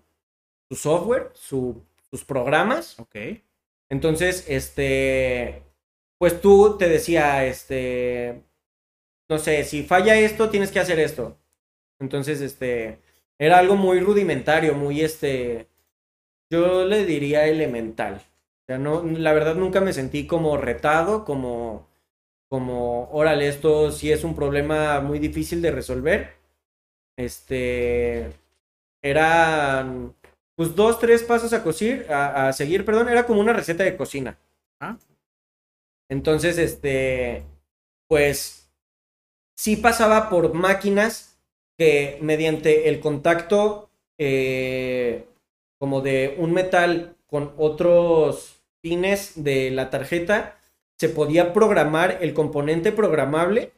su 0.70 0.76
software, 0.76 1.30
su, 1.34 1.82
sus 2.10 2.24
programas. 2.24 2.98
Ok. 2.98 3.16
Entonces, 3.94 4.44
este, 4.48 5.62
pues 6.18 6.40
tú 6.40 6.76
te 6.78 6.88
decía, 6.88 7.46
este, 7.46 8.42
no 9.28 9.38
sé, 9.38 9.62
si 9.62 9.84
falla 9.84 10.16
esto, 10.16 10.50
tienes 10.50 10.72
que 10.72 10.80
hacer 10.80 10.98
esto. 10.98 11.38
Entonces, 12.00 12.40
este, 12.40 12.98
era 13.38 13.58
algo 13.58 13.76
muy 13.76 14.00
rudimentario, 14.00 14.74
muy, 14.74 15.00
este, 15.02 15.68
yo 16.50 16.84
le 16.86 17.06
diría 17.06 17.46
elemental. 17.46 18.16
O 18.16 18.66
sea, 18.66 18.78
no, 18.78 19.04
la 19.04 19.32
verdad 19.32 19.54
nunca 19.54 19.80
me 19.80 19.92
sentí 19.92 20.26
como 20.26 20.56
retado, 20.56 21.24
como, 21.24 21.88
como, 22.48 23.08
órale, 23.12 23.46
esto 23.48 23.92
sí 23.92 24.10
es 24.10 24.24
un 24.24 24.34
problema 24.34 25.00
muy 25.00 25.20
difícil 25.20 25.62
de 25.62 25.70
resolver. 25.70 26.32
Este, 27.16 28.32
eran, 29.02 30.16
pues, 30.56 30.74
dos, 30.74 30.98
tres 30.98 31.22
pasos 31.22 31.52
a 31.52 31.62
cocir, 31.62 32.06
a, 32.10 32.48
a 32.48 32.52
seguir, 32.52 32.84
perdón, 32.84 33.08
era 33.08 33.26
como 33.26 33.40
una 33.40 33.52
receta 33.52 33.84
de 33.84 33.96
cocina. 33.96 34.38
¿Ah? 34.80 34.96
Entonces, 36.08 36.58
este, 36.58 37.44
pues, 38.08 38.70
sí 39.56 39.76
pasaba 39.76 40.28
por 40.28 40.54
máquinas 40.54 41.38
que 41.76 42.18
mediante 42.20 42.88
el 42.88 43.00
contacto 43.00 43.90
eh, 44.18 45.26
como 45.78 46.00
de 46.00 46.36
un 46.38 46.52
metal 46.52 47.16
con 47.26 47.52
otros 47.56 48.62
pines 48.80 49.42
de 49.42 49.70
la 49.70 49.90
tarjeta, 49.90 50.58
se 50.98 51.08
podía 51.08 51.52
programar 51.52 52.18
el 52.20 52.34
componente 52.34 52.92
programable 52.92 53.72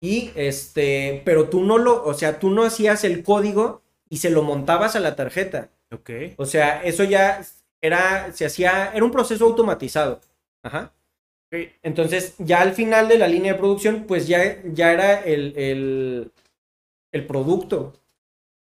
y 0.00 0.32
este, 0.34 1.22
pero 1.24 1.48
tú 1.48 1.62
no 1.62 1.78
lo, 1.78 2.02
o 2.04 2.14
sea, 2.14 2.38
tú 2.38 2.50
no 2.50 2.64
hacías 2.64 3.04
el 3.04 3.22
código 3.22 3.81
y 4.12 4.18
se 4.18 4.28
lo 4.28 4.42
montabas 4.42 4.94
a 4.94 5.00
la 5.00 5.16
tarjeta. 5.16 5.70
Ok. 5.90 6.10
O 6.36 6.44
sea, 6.44 6.82
eso 6.84 7.02
ya 7.02 7.40
era, 7.80 8.30
se 8.34 8.44
hacía, 8.44 8.92
era 8.92 9.06
un 9.06 9.10
proceso 9.10 9.46
automatizado. 9.46 10.20
Ajá. 10.62 10.92
Entonces, 11.82 12.34
ya 12.36 12.60
al 12.60 12.74
final 12.74 13.08
de 13.08 13.16
la 13.16 13.26
línea 13.26 13.54
de 13.54 13.58
producción, 13.58 14.04
pues 14.06 14.28
ya, 14.28 14.62
ya 14.64 14.92
era 14.92 15.18
el, 15.18 15.54
el, 15.56 16.30
el 17.10 17.26
producto. 17.26 17.94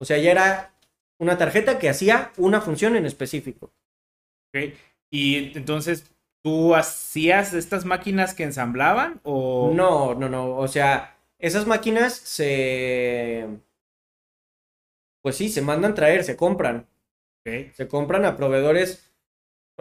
O 0.00 0.04
sea, 0.04 0.18
ya 0.18 0.32
era 0.32 0.74
una 1.20 1.38
tarjeta 1.38 1.78
que 1.78 1.88
hacía 1.88 2.32
una 2.36 2.60
función 2.60 2.96
en 2.96 3.06
específico. 3.06 3.70
Ok. 4.48 4.74
Y 5.08 5.56
entonces, 5.56 6.10
¿tú 6.42 6.74
hacías 6.74 7.54
estas 7.54 7.84
máquinas 7.84 8.34
que 8.34 8.42
ensamblaban 8.42 9.20
o...? 9.22 9.70
No, 9.72 10.16
no, 10.16 10.28
no. 10.28 10.56
O 10.56 10.66
sea, 10.66 11.16
esas 11.38 11.64
máquinas 11.64 12.12
se... 12.12 13.46
Pues 15.22 15.36
sí, 15.36 15.48
se 15.48 15.62
mandan 15.62 15.94
traer, 15.94 16.24
se 16.24 16.36
compran. 16.36 16.86
Se 17.44 17.88
compran 17.88 18.24
a 18.26 18.36
proveedores 18.36 19.10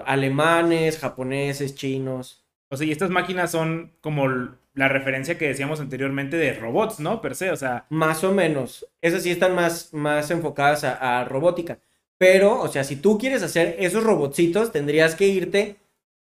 alemanes, 0.05 0.99
japoneses, 0.99 1.75
chinos. 1.75 2.45
O 2.69 2.77
sea, 2.77 2.87
y 2.87 2.91
estas 2.91 3.09
máquinas 3.09 3.51
son 3.51 3.93
como 4.01 4.27
la 4.73 4.87
referencia 4.87 5.37
que 5.37 5.47
decíamos 5.47 5.79
anteriormente 5.79 6.37
de 6.37 6.53
robots, 6.53 6.99
¿no? 6.99 7.21
Per 7.21 7.35
se, 7.35 7.51
o 7.51 7.55
sea... 7.57 7.85
Más 7.89 8.23
o 8.23 8.31
menos. 8.31 8.85
Esas 9.01 9.23
sí 9.23 9.31
están 9.31 9.55
más, 9.55 9.93
más 9.93 10.29
enfocadas 10.31 10.83
a, 10.83 11.19
a 11.19 11.25
robótica. 11.25 11.79
Pero, 12.17 12.61
o 12.61 12.67
sea, 12.67 12.83
si 12.83 12.95
tú 12.95 13.17
quieres 13.17 13.43
hacer 13.43 13.75
esos 13.79 14.03
robotcitos, 14.03 14.71
tendrías 14.71 15.15
que 15.15 15.27
irte 15.27 15.77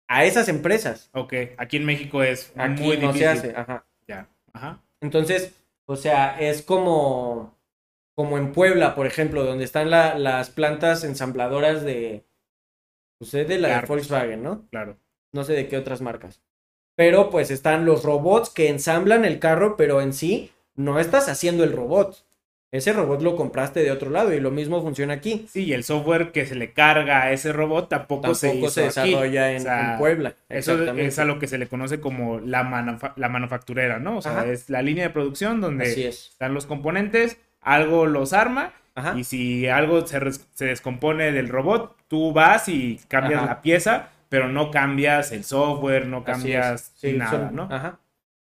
a 0.08 0.26
esas 0.26 0.50
empresas. 0.50 1.10
Ok, 1.14 1.34
aquí 1.58 1.78
en 1.78 1.86
México 1.86 2.24
es 2.24 2.52
Aquí 2.56 2.82
muy 2.84 2.98
no 2.98 3.14
difícil. 3.14 3.20
se 3.20 3.28
hace. 3.28 3.54
Ajá. 3.56 3.86
Ya, 4.08 4.28
ajá. 4.54 4.82
Entonces, 5.02 5.54
o 5.86 5.96
sea, 5.96 6.40
es 6.40 6.62
como, 6.62 7.56
como 8.20 8.38
en 8.38 8.52
Puebla, 8.52 8.96
por 8.96 9.08
ejemplo, 9.08 9.46
donde 9.46 9.64
están 9.64 9.90
la- 9.90 10.20
las 10.20 10.50
plantas 10.50 11.06
ensambladoras 11.06 11.84
de, 11.86 12.26
pues 13.18 13.34
es 13.34 13.48
de 13.48 13.58
la 13.60 13.70
de 13.70 13.74
Carros. 13.76 13.88
Volkswagen, 13.90 14.44
¿no? 14.44 14.68
Claro. 14.72 14.98
No 15.32 15.46
sé 15.46 15.54
de 15.54 15.70
qué 15.70 15.78
otras 15.78 16.02
marcas. 16.02 16.42
Pero 16.98 17.30
pues 17.30 17.50
están 17.50 17.86
los 17.86 18.04
robots 18.04 18.50
que 18.50 18.68
ensamblan 18.68 19.24
el 19.24 19.40
carro, 19.40 19.78
pero 19.78 20.02
en 20.02 20.12
sí 20.12 20.52
no 20.76 21.00
estás 21.00 21.30
haciendo 21.30 21.64
el 21.64 21.72
robot. 21.72 22.26
Ese 22.74 22.92
robot 22.92 23.22
lo 23.22 23.38
compraste 23.38 23.84
de 23.84 23.92
otro 23.92 24.10
lado 24.10 24.34
y 24.34 24.42
lo 24.42 24.52
mismo 24.52 24.82
funciona 24.82 25.14
aquí. 25.14 25.48
Sí, 25.50 25.64
y 25.64 25.72
el 25.74 25.86
software 25.86 26.34
que 26.34 26.46
se 26.46 26.56
le 26.56 26.74
carga 26.74 27.24
a 27.24 27.32
ese 27.32 27.54
robot 27.54 27.88
tampoco, 27.88 28.36
se, 28.36 28.48
Tampoco 28.50 28.66
hizo 28.68 28.74
se 28.92 29.00
aquí. 29.00 29.12
desarrolla 29.12 29.52
en, 29.54 29.58
O 29.60 29.62
sea, 29.62 29.92
en 29.94 29.98
Puebla. 29.98 30.36
Eso 30.50 30.84
es 30.92 31.20
a 31.20 31.24
lo 31.26 31.40
que 31.40 31.48
se 31.48 31.58
le 31.58 31.68
conoce 31.68 32.02
como 32.02 32.42
la, 32.42 32.64
manufa- 32.64 33.14
la 33.16 33.30
manufacturera, 33.30 33.98
¿no? 34.00 34.18
O 34.18 34.22
sea, 34.22 34.34
Ajá. 34.34 34.46
es 34.48 34.70
la 34.70 34.82
línea 34.82 35.06
de 35.06 35.10
producción 35.14 35.62
donde 35.62 36.10
están 36.10 36.54
los 36.54 36.66
componentes, 36.66 37.38
algo 37.62 38.06
los 38.06 38.34
arma 38.34 38.74
Ajá. 38.96 39.16
y 39.18 39.24
si 39.24 39.68
algo 39.68 40.06
se, 40.06 40.20
se 40.54 40.66
descompone 40.66 41.32
del 41.32 41.50
robot, 41.50 41.96
tú 42.08 42.34
vas 42.34 42.68
y 42.70 43.00
cambias 43.08 43.40
Ajá. 43.40 43.48
la 43.48 43.62
pieza, 43.62 44.10
pero 44.30 44.48
no 44.50 44.72
cambias 44.72 45.32
el 45.32 45.44
software, 45.44 46.08
no 46.08 46.24
cambias. 46.24 46.92
Sí, 46.96 47.14
nada, 47.14 47.50
son, 47.50 47.56
¿no? 47.56 47.64
Ajá. 47.70 48.00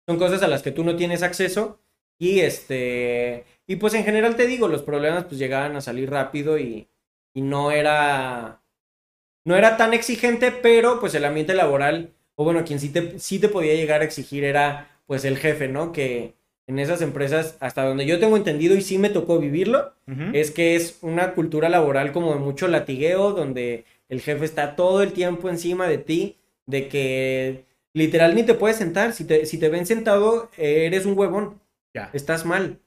Son 0.07 0.19
cosas 0.19 0.43
a 0.43 0.49
las 0.49 0.63
que 0.63 0.73
tú 0.73 0.85
no 0.85 0.97
tienes 0.97 1.23
acceso 1.23 1.81
y 2.19 2.41
este 2.41 3.45
y 3.67 3.77
pues 3.77 3.95
en 3.95 4.05
general 4.05 4.37
te 4.37 4.47
digo, 4.47 4.69
los 4.69 4.83
problemas 4.83 5.25
pues 5.25 5.39
llegaban 5.39 5.77
a 5.77 5.81
salir 5.81 6.11
rápido 6.11 6.59
y, 6.59 6.89
y 7.35 7.41
no 7.43 7.71
era 7.71 8.63
no 9.45 9.57
era 9.57 9.77
tan 9.77 9.95
exigente, 9.95 10.53
pero 10.53 11.01
pues 11.01 11.15
el 11.15 11.25
ambiente 11.25 11.55
laboral 11.55 12.15
o 12.37 12.45
bueno, 12.45 12.65
quien 12.65 12.81
sí 12.81 12.91
te 12.91 13.19
sí 13.19 13.39
te 13.39 13.49
podía 13.49 13.75
llegar 13.75 14.01
a 14.03 14.05
exigir 14.05 14.45
era 14.45 14.89
pues 15.07 15.25
el 15.25 15.39
jefe, 15.39 15.69
¿no? 15.69 15.93
Que 15.93 16.35
en 16.73 16.79
esas 16.79 17.03
empresas 17.03 17.57
hasta 17.61 17.85
donde 17.85 18.07
yo 18.07 18.19
tengo 18.19 18.37
entendido 18.37 18.75
y 18.75 18.81
sí 18.81 18.97
me 18.97 19.11
tocó 19.11 19.39
vivirlo, 19.39 19.93
es 20.33 20.51
que 20.51 20.75
es 20.75 20.99
una 21.03 21.35
cultura 21.35 21.69
laboral 21.69 22.13
como 22.13 22.33
de 22.33 22.41
mucho 22.41 22.67
latigueo, 22.67 23.33
donde 23.33 23.85
el 24.09 24.21
jefe 24.21 24.45
está 24.47 24.75
todo 24.75 25.03
el 25.03 25.13
tiempo 25.13 25.49
encima 25.51 25.87
de 25.87 25.99
ti, 25.99 26.37
de 26.67 26.89
que 26.89 27.65
literal 27.93 28.35
ni 28.35 28.43
te 28.43 28.55
puedes 28.55 28.79
sentar. 28.79 29.13
Si 29.13 29.25
te, 29.25 29.45
si 29.47 29.59
te 29.59 29.69
ven 29.69 29.85
sentado, 29.87 30.51
eres 30.57 31.05
un 31.07 31.19
huevón, 31.19 31.61
Ya. 31.95 32.09
estás 32.15 32.45
mal. 32.47 32.79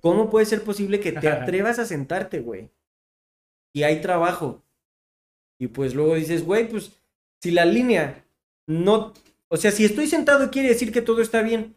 ¿Cómo 0.00 0.28
puede 0.30 0.46
ser 0.46 0.62
posible 0.62 0.98
que 0.98 1.12
te 1.12 1.28
atrevas 1.28 1.78
a 1.78 1.86
sentarte, 1.86 2.40
güey? 2.40 2.68
Y 3.72 3.82
hay 3.84 4.00
trabajo. 4.00 4.62
Y 5.60 5.68
pues 5.68 5.94
luego 5.94 6.16
dices, 6.16 6.44
güey, 6.44 6.68
pues 6.68 6.90
si 7.40 7.50
la 7.52 7.64
línea 7.64 8.24
no... 8.66 9.12
O 9.48 9.56
sea, 9.56 9.70
si 9.70 9.84
estoy 9.84 10.08
sentado 10.08 10.50
quiere 10.50 10.68
decir 10.70 10.90
que 10.90 11.02
todo 11.02 11.20
está 11.22 11.42
bien. 11.42 11.74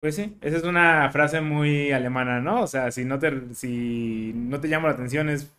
Pues 0.00 0.14
sí, 0.16 0.36
esa 0.40 0.56
es 0.58 0.62
una 0.64 1.10
frase 1.10 1.40
muy 1.40 1.90
alemana, 1.92 2.40
¿no? 2.40 2.62
O 2.62 2.66
sea, 2.66 2.90
si 2.90 3.04
no 3.04 3.18
te, 3.18 3.54
si 3.54 4.32
no 4.34 4.60
te 4.60 4.68
llama 4.68 4.88
la 4.88 4.94
atención 4.94 5.28
es 5.28 5.50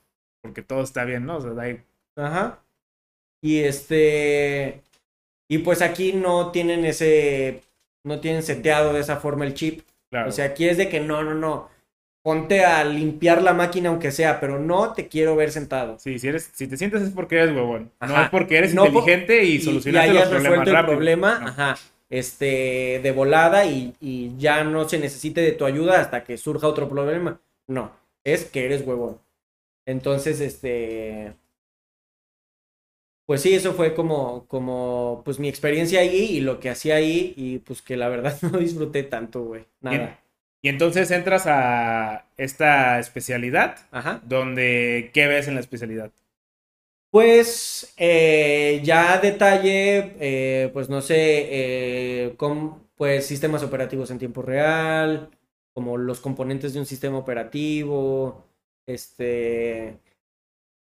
porque 0.41 0.61
todo 0.61 0.83
está 0.83 1.03
bien, 1.05 1.25
¿no? 1.25 1.37
O 1.37 1.41
sea, 1.41 1.61
hay- 1.61 1.81
Ajá. 2.15 2.59
Y 3.41 3.59
este. 3.59 4.81
Y 5.49 5.59
pues 5.59 5.81
aquí 5.81 6.13
no 6.13 6.51
tienen 6.51 6.85
ese. 6.85 7.61
No 8.05 8.19
tienen 8.19 8.43
seteado 8.43 8.93
de 8.93 9.01
esa 9.01 9.17
forma 9.17 9.45
el 9.45 9.53
chip. 9.53 9.81
claro. 10.09 10.29
O 10.29 10.31
sea, 10.31 10.45
aquí 10.45 10.67
es 10.69 10.77
de 10.77 10.87
que 10.89 10.99
no, 10.99 11.23
no, 11.23 11.33
no. 11.33 11.69
Ponte 12.23 12.65
a 12.65 12.83
limpiar 12.83 13.41
la 13.41 13.53
máquina 13.53 13.89
aunque 13.89 14.11
sea, 14.11 14.39
pero 14.39 14.59
no 14.59 14.93
te 14.93 15.07
quiero 15.07 15.35
ver 15.35 15.51
sentado. 15.51 15.97
Sí, 15.99 16.19
si 16.19 16.27
eres, 16.27 16.49
si 16.53 16.67
te 16.67 16.75
sientes 16.77 17.01
es 17.01 17.09
porque 17.11 17.35
eres 17.37 17.55
huevón. 17.55 17.91
No 18.01 18.21
es 18.21 18.29
porque 18.29 18.57
eres 18.57 18.73
No 18.73 18.85
inteligente 18.85 19.43
y 19.45 19.51
Y, 19.53 19.55
y 19.55 19.61
solucionaste 19.61 20.13
los 20.13 20.27
problemas 20.27 20.67
el 20.67 20.73
rápido. 20.73 20.93
problema, 20.95 21.39
No. 21.39 21.47
ajá. 21.47 21.77
Este, 22.09 22.99
de 23.01 23.11
volada 23.11 23.65
y, 23.65 23.95
y 23.99 24.37
ya 24.37 24.63
no 24.63 24.87
se 24.87 24.99
necesite 24.99 25.41
de 25.41 25.51
tu 25.51 25.65
ayuda 25.65 25.99
hasta 25.99 26.23
que 26.23 26.37
surja 26.37 26.67
otro 26.67 26.89
problema. 26.89 27.41
No, 27.67 27.91
es 28.23 28.45
que 28.45 28.65
eres 28.65 28.85
huevón. 28.85 29.19
Entonces, 29.85 30.41
este, 30.41 31.33
pues 33.25 33.41
sí, 33.41 33.53
eso 33.53 33.73
fue 33.73 33.93
como, 33.93 34.47
como, 34.47 35.21
pues 35.25 35.37
mi 35.37 35.49
experiencia 35.49 35.99
ahí 35.99 36.37
y 36.37 36.39
lo 36.39 36.61
que 36.61 36.69
hacía 36.69 36.95
ahí 36.95 37.33
y 37.35 37.57
pues 37.59 37.81
que 37.81 37.97
la 37.97 38.07
verdad 38.07 38.37
no 38.41 38.57
disfruté 38.57 39.03
tanto, 39.03 39.43
güey, 39.43 39.65
nada. 39.81 40.19
Y 40.61 40.69
entonces 40.69 41.11
entras 41.11 41.45
a 41.45 42.25
esta 42.37 42.99
especialidad, 42.99 43.77
Ajá. 43.91 44.21
donde, 44.25 45.11
¿qué 45.13 45.27
ves 45.27 45.47
en 45.47 45.55
la 45.55 45.59
especialidad? 45.59 46.11
Pues 47.17 47.95
eh, 47.97 48.79
ya 48.83 49.17
detalle, 49.17 50.13
eh, 50.19 50.69
pues 50.71 50.87
no 50.87 51.01
sé, 51.01 51.15
eh, 51.17 52.33
com- 52.37 52.77
pues 52.95 53.25
sistemas 53.25 53.63
operativos 53.63 54.11
en 54.11 54.19
tiempo 54.19 54.43
real, 54.43 55.31
como 55.73 55.97
los 55.97 56.19
componentes 56.19 56.73
de 56.75 56.79
un 56.79 56.85
sistema 56.85 57.17
operativo, 57.17 58.45
este, 58.85 59.97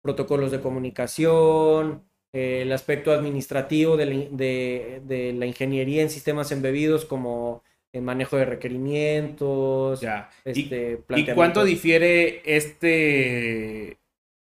protocolos 0.04 0.52
de 0.52 0.60
comunicación, 0.62 2.04
eh, 2.34 2.62
el 2.62 2.72
aspecto 2.72 3.12
administrativo 3.14 3.98
de 3.98 4.06
la, 4.06 4.14
in- 4.14 4.38
de- 4.38 5.02
de 5.04 5.34
la 5.34 5.48
ingeniería 5.48 6.04
en 6.04 6.12
sistemas 6.12 6.52
embebidos, 6.52 7.04
como 7.06 7.64
el 7.94 8.04
manejo 8.04 8.38
de 8.38 8.46
requerimientos, 8.46 10.02
Ya. 10.02 10.30
¿Y, 10.46 10.50
este, 10.52 10.92
y 10.92 10.96
planteamiento- 10.98 11.34
cuánto 11.36 11.64
difiere 11.66 12.44
este 12.46 13.98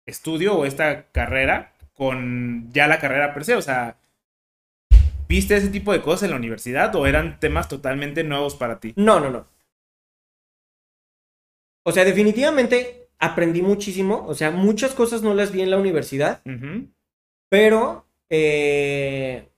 estudio 0.06 0.56
o 0.56 0.64
esta 0.64 1.10
carrera 1.10 1.74
con 1.94 2.70
ya 2.72 2.86
la 2.86 2.98
carrera 2.98 3.34
per 3.34 3.44
se? 3.44 3.54
O 3.54 3.62
sea, 3.62 3.98
¿viste 5.28 5.56
ese 5.56 5.68
tipo 5.68 5.92
de 5.92 6.02
cosas 6.02 6.24
en 6.24 6.30
la 6.30 6.36
universidad 6.36 6.94
o 6.94 7.06
eran 7.06 7.38
temas 7.40 7.68
totalmente 7.68 8.24
nuevos 8.24 8.54
para 8.54 8.80
ti? 8.80 8.94
No, 8.96 9.20
no, 9.20 9.30
no. 9.30 9.46
O 11.84 11.92
sea, 11.92 12.04
definitivamente 12.04 13.08
aprendí 13.18 13.62
muchísimo. 13.62 14.24
O 14.26 14.34
sea, 14.34 14.50
muchas 14.50 14.94
cosas 14.94 15.22
no 15.22 15.34
las 15.34 15.52
vi 15.52 15.62
en 15.62 15.70
la 15.70 15.78
universidad, 15.78 16.42
pero 17.48 18.06
eh, 18.28 19.48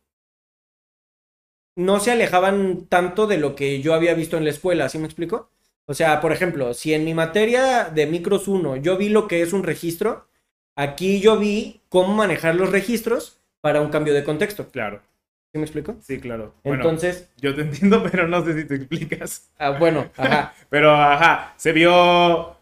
no 1.76 2.00
se 2.00 2.10
alejaban 2.10 2.86
tanto 2.86 3.26
de 3.26 3.38
lo 3.38 3.54
que 3.54 3.80
yo 3.80 3.94
había 3.94 4.14
visto 4.14 4.36
en 4.36 4.44
la 4.44 4.50
escuela, 4.50 4.88
¿sí 4.88 4.98
me 4.98 5.06
explico? 5.06 5.50
O 5.86 5.94
sea, 5.94 6.20
por 6.20 6.32
ejemplo, 6.32 6.74
si 6.74 6.92
en 6.92 7.04
mi 7.04 7.14
materia 7.14 7.84
de 7.84 8.06
micros 8.06 8.46
1 8.46 8.76
yo 8.76 8.98
vi 8.98 9.08
lo 9.08 9.26
que 9.26 9.40
es 9.42 9.52
un 9.52 9.62
registro, 9.62 10.28
aquí 10.78 11.20
yo 11.20 11.38
vi 11.38 11.80
cómo 11.88 12.14
manejar 12.14 12.54
los 12.54 12.70
registros 12.70 13.40
para 13.60 13.80
un 13.80 13.90
cambio 13.90 14.14
de 14.14 14.24
contexto. 14.24 14.68
Claro, 14.70 15.02
¿Sí 15.52 15.58
me 15.58 15.64
explico? 15.64 15.96
sí, 16.00 16.20
claro. 16.20 16.54
Bueno, 16.62 16.82
Entonces, 16.82 17.28
yo 17.38 17.54
te 17.54 17.62
entiendo, 17.68 18.02
pero 18.10 18.28
no 18.28 18.44
sé 18.44 18.54
si 18.54 18.66
te 18.66 18.76
explicas. 18.76 19.50
ah, 19.58 19.70
bueno, 19.70 20.10
ajá. 20.16 20.54
Pero, 20.70 20.92
ajá, 20.94 21.54
se 21.56 21.72
vio... 21.72 22.56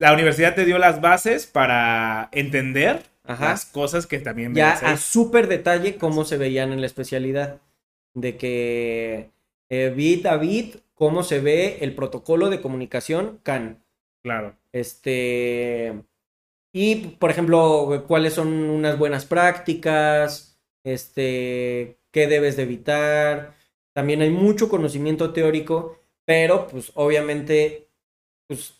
La 0.00 0.12
universidad 0.12 0.54
te 0.54 0.64
dio 0.64 0.78
las 0.78 1.00
bases 1.00 1.46
para 1.46 2.28
entender 2.32 3.02
Ajá. 3.24 3.46
las 3.50 3.66
cosas 3.66 4.06
que 4.06 4.20
también 4.20 4.54
ya 4.54 4.72
a 4.72 4.96
súper 4.96 5.48
detalle 5.48 5.96
cómo 5.96 6.24
se 6.24 6.36
veían 6.38 6.72
en 6.72 6.80
la 6.80 6.86
especialidad. 6.86 7.60
De 8.14 8.36
que 8.36 9.30
eh, 9.68 9.92
bit 9.96 10.26
a 10.26 10.36
bit, 10.36 10.76
cómo 10.94 11.24
se 11.24 11.40
ve 11.40 11.78
el 11.80 11.96
protocolo 11.96 12.48
de 12.48 12.60
comunicación 12.60 13.40
CAN. 13.42 13.82
Claro. 14.22 14.54
Este. 14.72 15.94
Y, 16.80 16.94
por 17.18 17.32
ejemplo, 17.32 18.04
cuáles 18.06 18.34
son 18.34 18.46
unas 18.70 18.96
buenas 18.96 19.26
prácticas, 19.26 20.60
este, 20.84 21.98
qué 22.12 22.28
debes 22.28 22.56
de 22.56 22.62
evitar. 22.62 23.54
También 23.92 24.22
hay 24.22 24.30
mucho 24.30 24.68
conocimiento 24.68 25.32
teórico, 25.32 25.98
pero 26.24 26.68
pues 26.68 26.92
obviamente, 26.94 27.88
pues 28.46 28.74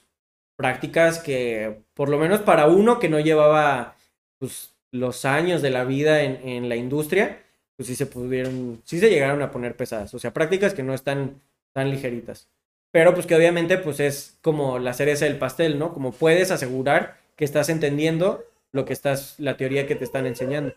prácticas 0.54 1.18
que, 1.18 1.80
por 1.94 2.08
lo 2.08 2.18
menos 2.18 2.40
para 2.42 2.68
uno 2.68 3.00
que 3.00 3.08
no 3.08 3.18
llevaba 3.18 3.96
pues 4.38 4.76
los 4.92 5.24
años 5.24 5.60
de 5.60 5.70
la 5.70 5.82
vida 5.82 6.22
en, 6.22 6.48
en 6.48 6.68
la 6.68 6.76
industria, 6.76 7.42
pues 7.76 7.88
sí 7.88 7.96
se 7.96 8.06
pudieron, 8.06 8.80
sí 8.84 9.00
se 9.00 9.10
llegaron 9.10 9.42
a 9.42 9.50
poner 9.50 9.76
pesadas. 9.76 10.14
O 10.14 10.20
sea, 10.20 10.32
prácticas 10.32 10.72
que 10.72 10.84
no 10.84 10.94
están 10.94 11.42
tan 11.72 11.90
ligeritas. 11.90 12.48
Pero 12.92 13.12
pues 13.12 13.26
que 13.26 13.34
obviamente 13.34 13.76
pues 13.76 13.98
es 13.98 14.38
como 14.40 14.78
la 14.78 14.94
cereza 14.94 15.24
del 15.24 15.38
pastel, 15.38 15.80
¿no? 15.80 15.92
Como 15.92 16.12
puedes 16.12 16.52
asegurar 16.52 17.26
que 17.38 17.44
estás 17.44 17.68
entendiendo 17.68 18.44
lo 18.72 18.84
que 18.84 18.92
estás, 18.92 19.38
la 19.38 19.56
teoría 19.56 19.86
que 19.86 19.94
te 19.94 20.04
están 20.04 20.26
enseñando. 20.26 20.74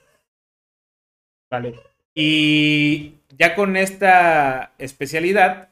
Vale. 1.50 1.74
Y 2.14 3.16
ya 3.38 3.56
con 3.56 3.76
esta 3.76 4.74
especialidad, 4.78 5.70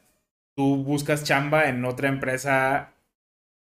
tú 0.56 0.84
buscas 0.84 1.24
chamba 1.24 1.70
en 1.70 1.86
otra 1.86 2.10
empresa 2.10 2.94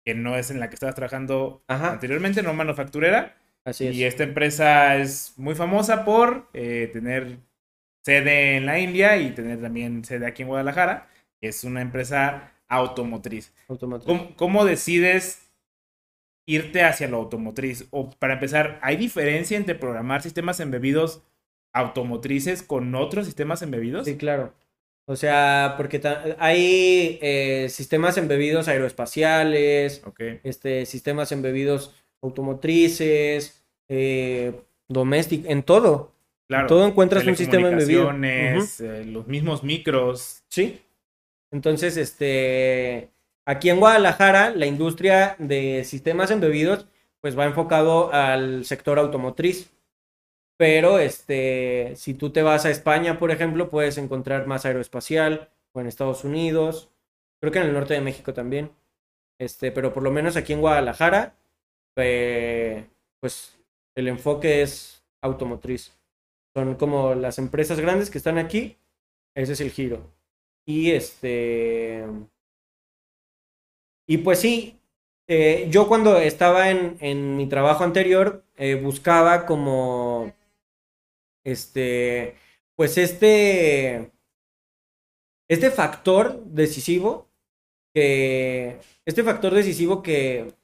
que 0.04 0.14
no 0.14 0.36
es 0.36 0.50
en 0.50 0.60
la 0.60 0.68
que 0.68 0.74
estabas 0.74 0.94
trabajando 0.94 1.64
Ajá. 1.66 1.92
anteriormente, 1.92 2.42
no 2.42 2.52
manufacturera. 2.52 3.34
Así 3.64 3.88
es. 3.88 3.96
Y 3.96 4.04
esta 4.04 4.22
empresa 4.22 4.96
es 4.96 5.32
muy 5.38 5.54
famosa 5.54 6.04
por 6.04 6.48
eh, 6.52 6.90
tener 6.92 7.38
sede 8.04 8.58
en 8.58 8.66
la 8.66 8.78
India 8.78 9.16
y 9.16 9.30
tener 9.30 9.60
también 9.60 10.04
sede 10.04 10.26
aquí 10.26 10.42
en 10.42 10.48
Guadalajara. 10.48 11.08
Es 11.40 11.64
una 11.64 11.80
empresa 11.80 12.52
automotriz. 12.68 13.52
¿Cómo, 14.04 14.36
cómo 14.36 14.64
decides 14.64 15.45
irte 16.46 16.82
hacia 16.82 17.08
lo 17.08 17.18
automotriz? 17.18 17.86
O 17.90 18.10
para 18.10 18.34
empezar, 18.34 18.78
¿hay 18.82 18.96
diferencia 18.96 19.56
entre 19.56 19.74
programar 19.74 20.22
sistemas 20.22 20.60
embebidos 20.60 21.22
automotrices 21.72 22.62
con 22.62 22.94
otros 22.94 23.26
sistemas 23.26 23.60
embebidos? 23.62 24.06
Sí, 24.06 24.16
claro. 24.16 24.54
O 25.08 25.14
sea, 25.14 25.74
porque 25.76 26.00
hay 26.38 27.18
eh, 27.22 27.68
sistemas 27.70 28.18
embebidos 28.18 28.66
aeroespaciales, 28.66 30.02
este, 30.42 30.84
sistemas 30.84 31.30
embebidos 31.30 31.94
automotrices, 32.22 33.64
eh, 33.88 34.52
domésticos, 34.88 35.48
en 35.48 35.62
todo. 35.62 36.12
claro. 36.48 36.66
todo 36.66 36.86
encuentras 36.86 37.24
un 37.24 37.36
sistema 37.36 37.68
embebido. 37.68 38.10
Eh, 38.20 39.04
los 39.06 39.28
mismos 39.28 39.62
micros. 39.62 40.42
Sí. 40.48 40.80
Entonces, 41.52 41.96
este, 41.96 43.10
aquí 43.46 43.70
en 43.70 43.80
Guadalajara, 43.80 44.50
la 44.50 44.66
industria 44.66 45.36
de 45.38 45.84
sistemas 45.84 46.30
embebidos, 46.30 46.86
pues 47.20 47.38
va 47.38 47.46
enfocado 47.46 48.12
al 48.12 48.64
sector 48.66 48.98
automotriz. 48.98 49.72
Pero, 50.58 50.98
este, 50.98 51.94
si 51.96 52.14
tú 52.14 52.30
te 52.30 52.42
vas 52.42 52.64
a 52.66 52.70
España, 52.70 53.18
por 53.18 53.30
ejemplo, 53.30 53.70
puedes 53.70 53.98
encontrar 53.98 54.46
más 54.46 54.64
aeroespacial, 54.66 55.50
o 55.72 55.80
en 55.80 55.86
Estados 55.86 56.24
Unidos, 56.24 56.90
creo 57.40 57.52
que 57.52 57.58
en 57.60 57.66
el 57.66 57.74
norte 57.74 57.94
de 57.94 58.00
México 58.00 58.32
también. 58.34 58.70
Este, 59.38 59.70
pero 59.70 59.92
por 59.92 60.02
lo 60.02 60.10
menos 60.10 60.36
aquí 60.36 60.52
en 60.54 60.60
Guadalajara, 60.62 61.36
eh, 61.96 62.86
pues 63.20 63.58
el 63.94 64.08
enfoque 64.08 64.62
es 64.62 65.04
automotriz. 65.22 65.92
Son 66.54 66.74
como 66.76 67.14
las 67.14 67.38
empresas 67.38 67.80
grandes 67.80 68.10
que 68.10 68.18
están 68.18 68.38
aquí, 68.38 68.78
ese 69.34 69.52
es 69.52 69.60
el 69.60 69.70
giro. 69.70 70.10
Y 70.66 70.92
este. 70.92 72.06
Y 74.06 74.18
pues 74.18 74.40
sí, 74.40 74.78
eh, 75.28 75.66
yo 75.70 75.88
cuando 75.88 76.18
estaba 76.18 76.70
en, 76.70 76.96
en 77.00 77.36
mi 77.36 77.48
trabajo 77.48 77.84
anterior, 77.84 78.44
eh, 78.56 78.74
buscaba 78.76 79.46
como. 79.46 80.32
Este. 81.44 82.36
Pues 82.76 82.98
este. 82.98 84.12
Este 85.48 85.70
factor 85.70 86.44
decisivo. 86.44 87.28
Que. 87.94 88.78
Este 89.04 89.24
factor 89.24 89.54
decisivo 89.54 90.02
que. 90.02 90.54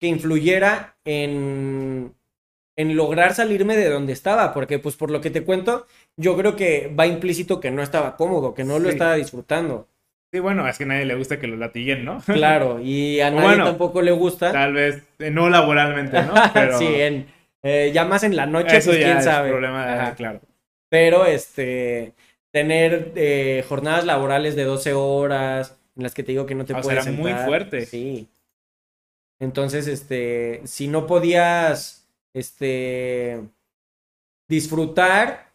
Que 0.00 0.08
influyera 0.08 0.96
en. 1.04 2.14
En 2.76 2.96
lograr 2.96 3.34
salirme 3.34 3.76
de 3.76 3.90
donde 3.90 4.12
estaba. 4.12 4.52
Porque, 4.54 4.78
pues, 4.78 4.96
por 4.96 5.10
lo 5.10 5.20
que 5.20 5.30
te 5.30 5.44
cuento, 5.44 5.86
yo 6.16 6.36
creo 6.36 6.56
que 6.56 6.88
va 6.88 7.06
implícito 7.06 7.60
que 7.60 7.70
no 7.70 7.82
estaba 7.82 8.16
cómodo, 8.16 8.54
que 8.54 8.64
no 8.64 8.78
lo 8.78 8.88
estaba 8.90 9.14
disfrutando. 9.14 9.88
Sí, 10.32 10.38
bueno, 10.40 10.66
es 10.66 10.78
que 10.78 10.84
a 10.84 10.86
nadie 10.86 11.04
le 11.04 11.14
gusta 11.14 11.38
que 11.38 11.46
lo 11.46 11.56
latiguen, 11.56 12.04
¿no? 12.06 12.20
Claro, 12.24 12.80
y 12.80 13.20
a 13.20 13.30
nadie 13.30 13.42
bueno, 13.48 13.64
tampoco 13.66 14.00
le 14.00 14.12
gusta. 14.12 14.50
Tal 14.50 14.72
vez 14.72 15.02
eh, 15.18 15.30
no 15.30 15.50
laboralmente, 15.50 16.22
¿no? 16.22 16.32
Pero 16.54 16.78
sí, 16.78 16.86
en, 16.88 17.26
eh, 17.62 17.90
ya 17.92 18.04
más 18.06 18.22
en 18.24 18.34
la 18.36 18.46
noche, 18.46 18.78
eso 18.78 18.90
pues 18.90 19.00
ya 19.00 19.06
quién 19.06 19.18
es 19.18 19.24
sabe. 19.24 19.50
problema, 19.50 19.86
de- 19.86 19.92
Ajá. 19.92 20.14
claro. 20.14 20.40
Pero 20.88 21.26
este, 21.26 22.14
tener 22.50 23.12
eh, 23.14 23.62
jornadas 23.68 24.06
laborales 24.06 24.56
de 24.56 24.64
12 24.64 24.94
horas, 24.94 25.76
en 25.96 26.02
las 26.02 26.14
que 26.14 26.22
te 26.22 26.32
digo 26.32 26.46
que 26.46 26.54
no 26.54 26.64
te 26.64 26.72
Ah, 26.72 26.76
sea, 26.76 26.82
puedes 26.82 27.06
era 27.06 27.16
muy 27.16 27.32
fuerte. 27.34 27.84
Sí. 27.84 28.28
Entonces, 29.38 29.86
este, 29.86 30.62
si 30.64 30.88
no 30.88 31.06
podías, 31.06 32.06
este, 32.32 33.40
disfrutar 34.48 35.51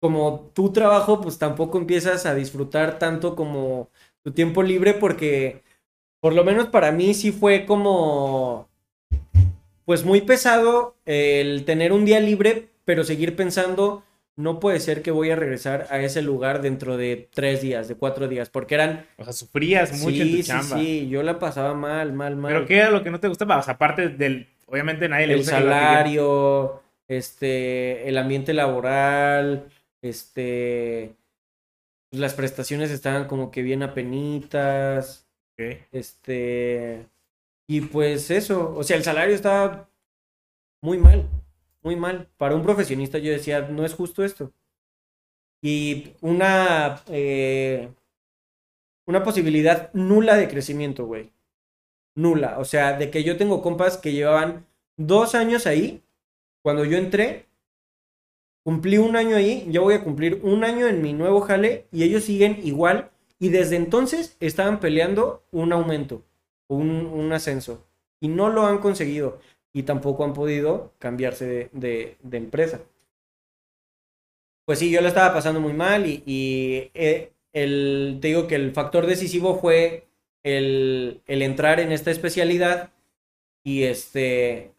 como 0.00 0.50
tu 0.54 0.72
trabajo, 0.72 1.20
pues 1.20 1.38
tampoco 1.38 1.78
empiezas 1.78 2.26
a 2.26 2.34
disfrutar 2.34 2.98
tanto 2.98 3.36
como 3.36 3.88
tu 4.22 4.32
tiempo 4.32 4.62
libre 4.62 4.94
porque, 4.94 5.62
por 6.20 6.34
lo 6.34 6.42
menos 6.44 6.66
para 6.68 6.90
mí 6.90 7.14
sí 7.14 7.32
fue 7.32 7.66
como, 7.66 8.68
pues 9.84 10.04
muy 10.04 10.22
pesado 10.22 10.96
el 11.04 11.64
tener 11.64 11.92
un 11.92 12.04
día 12.04 12.20
libre, 12.20 12.68
pero 12.84 13.04
seguir 13.04 13.36
pensando 13.36 14.02
no 14.36 14.58
puede 14.58 14.80
ser 14.80 15.02
que 15.02 15.10
voy 15.10 15.30
a 15.30 15.36
regresar 15.36 15.86
a 15.90 16.00
ese 16.00 16.22
lugar 16.22 16.62
dentro 16.62 16.96
de 16.96 17.28
tres 17.34 17.60
días, 17.60 17.88
de 17.88 17.94
cuatro 17.94 18.26
días, 18.26 18.48
porque 18.48 18.74
eran... 18.76 19.04
O 19.18 19.24
sea, 19.24 19.34
sufrías 19.34 19.92
mucho 20.00 20.22
en 20.22 20.30
tu 20.30 20.36
Sí, 20.36 20.42
sí, 20.42 20.48
chamba. 20.48 20.78
sí, 20.78 21.08
yo 21.10 21.22
la 21.22 21.38
pasaba 21.38 21.74
mal, 21.74 22.14
mal, 22.14 22.36
mal. 22.36 22.52
Pero 22.52 22.66
¿qué 22.66 22.78
era 22.78 22.90
lo 22.90 23.02
que 23.02 23.10
no 23.10 23.20
te 23.20 23.28
gustaba? 23.28 23.58
O 23.58 23.62
sea, 23.62 23.74
aparte 23.74 24.08
del... 24.08 24.48
Obviamente 24.66 25.08
nadie 25.08 25.26
le 25.26 25.34
el 25.34 25.40
gusta 25.40 25.60
lo 25.60 25.66
salario, 25.66 26.82
este, 27.08 28.08
el 28.08 28.16
ambiente 28.16 28.54
laboral, 28.54 29.66
este, 30.02 31.16
pues, 32.10 32.20
las 32.20 32.34
prestaciones 32.34 32.90
estaban 32.90 33.26
como 33.28 33.50
que 33.50 33.62
bien 33.62 33.82
apenitas, 33.82 35.26
critiquen. 35.56 35.82
Ok. 35.82 35.88
este, 35.92 37.06
y 37.68 37.82
pues 37.82 38.30
eso, 38.30 38.74
o 38.76 38.82
sea, 38.82 38.96
el 38.96 39.04
salario 39.04 39.34
estaba 39.34 39.88
muy 40.82 40.98
mal, 40.98 41.28
muy 41.82 41.96
mal. 41.96 42.28
Para 42.36 42.56
un 42.56 42.62
profesionista 42.62 43.18
yo 43.18 43.32
decía, 43.32 43.62
no 43.68 43.84
es 43.84 43.94
justo 43.94 44.24
esto. 44.24 44.52
Y 45.62 46.14
una, 46.20 47.02
eh, 47.08 47.92
una 49.06 49.22
posibilidad 49.22 49.92
nula 49.92 50.36
de 50.36 50.48
crecimiento, 50.48 51.06
güey. 51.06 51.32
Nula. 52.16 52.58
O 52.58 52.64
sea, 52.64 52.96
de 52.96 53.10
que 53.10 53.24
yo 53.24 53.36
tengo 53.36 53.62
compas 53.62 53.98
que 53.98 54.12
llevaban 54.12 54.66
dos 54.96 55.34
años 55.34 55.66
ahí. 55.66 56.02
Cuando 56.62 56.84
yo 56.84 56.98
entré, 56.98 57.46
cumplí 58.64 58.98
un 58.98 59.16
año 59.16 59.36
ahí. 59.36 59.66
Yo 59.70 59.82
voy 59.82 59.94
a 59.94 60.04
cumplir 60.04 60.40
un 60.42 60.64
año 60.64 60.86
en 60.86 61.02
mi 61.02 61.12
nuevo 61.12 61.40
jale. 61.40 61.86
Y 61.92 62.04
ellos 62.04 62.24
siguen 62.24 62.60
igual. 62.62 63.10
Y 63.38 63.48
desde 63.48 63.76
entonces 63.76 64.36
estaban 64.40 64.80
peleando 64.80 65.42
un 65.50 65.72
aumento, 65.72 66.24
un, 66.68 67.32
ascenso. 67.32 67.86
Y 68.20 68.28
no 68.28 68.50
lo 68.50 68.66
han 68.66 68.78
conseguido. 68.78 69.40
Y 69.72 69.84
tampoco 69.84 70.24
han 70.24 70.34
podido 70.34 70.92
cambiarse 70.98 71.70
de, 71.72 72.16
empresa. 72.32 72.80
Pues 74.66 74.78
sí, 74.78 74.90
yo 74.90 75.00
la 75.00 75.08
estaba 75.08 75.34
pasando 75.34 75.60
muy 75.60 75.72
mal 75.72 76.06
y, 76.06 76.22
y, 76.26 76.90
eh, 76.94 77.32
el, 77.52 78.18
te 78.20 78.28
digo 78.28 78.46
que 78.46 78.54
el 78.54 78.72
factor 78.72 79.06
decisivo 79.06 79.58
fue 79.58 80.06
el, 80.44 81.22
el 81.26 81.42
entrar 81.42 81.80
en 81.80 81.92
esta 81.92 82.10
especialidad 82.10 82.92
y 83.64 83.84
este 83.84 84.72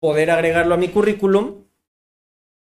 poder 0.00 0.30
agregarlo 0.30 0.74
a 0.74 0.78
mi 0.78 0.88
currículum 0.88 1.64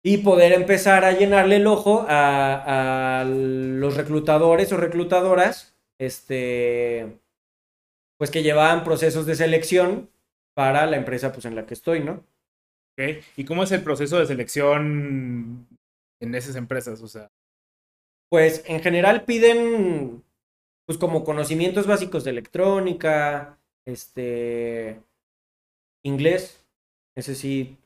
y 0.03 0.17
poder 0.19 0.53
empezar 0.53 1.05
a 1.05 1.11
llenarle 1.13 1.57
el 1.57 1.67
ojo 1.67 2.05
a, 2.09 3.21
a 3.21 3.25
los 3.25 3.97
reclutadores 3.97 4.71
o 4.73 4.77
reclutadoras 4.77 5.75
este 5.99 7.19
pues 8.17 8.31
que 8.31 8.43
llevaban 8.43 8.83
procesos 8.83 9.25
de 9.25 9.35
selección 9.35 10.09
para 10.53 10.85
la 10.85 10.97
empresa 10.97 11.31
pues 11.31 11.45
en 11.45 11.55
la 11.55 11.65
que 11.65 11.73
estoy, 11.73 12.01
¿no? 12.01 12.25
¿Y 13.35 13.45
cómo 13.45 13.63
es 13.63 13.71
el 13.71 13.83
proceso 13.83 14.19
de 14.19 14.25
selección 14.27 15.67
en 16.19 16.35
esas 16.35 16.55
empresas? 16.55 17.01
O 17.01 17.07
sea, 17.07 17.31
Pues 18.29 18.63
en 18.65 18.81
general 18.81 19.25
piden 19.25 20.23
pues 20.85 20.97
como 20.97 21.23
conocimientos 21.23 21.87
básicos 21.87 22.23
de 22.23 22.31
electrónica, 22.31 23.59
este 23.85 25.01
inglés, 26.03 26.63
ese 27.15 27.35
sí. 27.35 27.77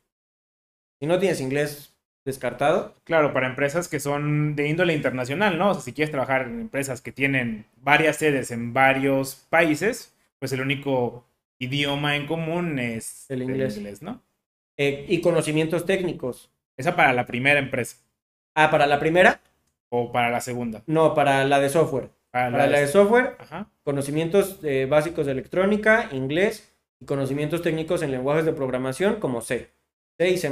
Si 0.99 1.07
no 1.07 1.19
tienes 1.19 1.39
inglés 1.39 1.94
descartado, 2.25 2.95
claro, 3.03 3.31
para 3.33 3.47
empresas 3.47 3.87
que 3.87 3.99
son 3.99 4.55
de 4.55 4.67
índole 4.67 4.93
internacional, 4.93 5.57
¿no? 5.57 5.71
O 5.71 5.73
sea, 5.75 5.83
si 5.83 5.93
quieres 5.93 6.11
trabajar 6.11 6.43
en 6.47 6.59
empresas 6.61 7.01
que 7.01 7.11
tienen 7.11 7.65
varias 7.77 8.17
sedes 8.17 8.51
en 8.51 8.73
varios 8.73 9.35
países, 9.49 10.13
pues 10.39 10.51
el 10.51 10.61
único 10.61 11.25
idioma 11.59 12.15
en 12.15 12.25
común 12.27 12.79
es 12.79 13.29
El 13.29 13.43
inglés. 13.43 14.01
¿no? 14.01 14.21
eh, 14.77 15.05
y 15.07 15.21
conocimientos 15.21 15.85
técnicos. 15.85 16.51
Esa 16.77 16.95
para 16.95 17.13
la 17.13 17.25
primera 17.25 17.59
empresa 17.59 17.97
Ah, 18.55 18.71
para 18.71 18.87
la 18.87 18.99
primera, 18.99 19.39
o 19.89 20.11
para 20.11 20.29
la 20.29 20.41
segunda. 20.41 20.81
no, 20.87 21.13
para 21.13 21.43
la 21.45 21.59
de 21.59 21.69
software. 21.69 22.09
Para 22.31 22.51
Para 22.51 22.67
la 22.67 22.79
de 22.79 22.87
software, 22.87 23.35
Ajá. 23.39 23.69
conocimientos 23.83 24.59
eh, 24.63 24.87
básicos 24.89 25.25
de 25.25 25.31
electrónica, 25.33 26.09
inglés 26.11 26.73
y 26.99 27.05
conocimientos 27.05 27.61
técnicos 27.61 28.01
en 28.01 28.11
lenguajes 28.11 28.45
de 28.45 28.51
programación 28.53 29.19
como 29.21 29.41
C, 29.41 29.69
C 30.17 30.29
y 30.29 30.37
C++. 30.37 30.49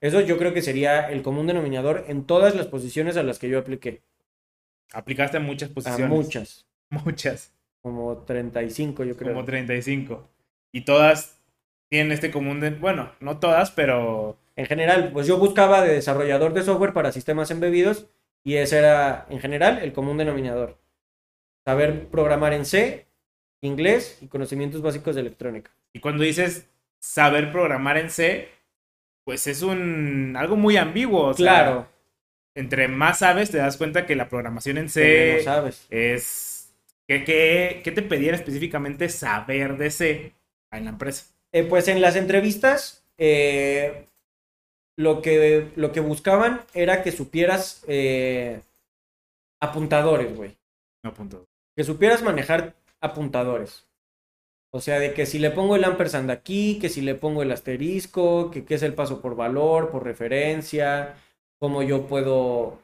Eso 0.00 0.20
yo 0.20 0.36
creo 0.36 0.52
que 0.52 0.62
sería 0.62 1.08
el 1.10 1.22
común 1.22 1.46
denominador 1.46 2.04
en 2.08 2.24
todas 2.24 2.54
las 2.54 2.66
posiciones 2.66 3.16
a 3.16 3.22
las 3.22 3.38
que 3.38 3.48
yo 3.48 3.58
apliqué. 3.58 4.02
Aplicaste 4.92 5.38
a 5.38 5.40
muchas 5.40 5.70
A 5.70 5.74
posiciones. 5.74 6.08
muchas, 6.10 6.66
Muchas. 6.90 7.52
como 7.82 8.18
35 8.18 9.04
yo 9.04 9.16
creo. 9.16 9.32
Como 9.32 9.44
35. 9.44 10.28
Y 10.72 10.82
todas 10.84 11.40
tienen 11.88 12.12
este 12.12 12.30
común 12.30 12.60
de... 12.60 12.70
Bueno, 12.70 13.12
no 13.20 13.38
todas, 13.38 13.70
pero... 13.70 14.38
En 14.56 14.66
general, 14.66 15.10
pues 15.12 15.26
yo 15.26 15.38
buscaba 15.38 15.82
de 15.82 15.94
desarrollador 15.94 16.52
de 16.52 16.62
software 16.62 16.92
para 16.92 17.10
sistemas 17.10 17.50
embebidos 17.50 18.06
y 18.44 18.54
ese 18.56 18.78
era 18.78 19.26
en 19.30 19.40
general 19.40 19.78
el 19.78 19.92
común 19.92 20.16
denominador. 20.18 20.78
Saber 21.64 22.06
programar 22.08 22.52
en 22.52 22.64
C, 22.64 23.06
inglés 23.62 24.18
y 24.20 24.28
conocimientos 24.28 24.80
básicos 24.82 25.14
de 25.14 25.22
electrónica. 25.22 25.72
Y 25.92 26.00
cuando 26.00 26.22
dices 26.22 26.68
saber 27.00 27.50
programar 27.50 27.96
en 27.96 28.10
C, 28.10 28.48
pues 29.24 29.46
es 29.46 29.62
un 29.62 30.34
algo 30.36 30.56
muy 30.56 30.76
ambiguo. 30.76 31.28
o 31.28 31.34
sea, 31.34 31.44
claro, 31.44 31.88
entre 32.54 32.88
más 32.88 33.18
sabes, 33.18 33.50
te 33.50 33.58
das 33.58 33.76
cuenta 33.76 34.06
que 34.06 34.16
la 34.16 34.28
programación 34.28 34.78
en 34.78 34.88
C 34.88 35.42
sabes. 35.42 35.86
es... 35.90 36.50
¿Qué, 37.06 37.22
qué, 37.22 37.82
qué 37.84 37.92
te 37.92 38.00
pedían 38.00 38.34
específicamente 38.34 39.10
saber 39.10 39.76
de 39.76 39.90
C 39.90 40.32
en 40.72 40.84
la 40.84 40.90
empresa? 40.90 41.26
Eh, 41.52 41.62
pues 41.64 41.86
en 41.88 42.00
las 42.00 42.16
entrevistas, 42.16 43.04
eh, 43.18 44.06
lo, 44.96 45.20
que, 45.20 45.70
lo 45.76 45.92
que 45.92 46.00
buscaban 46.00 46.62
era 46.72 47.02
que 47.02 47.12
supieras 47.12 47.84
eh, 47.88 48.60
apuntadores, 49.60 50.34
güey. 50.34 50.56
No, 51.04 51.12
punto. 51.12 51.44
Que 51.76 51.84
supieras 51.84 52.22
manejar 52.22 52.74
apuntadores. 53.00 53.86
O 54.74 54.80
sea, 54.80 54.98
de 54.98 55.14
que 55.14 55.24
si 55.24 55.38
le 55.38 55.52
pongo 55.52 55.76
el 55.76 55.84
ampersand 55.84 56.32
aquí, 56.32 56.80
que 56.80 56.88
si 56.88 57.00
le 57.00 57.14
pongo 57.14 57.42
el 57.42 57.52
asterisco, 57.52 58.50
que 58.50 58.64
qué 58.64 58.74
es 58.74 58.82
el 58.82 58.92
paso 58.92 59.20
por 59.20 59.36
valor, 59.36 59.92
por 59.92 60.02
referencia, 60.02 61.14
cómo 61.60 61.84
yo 61.84 62.08
puedo... 62.08 62.80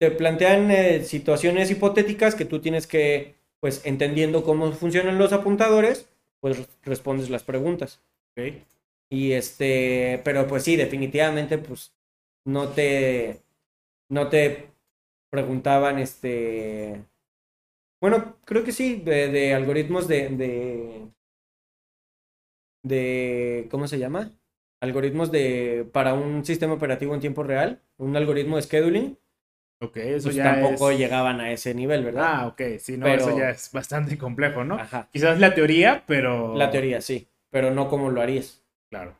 Te 0.00 0.10
plantean 0.10 0.72
eh, 0.72 1.04
situaciones 1.04 1.70
hipotéticas 1.70 2.34
que 2.34 2.44
tú 2.44 2.58
tienes 2.60 2.88
que, 2.88 3.36
pues, 3.60 3.86
entendiendo 3.86 4.42
cómo 4.42 4.72
funcionan 4.72 5.16
los 5.16 5.32
apuntadores, 5.32 6.08
pues 6.40 6.66
respondes 6.82 7.30
las 7.30 7.44
preguntas. 7.44 8.00
Ok. 8.32 8.54
Y 9.08 9.30
este, 9.30 10.20
pero 10.24 10.48
pues 10.48 10.64
sí, 10.64 10.74
definitivamente, 10.74 11.56
pues 11.56 11.92
no 12.44 12.70
te, 12.70 13.42
no 14.08 14.28
te 14.28 14.70
preguntaban, 15.30 16.00
este, 16.00 17.00
bueno, 18.02 18.36
creo 18.44 18.64
que 18.64 18.72
sí, 18.72 18.96
de, 18.96 19.28
de 19.28 19.54
algoritmos 19.54 20.08
de, 20.08 20.28
de, 20.28 21.08
de, 22.84 23.68
¿cómo 23.70 23.88
se 23.88 23.98
llama? 23.98 24.30
Algoritmos 24.80 25.30
de, 25.30 25.88
para 25.92 26.14
un 26.14 26.44
sistema 26.44 26.74
operativo 26.74 27.14
en 27.14 27.20
tiempo 27.20 27.42
real, 27.44 27.80
un 27.98 28.16
algoritmo 28.16 28.56
de 28.56 28.62
scheduling, 28.62 29.18
Ok, 29.80 29.96
eso 29.96 30.24
pues 30.26 30.36
ya 30.36 30.44
tampoco 30.44 30.90
es... 30.90 30.98
llegaban 30.98 31.40
a 31.40 31.50
ese 31.52 31.74
nivel, 31.74 32.04
¿verdad? 32.04 32.24
Ah, 32.24 32.46
ok, 32.48 32.62
sí, 32.78 32.96
no, 32.96 33.06
Pero- 33.06 33.28
eso 33.28 33.38
ya 33.38 33.50
es 33.50 33.70
bastante 33.72 34.18
complejo, 34.18 34.64
¿no? 34.64 34.76
Ajá, 34.76 35.08
Quizás 35.12 35.40
la 35.40 35.54
teoría, 35.54 36.04
pero... 36.06 36.56
la 36.56 36.70
teoría, 36.70 37.00
sí, 37.00 37.28
pero 37.50 37.70
no 37.72 37.88
como 37.88 38.10
lo 38.10 38.20
harías. 38.20 38.62
Claro. 38.90 39.16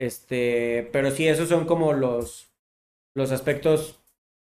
Este, 0.00 0.88
pero 0.92 1.10
sí, 1.10 1.26
esos 1.28 1.48
son 1.48 1.66
como 1.66 1.92
los, 1.92 2.52
los 3.14 3.30
aspectos, 3.30 4.00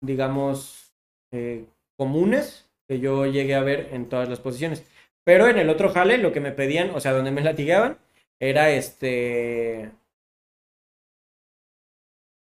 digamos, 0.01 0.95
eh, 1.33 1.67
comunes 1.97 2.64
que 2.89 3.01
yo 3.01 3.27
llegué 3.27 3.55
a 3.55 3.63
ver 3.63 3.89
en 3.93 4.09
todas 4.09 4.29
las 4.29 4.41
posiciones. 4.41 4.85
Pero 5.25 5.49
en 5.49 5.59
el 5.59 5.71
otro 5.71 5.91
jale, 5.91 6.19
lo 6.19 6.33
que 6.33 6.41
me 6.41 6.53
pedían, 6.53 6.91
o 6.91 7.01
sea, 7.01 7.13
donde 7.13 7.31
me 7.31 7.43
latigaban, 7.43 7.99
era 8.41 8.71
este. 8.71 9.91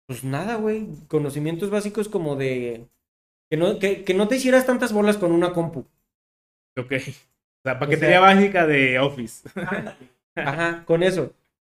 Pues 0.07 0.23
nada, 0.23 0.55
güey. 0.55 0.87
Conocimientos 1.07 1.69
básicos 1.69 2.09
como 2.09 2.35
de. 2.35 2.87
Que 3.49 3.57
no, 3.57 3.79
que, 3.79 4.03
que 4.03 4.13
no 4.13 4.27
te 4.27 4.37
hicieras 4.37 4.65
tantas 4.65 4.93
bolas 4.93 5.17
con 5.17 5.31
una 5.31 5.53
compu. 5.53 5.85
Ok. 6.77 6.93
O 7.59 7.61
sea, 7.63 7.79
paquetería 7.79 8.19
básica 8.19 8.65
de 8.65 8.99
Office. 8.99 9.49
Ajá, 10.35 10.85
con 10.85 11.03
eso. 11.03 11.33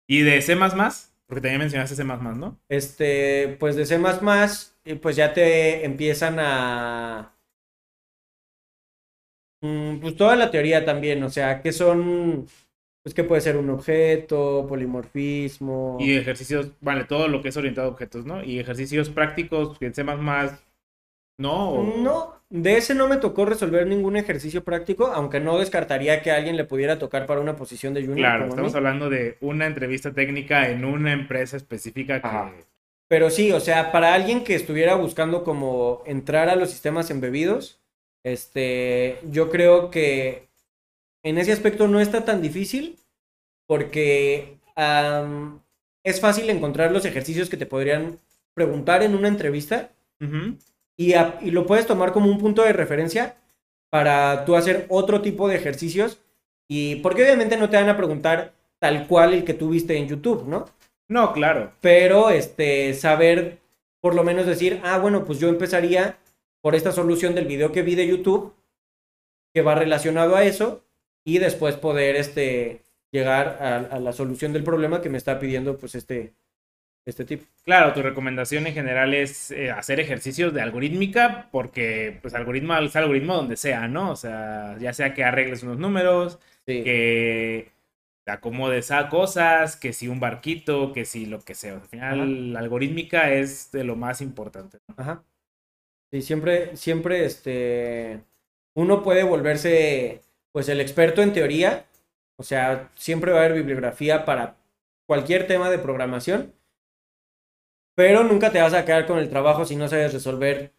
Y 0.06 0.22
de 0.22 0.42
C++, 0.42 0.56
porque 0.56 1.40
también 1.40 1.61
mencionaste 1.61 1.96
C++, 1.96 2.04
¿no? 2.04 2.58
Este, 2.68 3.56
pues 3.58 3.76
de 3.76 3.86
C++, 3.86 3.98
eh, 4.84 4.96
pues 4.96 5.16
ya 5.16 5.32
te 5.32 5.84
empiezan 5.84 6.38
a... 6.38 7.34
Mm, 9.62 10.00
Pues 10.00 10.16
toda 10.16 10.36
la 10.36 10.50
teoría 10.50 10.84
también, 10.84 11.22
o 11.22 11.30
sea, 11.30 11.61
que 11.62 11.72
son, 11.72 12.46
pues 13.02 13.14
que 13.14 13.24
puede 13.24 13.40
ser 13.40 13.56
un 13.56 13.70
objeto, 13.70 14.66
polimorfismo. 14.68 15.98
Y 16.00 16.16
ejercicios, 16.16 16.72
vale, 16.80 17.04
todo 17.04 17.28
lo 17.28 17.42
que 17.42 17.48
es 17.48 17.56
orientado 17.56 17.88
a 17.88 17.90
objetos, 17.92 18.24
¿no? 18.24 18.42
Y 18.42 18.58
ejercicios 18.58 19.11
prácticos 19.11 19.78
que 19.78 19.86
en 19.86 19.94
C++, 19.94 20.04
¿no? 20.04 21.70
O- 21.70 22.02
No, 22.02 22.40
de 22.48 22.76
ese 22.76 22.94
no 22.94 23.06
me 23.08 23.16
tocó 23.18 23.44
resolver 23.44 23.86
ningún 23.86 24.16
ejercicio 24.16 24.64
práctico, 24.64 25.06
aunque 25.08 25.40
no 25.40 25.58
descartaría 25.58 26.22
que 26.22 26.30
a 26.30 26.36
alguien 26.36 26.56
le 26.56 26.64
pudiera 26.64 26.98
tocar 26.98 27.26
para 27.26 27.40
una 27.40 27.56
posición 27.56 27.94
de 27.94 28.00
junior. 28.00 28.18
Claro, 28.20 28.46
estamos 28.46 28.74
hablando 28.74 29.11
de 29.11 29.36
una 29.40 29.66
entrevista 29.66 30.12
técnica 30.12 30.68
en 30.70 30.84
una 30.84 31.12
empresa 31.12 31.56
específica 31.56 32.20
que 32.20 32.28
Ajá. 32.28 32.52
Pero 33.08 33.28
sí, 33.28 33.50
o 33.50 33.58
sea, 33.58 33.90
para 33.90 34.14
alguien 34.14 34.44
que 34.44 34.54
estuviera 34.54 34.94
buscando 34.94 35.42
como 35.42 36.02
entrar 36.06 36.48
a 36.48 36.54
los 36.54 36.70
sistemas 36.70 37.11
embebidos, 37.11 37.80
este, 38.25 39.18
yo 39.31 39.51
creo 39.51 39.91
que 39.91 40.49
en 41.23 41.39
ese 41.39 41.53
aspecto 41.53 41.89
no 41.89 42.01
está 42.01 42.25
tan 42.25 42.43
difícil 42.43 42.99
porque 43.66 44.59
es 46.05 46.21
fácil 46.21 46.49
encontrar 46.51 46.93
los 46.93 47.05
ejercicios 47.05 47.49
que 47.51 47.57
te 47.57 47.66
podrían 47.66 48.18
preguntar 48.55 49.03
en 49.03 49.14
una 49.14 49.29
entrevista 49.29 49.91
y, 50.97 51.14
a- 51.14 51.39
y 51.43 51.51
lo 51.51 51.66
puedes 51.66 51.87
tomar 51.87 52.12
como 52.12 52.31
un 52.31 52.39
punto 52.39 52.62
de 52.62 52.73
referencia 52.73 53.37
para 53.91 54.45
tú 54.45 54.57
hacer 54.57 54.87
otro 54.89 55.21
tipo 55.21 55.49
de 55.49 55.57
ejercicios 55.57 56.21
y 56.68 56.97
porque 56.97 57.23
obviamente 57.23 57.57
no 57.57 57.68
te 57.68 57.77
van 57.77 57.89
a 57.89 57.97
preguntar 57.97 58.53
tal 58.79 59.07
cual 59.07 59.35
el 59.35 59.45
que 59.45 59.55
tú 59.55 59.71
viste 59.71 59.97
en 59.97 60.09
YouTube, 60.09 60.47
¿no? 60.47 60.66
No, 61.09 61.33
claro. 61.33 61.73
Pero 61.81 62.31
este 62.31 62.95
saber 62.95 63.59
por 64.01 64.14
lo 64.14 64.25
menos 64.25 64.47
decir, 64.47 64.81
ah, 64.85 64.99
bueno, 64.99 65.25
pues 65.25 65.39
yo 65.41 65.49
empezaría 65.49 66.16
por 66.61 66.74
esta 66.74 66.92
solución 66.92 67.34
del 67.34 67.46
video 67.46 67.72
que 67.72 67.82
vi 67.82 67.94
de 67.94 68.06
YouTube 68.06 68.54
que 69.54 69.62
va 69.62 69.74
relacionado 69.74 70.36
a 70.36 70.44
eso 70.44 70.84
y 71.24 71.38
después 71.38 71.76
poder 71.76 72.16
este 72.16 72.82
llegar 73.12 73.58
a, 73.61 73.76
a 73.96 73.98
la 74.00 74.12
solución 74.12 74.52
del 74.52 74.62
problema 74.64 75.00
que 75.02 75.08
me 75.11 75.18
está 75.18 75.38
pidiendo 75.40 75.76
pues 75.76 75.94
este 75.94 76.34
este 77.06 77.24
tipo. 77.24 77.44
Claro, 77.64 77.92
tu 77.94 78.02
recomendación 78.02 78.66
en 78.66 78.74
general 78.74 79.14
es 79.14 79.50
eh, 79.50 79.70
hacer 79.70 80.00
ejercicios 80.00 80.52
de 80.52 80.61
algorítmica 80.61 81.48
porque 81.50 82.18
pues 82.22 82.34
algoritmo 82.34 82.76
es 82.78 82.94
algoritmo 82.94 83.34
donde 83.36 83.56
sea, 83.56 83.88
¿no? 83.88 84.11
O 84.12 84.16
sea, 84.16 84.76
ya 84.78 84.92
sea 84.92 85.14
que 85.14 85.24
arregles 85.24 85.62
unos 85.62 85.78
números, 85.78 86.38
Sí. 86.66 86.84
que 86.84 87.72
te 88.24 88.32
acomodes 88.32 88.90
a 88.92 89.08
cosas, 89.08 89.76
que 89.76 89.92
si 89.92 90.08
un 90.08 90.20
barquito, 90.20 90.92
que 90.92 91.04
si 91.06 91.26
lo 91.26 91.40
que 91.40 91.54
sea. 91.54 91.74
Al 91.74 91.80
final, 91.82 92.20
Ajá. 92.20 92.26
la 92.30 92.58
algorítmica 92.61 93.32
es 93.32 93.72
de 93.72 93.82
lo 93.84 93.96
más 93.96 94.20
importante. 94.20 94.78
¿no? 94.88 94.94
Ajá. 94.98 95.24
Sí, 96.12 96.22
siempre, 96.22 96.76
siempre, 96.76 97.24
este, 97.24 98.20
uno 98.74 99.02
puede 99.02 99.22
volverse, 99.22 100.22
pues, 100.52 100.68
el 100.68 100.80
experto 100.80 101.22
en 101.22 101.32
teoría. 101.32 101.86
O 102.36 102.42
sea, 102.42 102.90
siempre 102.96 103.30
va 103.32 103.38
a 103.40 103.44
haber 103.44 103.56
bibliografía 103.58 104.24
para 104.24 104.56
cualquier 105.06 105.46
tema 105.46 105.70
de 105.70 105.78
programación. 105.78 106.52
Pero 107.94 108.24
nunca 108.24 108.50
te 108.52 108.61
vas 108.61 108.74
a 108.74 108.84
quedar 108.84 109.06
con 109.06 109.18
el 109.18 109.28
trabajo 109.28 109.64
si 109.64 109.76
no 109.76 109.88
sabes 109.88 110.12
resolver 110.12 110.72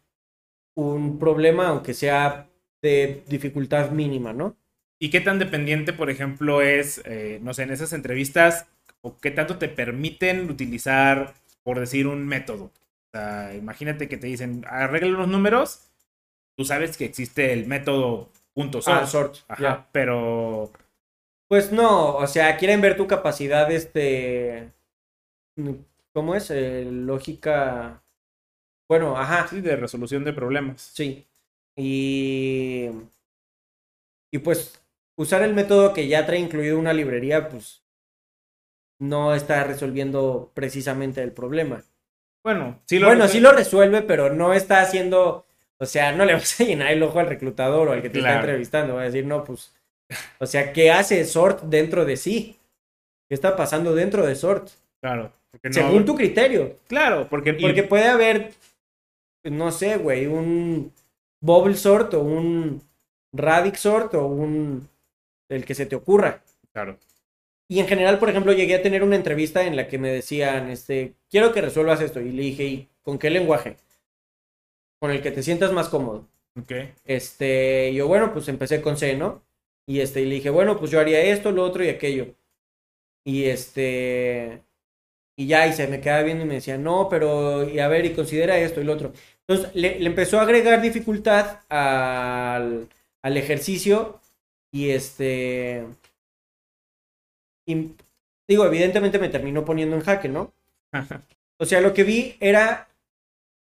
un 0.75 1.19
problema, 1.19 1.67
aunque 1.69 1.93
sea 1.93 2.49
de 2.82 3.23
dificultad 3.27 3.91
mínima, 3.91 4.34
¿no? 4.34 4.57
¿Y 4.99 5.09
qué 5.11 5.21
tan 5.21 5.39
dependiente, 5.39 5.93
por 5.93 6.09
ejemplo, 6.09 6.61
es, 6.61 7.01
eh, 7.05 7.39
no 7.43 7.53
sé, 7.53 7.63
en 7.63 7.71
esas 7.71 7.93
entrevistas, 7.93 8.67
o 9.01 9.17
qué 9.19 9.32
tanto 9.32 9.57
te 9.57 9.69
permiten 9.69 10.49
utilizar, 10.49 11.36
por 11.63 11.79
decir, 11.79 12.07
un 12.07 12.27
método? 12.27 12.71
Sea, 13.14 13.53
imagínate 13.55 14.07
que 14.07 14.18
te 14.18 14.28
dicen, 14.28 14.64
arregla 14.68 15.09
los 15.09 15.28
números, 15.28 15.89
tú 16.57 16.66
sabes 16.66 16.97
que 16.97 17.05
existe 17.05 17.53
el 17.53 17.68
método 17.68 18.30
punto 18.53 18.82
sort, 18.82 19.03
Ah, 19.03 19.07
sort, 19.07 19.38
ajá, 19.49 19.62
ya. 19.64 19.89
pero 19.91 20.72
Pues 21.47 21.72
no, 21.72 22.16
o 22.18 22.28
sea, 22.28 22.57
quieren 22.57 22.82
ver 22.82 22.97
tu 22.97 23.07
capacidad, 23.07 23.72
este, 23.72 24.74
¿cómo 26.14 26.36
es? 26.36 26.51
Eh, 26.51 26.86
lógica, 26.89 28.03
bueno, 28.89 29.18
ajá, 29.18 29.47
sí, 29.49 29.62
de 29.62 29.76
resolución 29.78 30.24
de 30.26 30.34
problemas. 30.34 30.82
Sí. 30.93 31.28
Y. 31.76 32.89
Y 34.34 34.39
pues 34.39 34.84
usar 35.16 35.41
el 35.43 35.53
método 35.53 35.93
que 35.93 36.07
ya 36.09 36.26
trae 36.26 36.39
incluido 36.39 36.78
una 36.78 36.91
librería, 36.91 37.47
pues 37.47 37.82
no 38.99 39.36
está 39.36 39.66
resolviendo 39.66 40.51
precisamente 40.53 41.22
el 41.22 41.34
problema. 41.34 41.84
Bueno, 42.44 42.80
sí 42.86 42.98
lo 43.00 43.08
bueno, 43.08 43.24
resuelve. 43.24 43.32
sí 43.34 43.39
lo 43.39 43.52
resuelve, 43.52 44.02
pero 44.02 44.34
no 44.34 44.54
está 44.54 44.82
haciendo. 44.82 45.46
O 45.78 45.86
sea, 45.86 46.12
no 46.12 46.26
le 46.26 46.34
vas 46.36 46.60
a 46.60 46.64
llenar 46.64 46.92
el 46.92 47.04
ojo 47.04 47.20
al 47.20 47.28
reclutador 47.28 47.88
o 47.88 47.92
al 47.92 48.02
que 48.02 48.10
te 48.10 48.20
está 48.20 48.36
entrevistando. 48.36 48.96
Va 48.96 49.02
a 49.02 49.06
decir, 49.06 49.26
no, 49.26 49.44
pues. 49.44 49.74
O 50.39 50.46
sea, 50.46 50.74
¿qué 50.74 50.92
hace 50.92 51.24
Sort 51.26 51.62
dentro 51.64 52.04
de 52.06 52.18
sí? 52.18 52.58
¿Qué 53.30 53.36
está 53.36 53.56
pasando 53.56 53.96
dentro 53.96 54.26
de 54.26 54.36
Sort? 54.36 54.70
Claro, 55.02 55.32
porque 55.52 55.70
no- 55.70 55.74
Según 55.74 56.06
tu 56.06 56.16
criterio. 56.16 56.78
Claro, 56.88 57.28
porque, 57.30 57.54
Porque 57.54 57.84
puede 57.84 58.08
haber, 58.10 58.52
no 59.46 59.72
sé, 59.72 59.98
güey, 59.98 60.26
un 60.28 60.92
bubble 61.42 61.76
sort 61.76 62.14
o 62.14 62.20
un 62.22 62.82
radic 63.34 63.76
sort 63.76 64.14
o 64.16 64.26
un 64.28 64.88
el 65.50 65.66
que 65.66 65.74
se 65.76 65.86
te 65.86 65.96
ocurra. 65.96 66.42
claro, 66.74 66.98
Y 67.72 67.80
en 67.80 67.88
general, 67.88 68.19
por 68.19 68.30
ejemplo, 68.30 68.53
llegué 68.53 68.76
a 68.76 68.82
tener 68.84 69.01
una 69.01 69.15
entrevista 69.15 69.65
en 69.65 69.78
la 69.78 69.88
que 69.88 69.97
me 69.97 70.11
decían, 70.11 70.69
este, 70.69 71.15
quiero 71.30 71.53
que 71.53 71.61
resuelvas 71.61 72.01
esto. 72.01 72.19
Y 72.19 72.32
le 72.34 72.43
dije, 72.43 72.65
¿y 72.65 72.89
con 73.01 73.17
qué 73.17 73.30
lenguaje? 73.30 73.78
Con 74.99 75.11
el 75.11 75.22
que 75.22 75.32
te 75.32 75.43
sientas 75.43 75.72
más 75.72 75.89
cómodo. 75.89 76.28
ok, 76.59 76.72
Este, 77.05 77.93
yo, 77.93 78.07
bueno, 78.07 78.34
pues 78.34 78.47
empecé 78.49 78.82
con 78.82 78.97
C, 78.97 79.15
¿no? 79.17 79.43
Y 79.88 80.01
este, 80.01 80.22
y 80.22 80.26
le 80.26 80.36
dije, 80.36 80.49
bueno, 80.49 80.78
pues 80.80 80.91
yo 80.91 80.99
haría 80.99 81.22
esto, 81.24 81.51
lo 81.51 81.63
otro 81.65 81.84
y 81.84 81.89
aquello. 81.89 82.36
Y 83.26 83.45
este, 83.45 84.63
y 85.38 85.47
ya, 85.47 85.67
y 85.67 85.74
se 85.74 85.88
me 85.88 86.01
quedaba 86.01 86.24
viendo 86.24 86.45
y 86.45 86.47
me 86.47 86.55
decía, 86.55 86.78
no, 86.78 87.09
pero, 87.09 87.69
y 87.69 87.80
a 87.80 87.88
ver, 87.89 88.05
y 88.05 88.13
considera 88.15 88.59
esto 88.59 88.82
y 88.82 88.86
lo 88.86 88.93
otro. 88.93 89.13
Entonces, 89.47 89.76
le, 89.76 89.99
le 89.99 90.07
empezó 90.07 90.39
a 90.39 90.43
agregar 90.43 90.82
dificultad 90.82 91.61
al, 91.69 92.89
al 93.24 93.38
ejercicio 93.38 94.22
y 94.72 94.91
este, 94.91 95.86
y 97.72 97.95
digo, 98.47 98.65
evidentemente 98.65 99.19
me 99.19 99.30
terminó 99.30 99.65
poniendo 99.65 99.95
en 99.95 100.03
jaque, 100.03 100.30
¿no? 100.30 100.53
O 101.57 101.65
sea, 101.65 101.82
lo 101.82 101.93
que 101.93 102.03
vi 102.03 102.36
era 102.39 102.89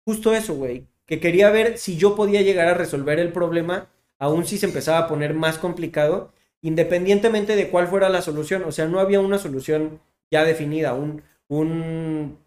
justo 0.04 0.34
eso, 0.34 0.54
güey. 0.54 0.86
Que 1.06 1.20
quería 1.20 1.50
ver 1.50 1.78
si 1.78 1.96
yo 1.96 2.16
podía 2.16 2.42
llegar 2.42 2.68
a 2.68 2.74
resolver 2.74 3.18
el 3.18 3.32
problema, 3.32 3.88
aun 4.18 4.46
si 4.46 4.58
se 4.58 4.66
empezaba 4.66 4.98
a 4.98 5.08
poner 5.08 5.34
más 5.34 5.58
complicado, 5.58 6.32
independientemente 6.62 7.56
de 7.56 7.70
cuál 7.70 7.88
fuera 7.88 8.08
la 8.08 8.22
solución. 8.22 8.64
O 8.64 8.72
sea, 8.72 8.86
no 8.86 9.00
había 9.00 9.20
una 9.20 9.38
solución 9.38 10.00
ya 10.30 10.44
definida, 10.44 10.94
un, 10.94 11.22
un 11.48 12.38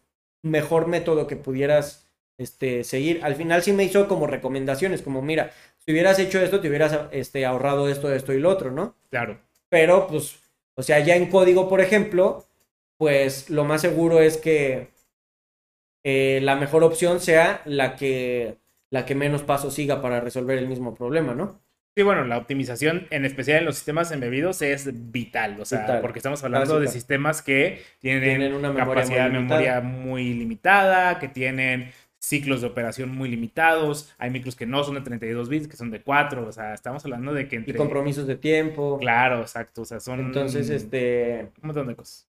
mejor 0.42 0.88
método 0.88 1.28
que 1.28 1.36
pudieras 1.36 2.08
este, 2.38 2.84
seguir. 2.84 3.24
Al 3.24 3.36
final 3.36 3.64
sí 3.64 3.74
me 3.74 3.84
hizo 3.84 4.08
como 4.08 4.28
recomendaciones, 4.28 5.02
como 5.02 5.22
mira, 5.22 5.52
si 5.80 5.92
hubieras 5.92 6.20
hecho 6.20 6.40
esto, 6.42 6.62
te 6.62 6.70
hubieras 6.70 6.98
este, 7.12 7.46
ahorrado 7.46 7.90
esto, 7.90 8.14
esto 8.14 8.34
y 8.34 8.40
lo 8.40 8.50
otro, 8.50 8.72
¿no? 8.72 8.96
claro, 9.10 9.40
Pero, 9.70 10.08
pues, 10.08 10.40
o 10.76 10.84
sea, 10.84 11.00
ya 11.00 11.16
en 11.16 11.30
código, 11.30 11.70
por 11.70 11.82
ejemplo, 11.82 12.46
pues 12.98 13.50
lo 13.50 13.64
más 13.64 13.82
seguro 13.82 14.20
es 14.20 14.38
que 14.38 14.90
eh, 16.04 16.40
la 16.42 16.56
mejor 16.56 16.84
opción 16.84 17.20
sea 17.20 17.62
la 17.66 17.96
que, 17.96 18.58
la 18.90 19.06
que 19.06 19.16
menos 19.16 19.44
pasos 19.44 19.74
siga 19.74 20.02
para 20.02 20.20
resolver 20.20 20.58
el 20.58 20.68
mismo 20.68 20.94
problema, 20.94 21.34
¿no? 21.34 21.62
Sí, 21.96 22.02
bueno, 22.02 22.24
la 22.26 22.40
optimización, 22.40 23.06
en 23.12 23.24
especial 23.24 23.60
en 23.60 23.66
los 23.66 23.76
sistemas 23.76 24.12
embebidos, 24.12 24.64
es 24.64 25.12
vital. 25.12 25.62
O 25.62 25.66
sea, 25.66 25.82
Vital. 25.82 26.02
porque 26.02 26.18
estamos 26.18 26.44
hablando 26.44 26.80
de 26.80 26.88
sistemas 26.88 27.44
que 27.44 27.84
tienen, 28.00 28.24
Tienen 28.24 28.54
una 28.56 28.74
memoria 28.74 29.04
capacidad 29.04 29.26
muy 29.30 29.34
de 29.34 29.40
memoria 29.40 29.82
muy 29.82 30.34
limitada, 30.34 31.20
que 31.20 31.28
tienen 31.28 31.92
ciclos 32.24 32.62
de 32.62 32.68
operación 32.68 33.10
muy 33.12 33.28
limitados. 33.30 34.14
Hay 34.18 34.30
micros 34.32 34.56
que 34.56 34.66
no 34.66 34.84
son 34.86 34.96
de 34.96 35.02
32 35.02 35.50
bits, 35.50 35.68
que 35.68 35.76
son 35.76 35.92
de 35.92 36.02
4. 36.02 36.48
O 36.48 36.52
sea, 36.54 36.74
estamos 36.74 37.04
hablando 37.04 37.34
de 37.34 37.50
que 37.50 37.58
Y 37.58 37.60
entre... 37.60 37.76
compromisos 37.76 38.26
de 38.28 38.38
tiempo. 38.38 38.98
Claro, 38.98 39.42
exacto. 39.42 39.82
O 39.82 39.86
sea, 39.86 40.00
son 40.00 40.22
Entonces, 40.22 40.70
este... 40.70 41.52
un 41.62 41.68
montón 41.68 41.88
de 41.88 41.96
cosas. 41.96 42.30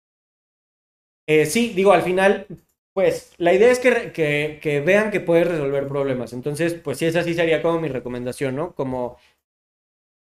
eh, 1.28 1.46
sí, 1.46 1.74
digo, 1.76 1.92
al 1.92 2.04
final, 2.04 2.48
pues, 2.94 3.34
la 3.38 3.54
idea 3.54 3.70
es 3.70 3.80
que, 3.80 4.12
que, 4.14 4.60
que 4.62 4.80
vean 4.82 5.12
que 5.12 5.20
puedes 5.20 5.48
resolver 5.48 5.88
problemas. 5.88 6.32
Entonces, 6.34 6.74
pues 6.74 6.98
sí, 6.98 7.06
esa 7.06 7.24
sí 7.24 7.34
sería 7.34 7.62
como 7.62 7.80
mi 7.82 7.90
recomendación, 7.90 8.56
¿no? 8.56 8.74
Como 8.74 9.18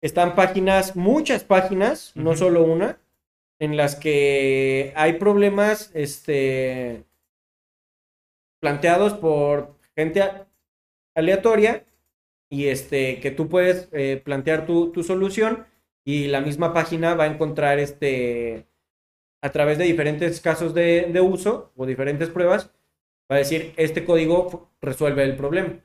están 0.01 0.35
páginas, 0.35 0.95
muchas 0.95 1.43
páginas, 1.43 2.11
no 2.15 2.35
solo 2.35 2.63
una, 2.63 2.99
en 3.59 3.77
las 3.77 3.95
que 3.95 4.93
hay 4.95 5.13
problemas, 5.13 5.91
este, 5.93 7.03
planteados 8.59 9.13
por 9.13 9.75
gente 9.95 10.23
aleatoria 11.15 11.85
y 12.49 12.67
este, 12.67 13.19
que 13.19 13.31
tú 13.31 13.49
puedes 13.49 13.89
eh, 13.91 14.21
plantear 14.23 14.65
tu, 14.65 14.91
tu 14.91 15.03
solución 15.03 15.65
y 16.05 16.27
la 16.27 16.41
misma 16.41 16.73
página 16.73 17.15
va 17.15 17.25
a 17.25 17.27
encontrar 17.27 17.79
este, 17.79 18.67
a 19.41 19.51
través 19.51 19.77
de 19.77 19.85
diferentes 19.85 20.41
casos 20.41 20.73
de, 20.73 21.09
de 21.11 21.21
uso 21.21 21.71
o 21.75 21.85
diferentes 21.85 22.29
pruebas, 22.29 22.71
va 23.31 23.37
a 23.37 23.39
decir, 23.39 23.73
este 23.77 24.05
código 24.05 24.71
resuelve 24.81 25.23
el 25.23 25.37
problema. 25.37 25.79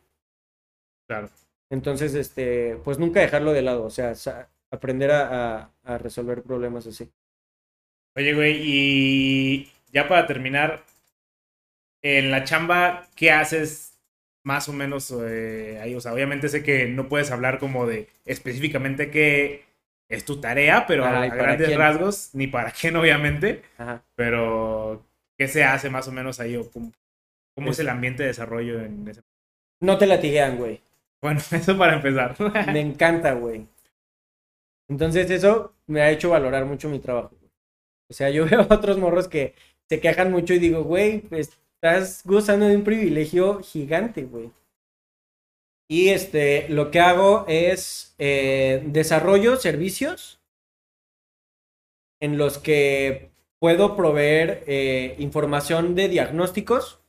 Claro. 1.06 1.28
Entonces, 1.70 2.14
este, 2.14 2.76
pues 2.84 2.98
nunca 2.98 3.20
dejarlo 3.20 3.52
de 3.52 3.62
lado, 3.62 3.84
o 3.84 3.90
sea, 3.90 4.14
aprender 4.70 5.10
a, 5.10 5.58
a- 5.62 5.70
a 5.84 5.98
resolver 5.98 6.42
problemas 6.42 6.86
así. 6.86 7.10
Oye, 8.16 8.34
güey, 8.34 8.56
y 8.62 9.72
ya 9.92 10.08
para 10.08 10.26
terminar, 10.26 10.84
en 12.04 12.30
la 12.30 12.44
chamba, 12.44 13.08
¿qué 13.16 13.32
haces 13.32 13.98
más 14.44 14.68
o 14.68 14.74
menos 14.74 15.12
eh, 15.26 15.80
ahí? 15.82 15.96
O 15.96 16.00
sea, 16.02 16.14
obviamente 16.14 16.48
sé 16.50 16.62
que 16.62 16.86
no 16.86 17.08
puedes 17.08 17.32
hablar 17.32 17.58
como 17.58 17.86
de 17.86 18.08
específicamente 18.26 19.10
qué 19.10 19.64
es 20.08 20.24
tu 20.26 20.40
tarea, 20.40 20.86
pero 20.86 21.04
Ajá, 21.06 21.22
a 21.22 21.26
¿y 21.26 21.30
para 21.30 21.42
grandes 21.44 21.68
quién? 21.68 21.78
rasgos, 21.80 22.30
ni 22.34 22.46
para 22.46 22.72
quién, 22.72 22.96
obviamente, 22.96 23.62
Ajá. 23.78 24.04
pero 24.16 25.04
¿qué 25.38 25.48
se 25.48 25.64
hace 25.64 25.90
más 25.90 26.08
o 26.08 26.12
menos 26.12 26.40
ahí? 26.40 26.56
O 26.56 26.70
cómo- 26.70 26.92
¿Cómo 27.56 27.70
es 27.72 27.78
el 27.80 27.88
ambiente 27.88 28.22
de 28.24 28.28
desarrollo 28.30 28.80
en 28.80 29.08
ese 29.08 29.22
No 29.80 29.98
te 29.98 30.06
latiguean, 30.06 30.56
güey. 30.58 30.80
Bueno, 31.22 31.40
eso 31.52 31.78
para 31.78 31.94
empezar. 31.96 32.36
Me 32.72 32.80
encanta, 32.80 33.34
güey. 33.34 33.66
Entonces 34.88 35.30
eso 35.30 35.74
me 35.86 36.02
ha 36.02 36.10
hecho 36.10 36.30
valorar 36.30 36.64
mucho 36.64 36.88
mi 36.88 36.98
trabajo. 36.98 37.34
O 38.10 38.14
sea, 38.14 38.30
yo 38.30 38.46
veo 38.50 38.62
a 38.62 38.74
otros 38.74 38.98
morros 38.98 39.28
que 39.28 39.54
se 39.88 40.00
quejan 40.00 40.30
mucho 40.32 40.54
y 40.54 40.58
digo, 40.58 40.84
güey, 40.84 41.20
pues, 41.20 41.58
estás 41.84 42.22
gozando 42.24 42.66
de 42.66 42.76
un 42.76 42.82
privilegio 42.82 43.60
gigante, 43.62 44.22
güey. 44.22 44.50
Y 45.86 46.08
este, 46.08 46.66
lo 46.70 46.90
que 46.90 46.98
hago 46.98 47.44
es 47.46 48.14
eh, 48.18 48.82
desarrollo 48.86 49.56
servicios 49.56 50.40
en 52.20 52.38
los 52.38 52.56
que 52.56 53.30
puedo 53.58 53.96
proveer 53.96 54.64
eh, 54.66 55.14
información 55.18 55.94
de 55.94 56.08
diagnósticos 56.08 57.00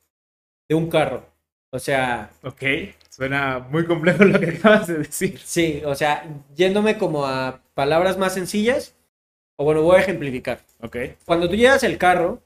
de 0.67 0.75
un 0.75 0.89
carro. 0.89 1.25
O 1.71 1.79
sea. 1.79 2.31
Ok, 2.43 2.63
suena 3.09 3.59
muy 3.59 3.85
complejo 3.85 4.25
lo 4.25 4.37
que 4.37 4.57
acabas 4.57 4.87
de 4.87 4.97
decir. 4.97 5.39
Sí, 5.39 5.81
o 5.85 5.95
sea, 5.95 6.27
yéndome 6.53 6.97
como 6.97 7.25
a 7.25 7.61
palabras 7.75 8.17
más 8.17 8.33
sencillas, 8.33 8.93
o 9.55 9.63
bueno, 9.63 9.83
voy 9.83 9.95
a 9.95 10.01
ejemplificar. 10.01 10.59
Ok. 10.81 10.97
Cuando 11.23 11.47
tú 11.47 11.55
llegas 11.55 11.83
el 11.83 11.97
carro 11.97 12.41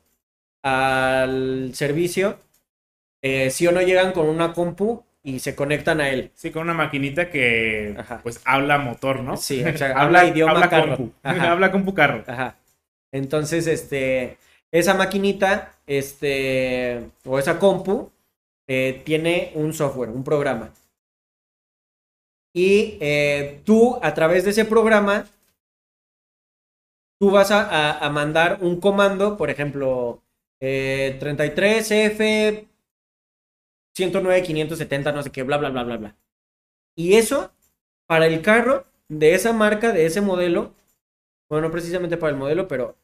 al 0.63 1.71
servicio, 1.73 2.37
eh, 3.21 3.49
sí 3.51 3.67
o 3.67 3.71
no 3.71 3.81
llegan 3.81 4.11
con 4.13 4.27
una 4.27 4.53
compu 4.53 5.03
y 5.23 5.39
se 5.39 5.55
conectan 5.55 6.01
a 6.01 6.09
él. 6.09 6.31
Sí, 6.35 6.51
con 6.51 6.63
una 6.63 6.73
maquinita 6.73 7.29
que 7.29 7.95
Ajá. 7.97 8.19
pues 8.23 8.41
habla 8.45 8.77
motor, 8.77 9.21
¿no? 9.21 9.37
Sí, 9.37 9.63
o 9.63 9.77
sea, 9.77 9.91
habla 9.99 10.25
idioma 10.25 10.53
habla 10.53 10.69
carro. 10.69 10.97
compu. 10.97 11.13
Ajá. 11.23 11.51
habla 11.51 11.71
compu 11.71 11.93
carro. 11.93 12.23
Ajá. 12.27 12.55
Entonces, 13.11 13.67
este, 13.67 14.37
esa 14.71 14.93
maquinita, 14.93 15.73
este, 15.87 17.09
o 17.25 17.39
esa 17.39 17.59
compu, 17.59 18.11
eh, 18.67 19.01
tiene 19.05 19.51
un 19.55 19.73
software, 19.73 20.09
un 20.09 20.23
programa. 20.23 20.71
Y 22.53 22.97
eh, 22.99 23.61
tú, 23.65 23.97
a 24.01 24.13
través 24.13 24.43
de 24.43 24.51
ese 24.51 24.65
programa, 24.65 25.25
tú 27.19 27.31
vas 27.31 27.51
a, 27.51 27.61
a- 27.69 28.05
a 28.05 28.09
mandar 28.09 28.59
un 28.61 28.79
comando, 28.79 29.37
por 29.37 29.49
ejemplo, 29.49 30.21
eh, 30.59 31.17
33F 31.19 32.67
109 33.95 34.43
570, 34.43 35.11
no 35.11 35.23
sé 35.23 35.31
qué, 35.31 35.43
bla, 35.43 35.57
bla, 35.57 35.69
bla, 35.69 35.83
bla, 35.83 35.97
bla. 35.97 36.15
Y 36.95 37.15
eso, 37.15 37.51
para 38.07 38.27
el 38.27 38.41
carro 38.41 38.85
de 39.07 39.33
esa 39.33 39.53
marca, 39.53 39.91
de 39.91 40.05
ese 40.05 40.21
modelo, 40.21 40.73
bueno, 41.49 41.67
no 41.67 41.71
precisamente 41.71 42.17
para 42.17 42.31
el 42.31 42.37
modelo, 42.37 42.67
pero 42.67 42.95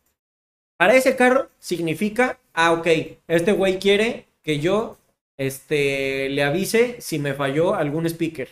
para 0.77 0.95
ese 0.95 1.15
carro 1.15 1.49
significa, 1.59 2.39
ah, 2.53 2.73
ok, 2.73 2.87
este 3.27 3.51
güey 3.53 3.79
quiere 3.79 4.27
que 4.43 4.59
yo 4.59 4.97
este, 5.37 6.29
le 6.29 6.43
avise 6.43 7.01
si 7.01 7.19
me 7.19 7.33
falló 7.33 7.75
algún 7.75 8.05
speaker. 8.05 8.49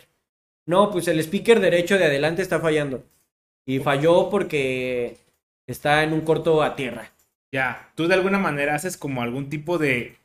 No, 0.66 0.90
pues 0.90 1.08
el 1.08 1.20
speaker 1.20 1.60
derecho 1.60 1.98
de 1.98 2.04
adelante 2.04 2.42
está 2.42 2.60
fallando. 2.60 3.04
Y 3.66 3.78
falló 3.80 4.30
porque 4.30 5.18
está 5.66 6.02
en 6.02 6.12
un 6.12 6.22
corto 6.22 6.62
a 6.62 6.76
tierra. 6.76 7.13
Ya, 7.54 7.92
tú 7.94 8.08
de 8.08 8.14
alguna 8.14 8.38
manera 8.40 8.74
haces 8.74 8.96
como 8.96 9.22
algún 9.22 9.48
tipo 9.48 9.78
de 9.78 10.16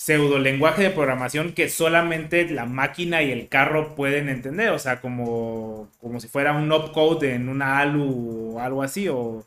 pseudo 0.00 0.38
lenguaje 0.38 0.84
de 0.84 0.90
programación 0.90 1.52
que 1.52 1.68
solamente 1.68 2.48
la 2.48 2.64
máquina 2.64 3.22
y 3.24 3.32
el 3.32 3.48
carro 3.48 3.96
pueden 3.96 4.28
entender, 4.28 4.68
o 4.70 4.78
sea, 4.78 5.00
como, 5.00 5.90
como 5.98 6.20
si 6.20 6.28
fuera 6.28 6.52
un 6.52 6.70
opcode 6.70 7.34
en 7.34 7.48
una 7.48 7.80
ALU 7.80 8.52
o 8.54 8.60
algo 8.60 8.84
así, 8.84 9.08
o... 9.08 9.44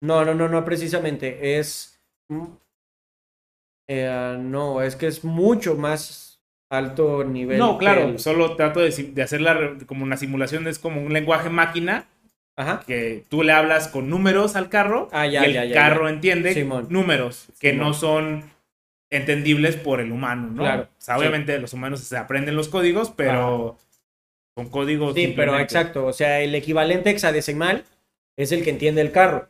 No, 0.00 0.24
no, 0.24 0.32
no, 0.34 0.48
no, 0.48 0.64
precisamente. 0.64 1.58
Es. 1.58 2.00
eh, 3.88 4.36
no, 4.40 4.82
es 4.82 4.94
que 4.96 5.08
es 5.08 5.24
mucho 5.24 5.74
más 5.74 6.40
alto 6.70 7.24
nivel. 7.24 7.58
No, 7.58 7.76
claro, 7.76 8.02
el- 8.02 8.20
solo 8.20 8.54
trato 8.54 8.78
de, 8.80 8.90
de 8.90 9.22
hacerla 9.22 9.54
re- 9.54 9.86
como 9.86 10.04
una 10.04 10.16
simulación, 10.16 10.68
es 10.68 10.78
como 10.78 11.02
un 11.02 11.12
lenguaje 11.12 11.50
máquina 11.50 12.06
Ajá. 12.60 12.82
que 12.86 13.24
tú 13.28 13.42
le 13.42 13.52
hablas 13.52 13.88
con 13.88 14.08
números 14.10 14.54
al 14.56 14.68
carro 14.68 15.08
Ah, 15.12 15.26
ya, 15.26 15.42
y 15.42 15.46
el 15.46 15.52
ya, 15.54 15.64
ya, 15.64 15.74
carro 15.74 16.08
entiende 16.08 16.52
Simón. 16.54 16.86
números 16.90 17.46
que 17.58 17.70
Simón. 17.70 17.86
no 17.88 17.94
son 17.94 18.50
entendibles 19.10 19.76
por 19.76 20.00
el 20.00 20.12
humano, 20.12 20.48
¿no? 20.50 20.62
Claro, 20.62 20.82
O 20.84 20.86
sea, 20.98 21.14
sí. 21.16 21.20
obviamente 21.20 21.58
los 21.58 21.72
humanos 21.72 22.00
se 22.00 22.16
aprenden 22.16 22.54
los 22.56 22.68
códigos, 22.68 23.10
pero 23.10 23.76
son 24.56 24.68
códigos. 24.68 25.14
Sí, 25.14 25.32
pero 25.34 25.58
exacto. 25.58 26.06
O 26.06 26.12
sea, 26.12 26.40
el 26.40 26.54
equivalente 26.54 27.10
hexadecimal 27.10 27.84
es 28.36 28.52
el 28.52 28.62
que 28.62 28.70
entiende 28.70 29.00
el 29.00 29.10
carro 29.10 29.48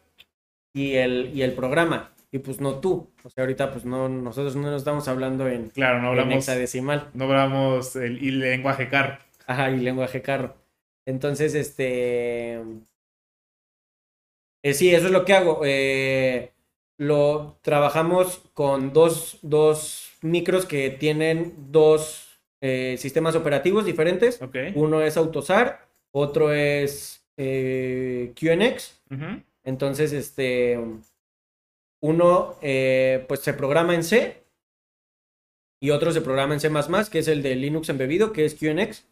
y 0.72 0.94
el, 0.94 1.30
y 1.34 1.42
el 1.42 1.52
programa. 1.52 2.12
Y 2.32 2.38
pues 2.38 2.60
no 2.60 2.76
tú. 2.78 3.10
O 3.24 3.28
sea, 3.28 3.42
ahorita 3.42 3.72
pues 3.72 3.84
no, 3.84 4.08
nosotros 4.08 4.54
no 4.56 4.70
nos 4.70 4.80
estamos 4.82 5.08
hablando 5.08 5.48
en, 5.48 5.68
Claro, 5.70 5.96
no 5.98 6.04
en 6.04 6.08
hablamos, 6.10 6.34
hexadecimal. 6.36 7.08
no 7.12 7.24
hablamos 7.24 7.96
el, 7.96 8.18
el 8.18 8.38
lenguaje 8.38 8.88
carro. 8.88 9.18
Ajá, 9.46 9.70
y 9.72 9.78
lenguaje 9.80 10.22
carro. 10.22 10.54
Entonces, 11.06 11.54
este. 11.54 12.60
Eh, 14.62 14.74
sí, 14.74 14.94
eso 14.94 15.06
es 15.06 15.12
lo 15.12 15.24
que 15.24 15.32
hago. 15.32 15.62
Eh, 15.64 16.52
lo 16.98 17.58
trabajamos 17.62 18.42
con 18.52 18.92
dos, 18.92 19.38
dos 19.42 20.10
micros 20.22 20.66
que 20.66 20.90
tienen 20.90 21.54
dos 21.70 22.40
eh, 22.60 22.96
sistemas 22.98 23.34
operativos 23.34 23.86
diferentes. 23.86 24.40
Uno 24.74 25.00
es 25.00 25.16
AutoSAR, 25.16 25.88
otro 26.12 26.52
es 26.52 27.24
QNX. 27.36 29.00
Entonces, 29.64 30.12
este. 30.12 30.78
Uno, 32.02 32.56
pues 32.60 33.40
se 33.40 33.54
programa 33.54 33.94
en 33.94 34.04
C. 34.04 34.44
Y 35.82 35.90
otro 35.90 36.12
se 36.12 36.20
programa 36.20 36.52
en 36.52 36.60
C, 36.60 36.70
que 37.10 37.20
es 37.20 37.28
el 37.28 37.42
de 37.42 37.56
Linux 37.56 37.88
embebido, 37.88 38.32
que 38.32 38.44
es 38.44 38.54
QNX. 38.54 39.06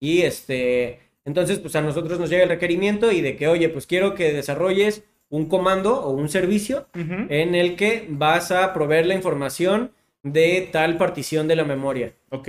Y 0.00 0.22
este. 0.22 1.11
Entonces, 1.24 1.58
pues 1.58 1.76
a 1.76 1.80
nosotros 1.82 2.18
nos 2.18 2.30
llega 2.30 2.42
el 2.42 2.48
requerimiento 2.48 3.12
y 3.12 3.20
de 3.20 3.36
que, 3.36 3.48
oye, 3.48 3.68
pues 3.68 3.86
quiero 3.86 4.14
que 4.14 4.32
desarrolles 4.32 5.04
un 5.30 5.46
comando 5.48 6.00
o 6.02 6.10
un 6.10 6.28
servicio 6.28 6.86
en 7.30 7.54
el 7.54 7.76
que 7.76 8.06
vas 8.08 8.50
a 8.50 8.72
proveer 8.74 9.06
la 9.06 9.14
información 9.14 9.92
de 10.22 10.68
tal 10.72 10.98
partición 10.98 11.48
de 11.48 11.56
la 11.56 11.64
memoria. 11.64 12.12
Ok. 12.30 12.48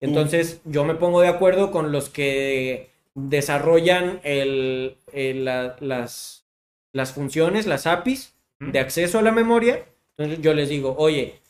Entonces, 0.00 0.60
yo 0.64 0.84
me 0.84 0.94
pongo 0.94 1.20
de 1.20 1.28
acuerdo 1.28 1.70
con 1.70 1.90
los 1.92 2.08
que 2.08 2.90
desarrollan 3.14 4.20
el, 4.24 4.96
el- 5.12 5.44
la- 5.44 5.76
las, 5.80 6.44
las 6.92 7.12
funciones, 7.12 7.66
las 7.66 7.86
APIs 7.86 8.34
de 8.60 8.78
acceso 8.78 9.18
a 9.18 9.22
la 9.22 9.32
memoria. 9.32 9.84
Entonces, 10.16 10.42
yo 10.42 10.54
les 10.54 10.68
digo, 10.70 10.94
oye, 10.98 11.40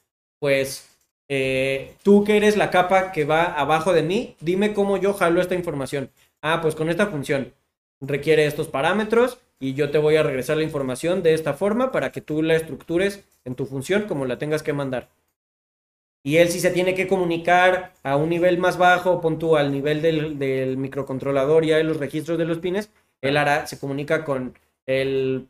pues 0.41 0.91
eh, 1.29 1.95
tú 2.03 2.25
que 2.25 2.37
eres 2.37 2.57
la 2.57 2.71
capa 2.71 3.13
que 3.13 3.25
va 3.25 3.45
abajo 3.45 3.93
de 3.93 4.03
mí, 4.03 4.37
dime 4.41 4.73
cómo 4.75 4.97
yo 4.97 5.13
jalo 5.15 5.41
esta 5.41 5.55
información. 5.55 6.11
Ah, 6.49 6.61
pues 6.63 6.77
con 6.77 6.89
esta 6.89 7.09
función 7.09 7.53
requiere 8.01 8.47
estos 8.47 8.69
parámetros 8.69 9.41
y 9.59 9.75
yo 9.75 9.91
te 9.91 9.99
voy 9.99 10.15
a 10.15 10.23
regresar 10.23 10.57
la 10.57 10.63
información 10.63 11.25
de 11.25 11.35
esta 11.35 11.55
forma 11.55 11.91
para 11.91 12.13
que 12.13 12.21
tú 12.21 12.41
la 12.41 12.55
estructures 12.55 13.25
en 13.45 13.57
tu 13.57 13.67
función 13.67 14.05
como 14.05 14.27
la 14.27 14.39
tengas 14.39 14.63
que 14.63 14.73
mandar. 14.73 15.09
Y 16.23 16.37
él 16.37 16.49
si 16.51 16.61
se 16.61 16.71
tiene 16.71 16.95
que 16.95 17.09
comunicar 17.09 17.95
a 18.05 18.17
un 18.17 18.29
nivel 18.29 18.59
más 18.59 18.79
bajo, 18.79 19.21
pon 19.21 19.41
tú 19.41 19.57
al 19.57 19.73
nivel 19.73 20.03
del, 20.03 20.77
microcontrolador 20.77 21.65
y 21.65 21.73
a 21.73 21.83
los 21.83 21.97
registros 21.97 22.39
de 22.39 22.45
los 22.45 22.59
pines, 22.59 22.91
él 23.23 23.39
hará, 23.39 23.67
se 23.67 23.81
comunica 23.81 24.25
con 24.25 24.57
el, 24.87 25.49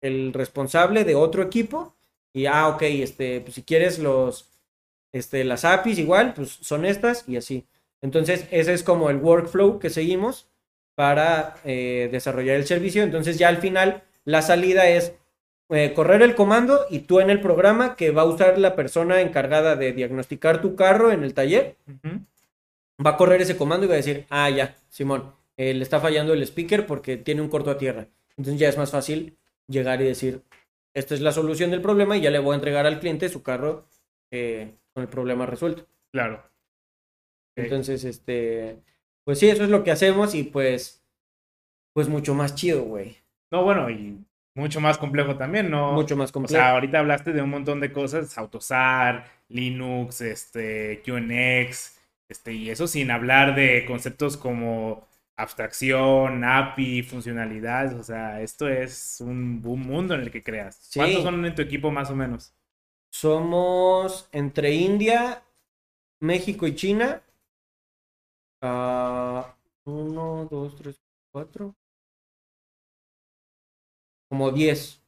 el 0.00 0.32
responsable 0.32 1.04
de 1.04 1.14
otro 1.14 1.44
equipo 1.44 1.94
y, 2.32 2.46
ah, 2.46 2.66
ok, 2.66 2.82
este, 2.82 3.42
pues 3.42 3.54
si 3.54 3.62
quieres 3.62 4.00
los, 4.00 4.50
este, 5.12 5.44
las 5.44 5.64
APIs 5.64 6.00
igual, 6.00 6.34
pues 6.34 6.50
son 6.50 6.84
estas 6.84 7.28
y 7.28 7.36
así. 7.36 7.64
Entonces, 8.02 8.46
ese 8.50 8.74
es 8.74 8.82
como 8.82 9.08
el 9.08 9.16
workflow 9.16 9.78
que 9.78 9.88
seguimos 9.88 10.48
para 10.94 11.54
eh, 11.64 12.08
desarrollar 12.12 12.56
el 12.56 12.66
servicio. 12.66 13.02
Entonces, 13.02 13.38
ya 13.38 13.48
al 13.48 13.58
final, 13.58 14.02
la 14.24 14.42
salida 14.42 14.88
es 14.88 15.14
eh, 15.70 15.94
correr 15.94 16.20
el 16.22 16.34
comando 16.34 16.80
y 16.90 17.00
tú 17.00 17.20
en 17.20 17.30
el 17.30 17.40
programa 17.40 17.96
que 17.96 18.10
va 18.10 18.22
a 18.22 18.26
usar 18.26 18.58
la 18.58 18.74
persona 18.76 19.20
encargada 19.20 19.76
de 19.76 19.92
diagnosticar 19.92 20.60
tu 20.60 20.74
carro 20.74 21.12
en 21.12 21.22
el 21.22 21.32
taller, 21.32 21.76
va 23.04 23.10
a 23.10 23.16
correr 23.16 23.40
ese 23.40 23.56
comando 23.56 23.86
y 23.86 23.88
va 23.88 23.94
a 23.94 23.98
decir, 23.98 24.26
ah, 24.28 24.50
ya, 24.50 24.76
Simón, 24.88 25.32
eh, 25.56 25.72
le 25.72 25.82
está 25.82 26.00
fallando 26.00 26.34
el 26.34 26.42
speaker 26.42 26.86
porque 26.86 27.16
tiene 27.16 27.40
un 27.40 27.48
corto 27.48 27.70
a 27.70 27.78
tierra. 27.78 28.08
Entonces 28.36 28.60
ya 28.60 28.68
es 28.68 28.76
más 28.76 28.90
fácil 28.90 29.38
llegar 29.68 30.02
y 30.02 30.04
decir, 30.04 30.42
esta 30.92 31.14
es 31.14 31.20
la 31.20 31.32
solución 31.32 31.70
del 31.70 31.80
problema 31.80 32.16
y 32.16 32.20
ya 32.20 32.30
le 32.30 32.40
voy 32.40 32.52
a 32.52 32.56
entregar 32.56 32.84
al 32.84 32.98
cliente 32.98 33.28
su 33.28 33.42
carro 33.42 33.86
con 34.30 35.02
el 35.02 35.08
problema 35.08 35.46
resuelto. 35.46 35.86
Claro. 36.10 36.51
Entonces, 37.56 38.04
este, 38.04 38.78
pues 39.24 39.38
sí, 39.38 39.48
eso 39.48 39.64
es 39.64 39.70
lo 39.70 39.84
que 39.84 39.90
hacemos 39.90 40.34
y 40.34 40.44
pues, 40.44 41.02
pues 41.94 42.08
mucho 42.08 42.34
más 42.34 42.54
chido, 42.54 42.82
güey. 42.84 43.18
No, 43.50 43.64
bueno, 43.64 43.90
y 43.90 44.18
mucho 44.54 44.80
más 44.80 44.98
complejo 44.98 45.36
también, 45.36 45.70
¿no? 45.70 45.92
Mucho 45.92 46.16
más 46.16 46.30
O 46.30 46.32
complejo. 46.32 46.62
sea, 46.62 46.70
ahorita 46.72 46.98
hablaste 46.98 47.32
de 47.32 47.42
un 47.42 47.50
montón 47.50 47.80
de 47.80 47.92
cosas, 47.92 48.36
AutoSAR, 48.38 49.26
Linux, 49.48 50.20
este, 50.22 51.02
QNX, 51.04 51.98
este, 52.28 52.52
y 52.54 52.70
eso 52.70 52.86
sin 52.86 53.10
hablar 53.10 53.54
de 53.54 53.84
conceptos 53.86 54.36
como 54.36 55.06
abstracción, 55.36 56.44
API, 56.44 57.02
funcionalidades, 57.02 57.94
o 57.94 58.02
sea, 58.02 58.40
esto 58.42 58.68
es 58.68 59.20
un, 59.20 59.60
un 59.64 59.80
mundo 59.80 60.14
en 60.14 60.20
el 60.22 60.30
que 60.30 60.42
creas. 60.42 60.76
Sí. 60.76 60.98
¿Cuántos 61.00 61.22
son 61.22 61.44
en 61.44 61.54
tu 61.54 61.62
equipo 61.62 61.90
más 61.90 62.10
o 62.10 62.16
menos? 62.16 62.54
Somos 63.10 64.28
entre 64.32 64.74
India, 64.74 65.42
México 66.20 66.66
y 66.66 66.74
China. 66.74 67.22
Ah, 68.62 69.54
uno, 69.84 70.46
dos, 70.50 70.76
tres, 70.76 71.02
cuatro. 71.32 71.74
Como 74.28 74.50
diez. 74.52 75.02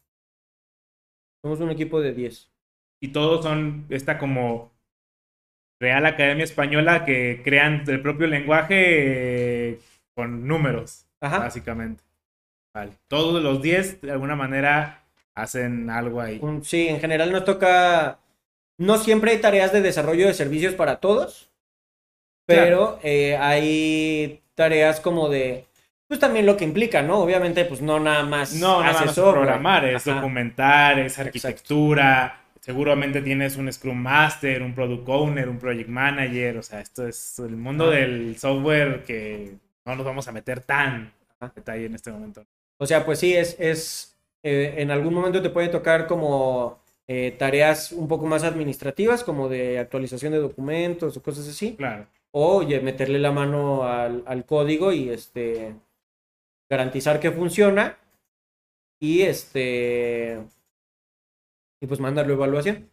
Somos 1.43 1.61
un 1.61 1.71
equipo 1.71 2.01
de 2.01 2.13
diez. 2.13 2.51
Y 3.01 3.09
todos 3.09 3.45
son 3.45 3.87
esta 3.91 4.19
como 4.19 4.73
Real 5.81 6.05
Academia 6.07 6.45
Española 6.45 7.05
que 7.05 7.43
crean 7.45 7.85
el 7.87 8.03
propio 8.03 8.27
lenguaje 8.27 9.71
eh, 9.73 9.81
con 10.15 10.47
números, 10.47 11.07
Ajá. 11.21 11.39
básicamente. 11.39 12.03
Vale. 12.75 12.93
Todos 13.09 13.43
los 13.43 13.63
10 13.63 14.01
de 14.01 14.11
alguna 14.11 14.35
manera 14.35 15.05
hacen 15.35 15.91
algo 15.91 16.21
ahí. 16.21 16.41
Sí, 16.63 16.89
en 16.89 16.99
general 17.01 17.31
nos 17.31 17.45
toca. 17.45 18.19
No 18.79 18.99
siempre 18.99 19.31
hay 19.31 19.41
tareas 19.41 19.73
de 19.73 19.81
desarrollo 19.81 20.27
de 20.27 20.35
servicios 20.35 20.75
para 20.75 20.97
todos, 20.97 21.53
pero 22.47 22.99
eh, 23.03 23.37
hay 23.37 24.43
tareas 24.55 25.01
como 25.01 25.29
de. 25.29 25.67
Pues 26.07 26.21
también 26.21 26.47
lo 26.47 26.57
que 26.57 26.65
implica, 26.65 27.03
¿no? 27.03 27.19
Obviamente, 27.21 27.65
pues 27.65 27.81
no 27.81 27.99
nada 27.99 28.25
más. 28.25 28.55
No, 28.55 28.81
nada 28.81 28.91
haces 28.91 29.07
más 29.07 29.15
programar, 29.33 29.85
es 29.87 30.07
Ajá. 30.07 30.17
documentar, 30.17 30.99
es 30.99 31.19
arquitectura. 31.19 32.41
Seguramente 32.61 33.21
tienes 33.21 33.57
un 33.57 33.71
Scrum 33.73 33.97
Master, 33.99 34.63
un 34.63 34.75
Product 34.75 35.09
Owner, 35.09 35.49
un 35.49 35.59
Project 35.59 35.89
Manager. 35.89 36.59
O 36.59 36.63
sea, 36.63 36.81
esto 36.81 37.07
es 37.07 37.39
el 37.39 37.57
mundo 37.57 37.85
Ajá. 37.85 37.97
del 37.97 38.37
software 38.39 39.03
que 39.05 39.55
no 39.85 39.97
nos 39.97 40.05
vamos 40.05 40.29
a 40.29 40.33
meter 40.33 40.61
tan 40.61 41.13
detalle 41.55 41.87
en 41.87 41.95
este 41.95 42.11
momento. 42.11 42.45
O 42.79 42.87
sea, 42.87 43.05
pues 43.05 43.19
sí, 43.19 43.35
es, 43.35 43.57
es 43.59 44.17
eh, 44.43 44.75
en 44.79 44.91
algún 44.91 45.15
momento 45.15 45.43
te 45.43 45.51
puede 45.51 45.69
tocar 45.69 46.07
como 46.07 46.79
eh, 47.07 47.35
tareas 47.39 47.93
un 47.93 48.09
poco 48.09 48.27
más 48.27 48.45
administrativas, 48.45 49.25
como 49.25 49.49
de 49.49 49.79
actualización 49.79 50.33
de 50.33 50.39
documentos 50.39 51.17
o 51.17 51.23
cosas 51.23 51.49
así, 51.49 51.75
Claro. 51.77 52.07
O 52.37 52.57
oye, 52.59 52.81
meterle 52.81 53.19
la 53.19 53.33
mano 53.33 53.85
al, 53.85 54.25
al 54.27 54.45
código 54.45 54.93
y 54.93 55.09
este 55.11 55.77
garantizar 56.71 57.21
que 57.21 57.31
funciona 57.31 57.99
y 59.01 59.23
este 59.23 60.41
y 61.81 61.87
pues 61.87 62.01
mandarlo 62.01 62.33
a 62.33 62.37
evaluación. 62.37 62.91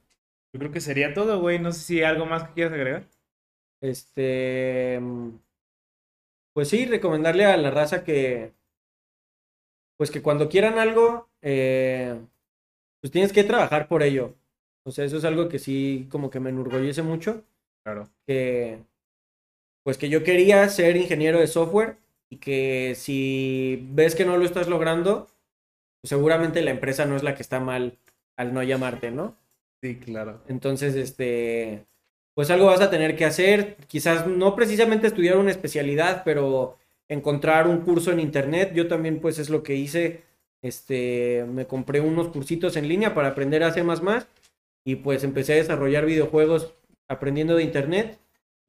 Yo 0.54 0.60
creo 0.60 0.72
que 0.72 0.82
sería 0.82 1.14
todo, 1.14 1.40
güey. 1.40 1.60
No 1.60 1.72
sé 1.72 1.80
si 1.80 1.98
hay 2.00 2.04
algo 2.04 2.26
más 2.26 2.44
que 2.44 2.54
quieras 2.54 2.74
agregar. 2.74 3.04
Este, 3.82 5.00
pues 6.54 6.70
sí, 6.70 6.86
recomendarle 6.86 7.46
a 7.46 7.58
la 7.58 7.72
raza 7.72 8.04
que, 8.04 8.54
pues 9.98 10.12
que 10.12 10.22
cuando 10.22 10.50
quieran 10.50 10.80
algo, 10.80 11.30
eh, 11.42 12.20
pues 13.02 13.12
tienes 13.12 13.34
que 13.34 13.44
trabajar 13.44 13.88
por 13.88 14.04
ello. 14.04 14.36
O 14.84 14.92
sea, 14.92 15.06
eso 15.06 15.18
es 15.18 15.26
algo 15.26 15.48
que 15.48 15.60
sí, 15.60 16.08
como 16.12 16.30
que 16.30 16.40
me 16.40 16.50
enorgullece 16.50 17.04
mucho, 17.04 17.44
Claro. 17.84 18.10
que, 18.28 18.84
pues 19.84 19.98
que 19.98 20.10
yo 20.10 20.24
quería 20.24 20.68
ser 20.70 20.98
ingeniero 20.98 21.40
de 21.40 21.48
software 21.48 21.98
y 22.30 22.38
que 22.38 22.94
si 22.96 23.88
ves 23.92 24.16
que 24.16 24.26
no 24.26 24.38
lo 24.38 24.46
estás 24.46 24.68
logrando, 24.68 25.28
pues 26.02 26.10
seguramente 26.10 26.62
la 26.62 26.72
empresa 26.72 27.06
no 27.06 27.16
es 27.16 27.24
la 27.24 27.36
que 27.36 27.42
está 27.42 27.60
mal 27.60 27.98
al 28.38 28.54
no 28.54 28.64
llamarte, 28.64 29.12
¿no? 29.12 29.38
Sí, 29.82 29.98
claro. 29.98 30.42
Entonces, 30.48 30.96
este, 30.96 31.86
pues 32.34 32.50
algo 32.50 32.68
vas 32.68 32.82
a 32.82 32.90
tener 32.90 33.16
que 33.16 33.26
hacer. 33.26 33.78
Quizás 33.88 34.28
no 34.28 34.56
precisamente 34.56 35.08
estudiar 35.08 35.38
una 35.38 35.52
especialidad, 35.52 36.24
pero 36.24 36.78
encontrar 37.08 37.68
un 37.68 37.82
curso 37.82 38.12
en 38.12 38.20
internet. 38.20 38.72
Yo 38.74 38.88
también, 38.88 39.20
pues, 39.20 39.40
es 39.40 39.50
lo 39.50 39.64
que 39.64 39.76
hice. 39.76 40.24
Este, 40.62 41.46
me 41.50 41.66
compré 41.66 42.00
unos 42.02 42.30
cursitos 42.30 42.78
en 42.78 42.88
línea 42.88 43.14
para 43.16 43.30
aprender 43.30 43.64
a 43.64 43.72
C++ 43.74 43.84
y 44.86 44.96
pues 44.98 45.24
empecé 45.24 45.54
a 45.54 45.58
desarrollar 45.58 46.06
videojuegos 46.06 46.74
aprendiendo 47.08 47.56
de 47.56 47.64
internet 47.64 48.20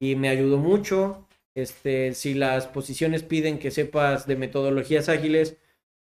y 0.03 0.15
me 0.15 0.29
ayudó 0.29 0.57
mucho. 0.57 1.25
Este, 1.55 2.13
si 2.13 2.33
las 2.33 2.67
posiciones 2.67 3.23
piden 3.23 3.59
que 3.59 3.71
sepas 3.71 4.27
de 4.27 4.35
metodologías 4.35 5.07
ágiles, 5.07 5.55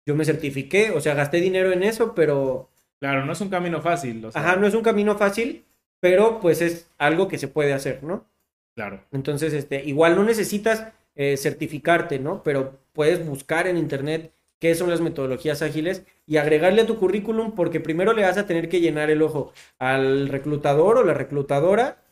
yo 0.04 0.14
me 0.14 0.24
certifiqué, 0.24 0.90
o 0.90 1.00
sea, 1.00 1.14
gasté 1.14 1.40
dinero 1.40 1.72
en 1.72 1.82
eso, 1.82 2.14
pero 2.14 2.68
Claro, 3.00 3.24
no 3.24 3.32
es 3.32 3.40
un 3.40 3.48
camino 3.48 3.80
fácil. 3.80 4.24
o 4.24 4.32
sea, 4.32 4.40
Ajá, 4.40 4.56
no 4.56 4.66
es 4.66 4.74
un 4.74 4.82
camino 4.82 5.16
fácil, 5.16 5.64
pero 6.00 6.40
pues 6.40 6.60
es 6.60 6.90
algo 6.98 7.28
que 7.28 7.38
se 7.38 7.48
puede 7.48 7.72
hacer, 7.72 8.02
¿no? 8.02 8.26
Claro. 8.74 9.04
Entonces, 9.12 9.52
este, 9.52 9.84
igual 9.84 10.16
no 10.16 10.24
necesitas 10.24 10.88
eh, 11.14 11.36
certificarte, 11.36 12.18
¿no? 12.18 12.42
Pero 12.42 12.78
puedes 12.92 13.24
buscar 13.24 13.66
en 13.66 13.76
internet 13.76 14.32
qué 14.58 14.74
son 14.74 14.90
las 14.90 15.00
metodologías 15.00 15.62
ágiles 15.62 16.02
y 16.26 16.36
agregarle 16.36 16.82
a 16.82 16.86
tu 16.86 16.98
currículum 16.98 17.54
porque 17.54 17.80
primero 17.80 18.12
le 18.12 18.22
vas 18.22 18.38
a 18.38 18.46
tener 18.46 18.68
que 18.68 18.80
llenar 18.80 19.10
el 19.10 19.22
ojo 19.22 19.52
al 19.78 20.28
reclutador 20.28 20.98
o 20.98 21.04
la 21.04 21.14
reclutadora. 21.14 22.02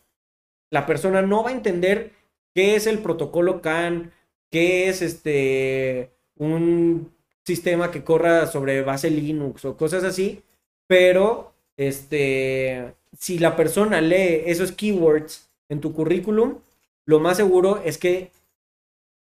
La 0.69 0.85
persona 0.85 1.21
no 1.21 1.43
va 1.43 1.49
a 1.49 1.53
entender 1.53 2.11
qué 2.53 2.75
es 2.75 2.87
el 2.87 2.99
protocolo 2.99 3.61
CAN, 3.61 4.11
qué 4.51 4.89
es 4.89 5.01
este 5.01 6.11
un 6.35 7.11
sistema 7.45 7.91
que 7.91 8.03
corra 8.03 8.47
sobre 8.47 8.81
base 8.81 9.09
Linux 9.09 9.65
o 9.65 9.77
cosas 9.77 10.03
así, 10.03 10.43
pero 10.87 11.53
este 11.77 12.93
si 13.17 13.39
la 13.39 13.55
persona 13.55 14.01
lee 14.01 14.43
esos 14.45 14.71
keywords 14.71 15.49
en 15.69 15.81
tu 15.81 15.93
currículum, 15.93 16.59
lo 17.05 17.19
más 17.19 17.37
seguro 17.37 17.81
es 17.83 17.97
que 17.97 18.31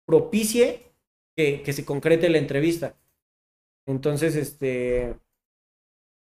propicie 0.06 0.82
que, 1.36 1.62
que 1.62 1.72
se 1.72 1.84
concrete 1.84 2.28
la 2.28 2.38
entrevista. 2.38 2.96
Entonces, 3.86 4.34
este, 4.36 5.16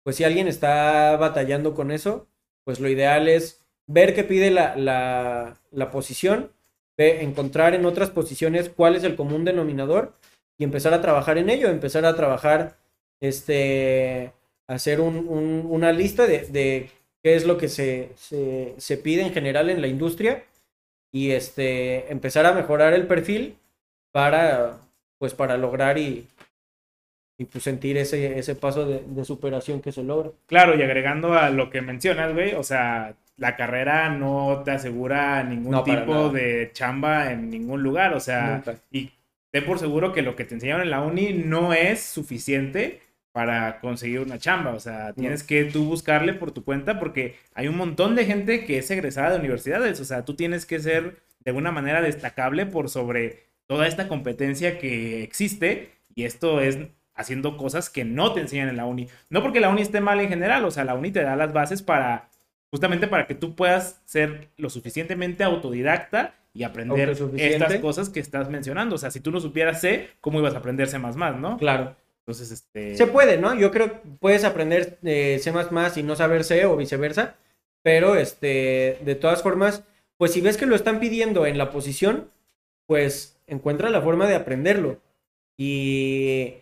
pues 0.03 0.17
si 0.17 0.25
alguien 0.25 0.49
está 0.49 1.17
batallando 1.17 1.75
con 1.75 1.91
eso, 1.91 2.27
pues 2.65 2.81
lo 2.81 2.89
ideal 2.89 3.29
es 3.29 3.62
ver 3.93 4.15
qué 4.15 4.25
pide 4.25 4.51
la, 4.51 4.75
la, 4.77 5.91
posición, 5.91 6.51
encontrar 6.97 7.75
en 7.75 7.85
otras 7.85 8.11
posiciones 8.11 8.69
cuál 8.69 8.95
es 8.97 9.05
el 9.05 9.17
común 9.17 9.45
denominador 9.45 10.13
y 10.59 10.65
empezar 10.65 10.95
a 10.95 11.01
trabajar 11.01 11.39
en 11.39 11.51
ello, 11.51 11.69
empezar 11.69 12.05
a 12.05 12.15
trabajar, 12.15 12.77
este, 13.21 14.33
hacer 14.69 15.01
un- 15.01 15.67
una 15.69 15.93
lista 15.93 16.27
de, 16.27 16.47
de 16.47 16.91
qué 17.23 17.35
es 17.35 17.45
lo 17.45 17.59
que 17.59 17.69
se, 17.69 18.11
se, 18.17 18.75
se 18.79 18.97
pide 18.99 19.23
en 19.23 19.33
general 19.33 19.69
en 19.71 19.81
la 19.81 19.89
industria 19.89 20.45
y 21.13 21.33
este, 21.33 22.11
empezar 22.13 22.47
a 22.47 22.53
mejorar 22.53 22.95
el 22.95 23.07
perfil 23.07 23.57
para, 24.13 24.79
pues, 25.19 25.35
para 25.35 25.57
lograr 25.57 25.99
y, 25.99 26.27
y 27.39 27.45
pues 27.47 27.65
sentir 27.65 27.97
ese, 27.97 28.39
ese 28.39 28.55
paso 28.55 28.87
de, 28.87 29.03
de 29.05 29.25
superación 29.25 29.81
que 29.81 29.93
se 29.93 30.03
logra. 30.05 30.31
Claro, 30.47 30.77
y 30.79 30.83
agregando 30.83 31.33
a 31.35 31.51
lo 31.51 31.71
que 31.71 31.81
mencionas, 31.83 32.33
güey, 32.33 32.55
o 32.55 32.63
sea, 32.63 33.15
la 33.43 33.57
carrera 33.57 34.09
no 34.09 34.63
te 34.65 34.71
asegura 34.71 35.43
ningún 35.43 35.73
No, 35.73 35.83
tipo 35.85 36.31
de 36.31 36.71
chamba 36.73 37.33
en 37.33 37.51
ningún 37.51 37.83
lugar, 37.83 38.15
o 38.15 38.21
sea, 38.21 38.57
Nunca. 38.57 38.77
y 38.91 39.11
ten 39.51 39.65
por 39.65 39.79
seguro 39.79 40.13
que 40.13 40.23
lo 40.23 40.37
que 40.37 40.45
te 40.45 40.55
enseñaron 40.55 40.83
en 40.83 40.91
la 40.91 41.01
uni 41.03 41.33
no 41.33 41.73
es 41.75 42.01
suficiente 42.03 43.01
para 43.33 43.81
conseguir 43.81 44.21
una 44.21 44.39
chamba, 44.39 44.75
o 44.75 44.81
sea, 44.81 45.13
tienes 45.15 45.43
que 45.43 45.65
tú 45.65 45.85
buscarle 45.85 46.35
por 46.35 46.53
tu 46.53 46.65
cuenta 46.65 46.99
porque 46.99 47.37
hay 47.55 47.67
un 47.67 47.77
montón 47.77 48.15
de 48.15 48.27
gente 48.27 48.65
que 48.65 48.79
es 48.79 48.91
egresada 48.91 49.31
de 49.31 49.39
universidades, 49.39 50.01
o 50.01 50.05
sea, 50.05 50.25
tú 50.25 50.35
tienes 50.37 50.67
que 50.67 50.81
ser 50.81 51.17
de 51.41 51.51
alguna 51.51 51.73
manera 51.73 52.03
destacable 52.03 52.67
por 52.67 52.89
sobre 52.91 53.39
toda 53.67 53.87
esta 53.89 54.07
competencia 54.09 54.79
que 54.79 55.23
existe 55.23 55.91
y 56.15 56.25
esto 56.25 56.61
es 56.61 56.79
haciendo 57.15 57.57
cosas 57.57 57.91
que 57.91 58.05
no 58.05 58.33
te 58.35 58.41
enseñan 58.41 58.69
en 58.69 58.77
la 58.77 58.87
uni. 58.87 59.09
No 59.31 59.43
porque 59.43 59.61
la 59.61 59.69
uni 59.71 59.83
esté 59.83 60.01
mal 60.01 60.21
en 60.21 60.29
general, 60.29 60.65
o 60.65 60.71
sea, 60.71 60.85
la 60.85 60.95
uni 60.95 61.11
te 61.11 61.23
da 61.23 61.37
las 61.37 61.53
bases 61.53 61.83
para 61.83 62.29
justamente 62.73 63.07
para 63.07 63.27
que 63.27 63.35
tú 63.35 63.55
puedas 63.55 64.01
ser 64.07 64.49
lo 64.57 64.71
suficientemente 64.71 65.45
autodidacta 65.45 66.35
y 66.55 66.63
aprender 66.65 67.11
estas 67.11 67.77
cosas 67.77 68.09
que 68.09 68.19
estás 68.19 68.49
mencionando. 68.49 68.95
O 68.95 68.99
sea, 68.99 69.11
si 69.11 69.21
tú 69.21 69.31
no 69.31 69.41
supieras 69.41 69.83
C, 69.83 70.09
¿cómo 70.23 70.39
ibas 70.39 70.55
a 70.55 70.59
aprender 70.59 70.89
C++, 70.89 70.99
no? 70.99 71.59
Claro. 71.59 71.95
Entonces, 72.21 72.51
este... 72.51 72.97
Se 72.97 73.07
puede, 73.07 73.37
¿no? 73.37 73.55
Yo 73.55 73.71
creo 73.71 73.93
que 73.93 73.99
puedes 74.19 74.45
aprender 74.45 74.99
eh, 75.03 75.39
C++ 75.43 75.53
y 75.97 76.03
no 76.03 76.17
saber 76.17 76.45
C 76.45 76.65
o 76.65 76.77
viceversa, 76.77 77.37
pero 77.83 78.17
este, 78.17 78.99
de 79.05 79.15
todas 79.17 79.43
formas, 79.43 79.85
pues 80.17 80.33
si 80.33 80.41
ves 80.41 80.57
que 80.57 80.67
lo 80.67 80.75
están 80.75 80.99
pidiendo 80.99 81.45
en 81.45 81.59
la 81.59 81.71
posición, 81.71 82.31
pues 82.87 83.39
encuentra 83.47 83.91
la 83.91 84.01
forma 84.01 84.27
de 84.27 84.37
aprenderlo. 84.37 84.99
Y, 85.59 86.55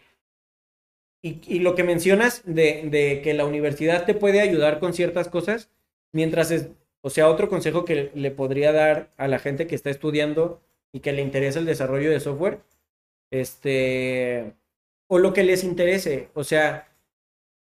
y, 1.23 1.41
y 1.47 1.61
lo 1.61 1.77
que 1.77 1.85
mencionas 1.85 2.43
de, 2.45 2.89
de 2.91 3.21
que 3.23 3.33
la 3.33 3.45
universidad 3.45 4.07
te 4.07 4.15
puede 4.15 4.41
ayudar 4.41 4.81
con 4.81 4.93
ciertas 4.93 5.29
cosas, 5.29 5.71
mientras 6.13 6.51
es, 6.51 6.69
o 7.03 7.11
sea, 7.11 7.29
otro 7.29 7.49
consejo 7.49 7.85
que 7.85 8.11
le 8.15 8.31
podría 8.31 8.73
dar 8.73 9.11
a 9.17 9.29
la 9.29 9.39
gente 9.39 9.67
que 9.67 9.75
está 9.75 9.91
estudiando 9.91 10.61
y 10.93 11.01
que 11.01 11.13
le 11.13 11.23
interesa 11.23 11.59
el 11.59 11.67
desarrollo 11.67 12.11
de 12.11 12.21
software, 12.21 12.59
este, 13.31 14.53
o 15.09 15.19
lo 15.19 15.33
que 15.33 15.45
les 15.45 15.65
interese, 15.65 16.29
o 16.35 16.45
sea, 16.45 16.89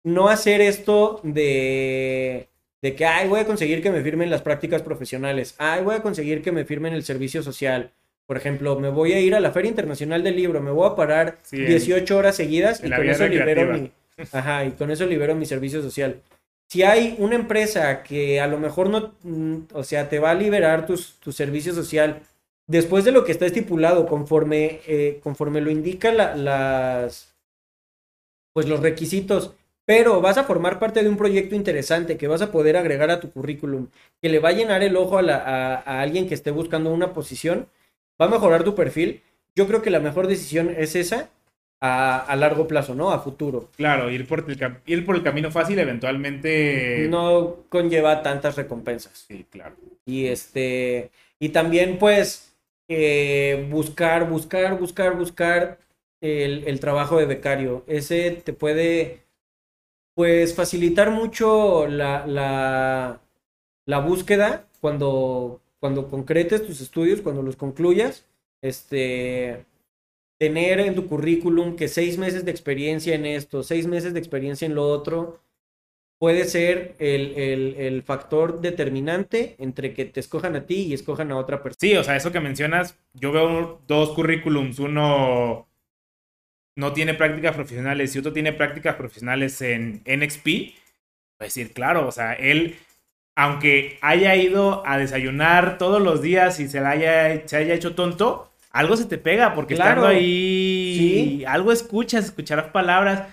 no 0.04 0.30
hacer 0.30 0.62
esto 0.62 1.20
de, 1.24 2.48
de 2.82 2.96
que, 2.96 3.06
ay, 3.06 3.28
voy 3.28 3.40
a 3.42 3.46
conseguir 3.46 3.82
que 3.82 3.92
me 3.92 4.02
firmen 4.02 4.30
las 4.30 4.42
prácticas 4.42 4.82
profesionales, 4.82 5.56
ay, 5.58 5.84
voy 5.84 5.96
a 5.96 6.02
conseguir 6.02 6.42
que 6.42 6.52
me 6.52 6.66
firmen 6.66 6.94
el 6.94 7.04
servicio 7.04 7.44
social. 7.44 7.92
Por 8.26 8.38
ejemplo, 8.38 8.78
me 8.80 8.90
voy 8.90 9.14
a 9.14 9.20
ir 9.22 9.36
a 9.36 9.40
la 9.40 9.52
Feria 9.52 9.70
Internacional 9.70 10.22
del 10.24 10.36
Libro, 10.36 10.62
me 10.62 10.72
voy 10.72 10.90
a 10.90 10.96
parar 10.96 11.40
Sí, 11.44 11.58
en- 11.58 11.68
18 11.68 12.18
horas 12.18 12.36
seguidas 12.36 12.84
y 12.84 12.90
con 12.90 13.10
eso 13.10 13.28
libero 13.28 13.74
mi, 13.74 13.92
ajá, 14.32 14.66
y 14.66 14.72
con 14.72 14.92
eso 14.92 15.06
libero 15.06 15.34
mi 15.36 15.46
servicio 15.46 15.82
social. 15.82 16.22
Si 16.70 16.84
hay 16.84 17.15
una 17.20 17.36
empresa 17.36 18.03
que 18.03 18.41
a 18.41 18.47
lo 18.47 18.59
mejor 18.59 18.89
no, 18.89 19.13
mm, 19.24 19.68
o 19.74 19.84
sea, 19.84 20.09
te 20.09 20.20
va 20.20 20.32
a 20.32 20.36
liberar 20.36 20.86
tus, 20.86 21.20
tu 21.20 21.32
servicio 21.32 21.74
social 21.74 22.22
después 22.68 23.05
de 23.05 23.11
lo 23.11 23.24
que 23.24 23.32
está 23.32 23.45
estipulado, 23.45 24.05
conforme, 24.07 24.82
eh, 24.88 25.20
conforme 25.24 25.61
lo 25.61 25.72
indican 25.72 26.18
las, 26.18 27.36
pues 28.53 28.68
los 28.68 28.82
requisitos, 28.82 29.53
pero 29.86 30.20
vas 30.22 30.38
a 30.38 30.43
formar 30.43 30.80
parte 30.80 31.01
de 31.01 31.09
un 31.09 31.18
proyecto 31.18 31.55
interesante 31.55 32.18
que 32.18 32.28
vas 32.28 32.41
a 32.41 32.51
poder 32.51 32.76
agregar 32.76 33.09
a 33.11 33.20
tu 33.22 33.32
currículum, 33.32 33.88
que 34.22 34.30
le 34.30 34.39
va 34.39 34.49
a 34.49 34.53
llenar 34.53 34.84
el 34.84 34.97
ojo 34.97 35.20
a, 35.20 35.22
a 35.24 36.01
alguien 36.01 36.28
que 36.28 36.34
esté 36.34 36.51
buscando 36.51 36.93
una 36.93 37.13
posición, 37.13 37.70
va 38.22 38.26
a 38.26 38.30
mejorar 38.30 38.63
tu 38.63 38.76
perfil. 38.76 39.22
Yo 39.55 39.68
creo 39.68 39.82
que 39.82 39.89
la 39.89 39.99
mejor 40.01 40.28
decisión 40.28 40.74
es 40.78 40.95
esa 40.95 41.30
a, 41.80 42.36
largo 42.36 42.68
plazo, 42.68 42.96
¿no? 42.96 43.12
A 43.12 43.20
futuro. 43.20 43.70
Claro, 43.76 44.10
ir 44.10 44.28
por, 44.28 44.46
el, 44.48 44.78
ir 44.86 45.06
por 45.06 45.16
el 45.16 45.24
camino 45.24 45.52
fácil 45.52 45.80
eventualmente... 45.80 47.08
No 47.10 47.58
conlleva 47.70 48.24
tantas 48.24 48.56
recompensas. 48.56 49.26
Sí, 49.28 49.46
claro. 49.50 49.76
Y 50.06 50.28
este... 50.28 51.12
Y 51.40 51.50
también, 51.50 52.00
pues, 52.00 52.56
eh, 52.88 53.68
buscar, 53.70 54.28
buscar, 54.28 54.80
buscar, 54.80 55.16
buscar 55.16 55.78
el, 56.20 56.80
trabajo 56.80 57.20
de 57.20 57.26
becario. 57.26 57.84
Ese 57.88 58.32
te 58.32 58.54
puede, 58.54 59.22
pues, 60.16 60.56
facilitar 60.56 61.12
mucho 61.12 61.86
la, 61.88 62.26
la, 62.26 63.22
la 63.86 64.00
búsqueda 64.00 64.66
cuando, 64.82 65.62
cuando 65.80 66.08
concretes 66.08 66.66
tus 66.66 66.82
estudios, 66.82 67.22
cuando 67.22 67.44
los 67.44 67.56
concluyas. 67.56 68.26
Este 68.64 69.64
tener 70.38 70.80
en 70.80 70.96
tu 70.96 71.08
currículum 71.08 71.76
que 71.76 71.88
seis 71.88 72.18
meses 72.18 72.46
de 72.46 72.52
experiencia 72.52 73.16
en 73.16 73.26
esto, 73.26 73.64
seis 73.64 73.88
meses 73.88 74.14
de 74.14 74.20
experiencia 74.20 74.66
en 74.66 74.76
lo 74.76 74.88
otro, 74.88 75.42
puede 76.20 76.46
ser 76.46 76.96
el, 77.00 78.04
factor 78.04 78.62
determinante 78.62 79.56
entre 79.60 79.94
que 79.94 80.06
te 80.06 80.20
escojan 80.20 80.56
a 80.56 80.66
ti 80.66 80.84
y 80.84 80.94
escojan 80.94 81.32
a 81.32 81.38
otra 81.38 81.62
persona. 81.62 81.80
Sí, 81.80 81.96
o 81.96 82.04
sea, 82.04 82.16
eso 82.16 82.32
que 82.32 82.40
mencionas, 82.40 82.98
yo 83.14 83.32
veo 83.32 83.82
dos 83.88 84.12
currículums, 84.12 84.80
uno 84.80 85.68
no 86.76 86.94
tiene 86.94 87.14
prácticas 87.16 87.56
profesionales 87.56 88.16
y 88.16 88.20
otro 88.20 88.34
tiene 88.34 88.54
prácticas 88.54 88.96
profesionales 88.96 89.62
en 89.62 90.04
NXP. 90.06 90.76
A 91.40 91.46
decir, 91.46 91.74
claro, 91.74 92.08
o 92.08 92.12
sea, 92.12 92.34
él, 92.34 92.78
aunque 93.36 93.98
haya 94.02 94.36
ido 94.36 94.86
a 94.88 94.98
desayunar 94.98 95.78
todos 95.78 96.02
los 96.02 96.22
días 96.22 96.60
y 96.60 96.68
se, 96.68 96.80
haya, 96.80 97.48
se 97.48 97.58
haya 97.58 97.74
hecho 97.74 97.96
tonto, 97.96 98.52
algo 98.72 98.97
se 98.97 99.05
te 99.05 99.18
pega 99.18 99.53
porque 99.53 99.74
estando 99.74 100.07
ahí, 100.07 101.43
algo 101.47 101.72
escuchas, 101.72 102.26
escucharás 102.26 102.72
palabras, 102.72 103.28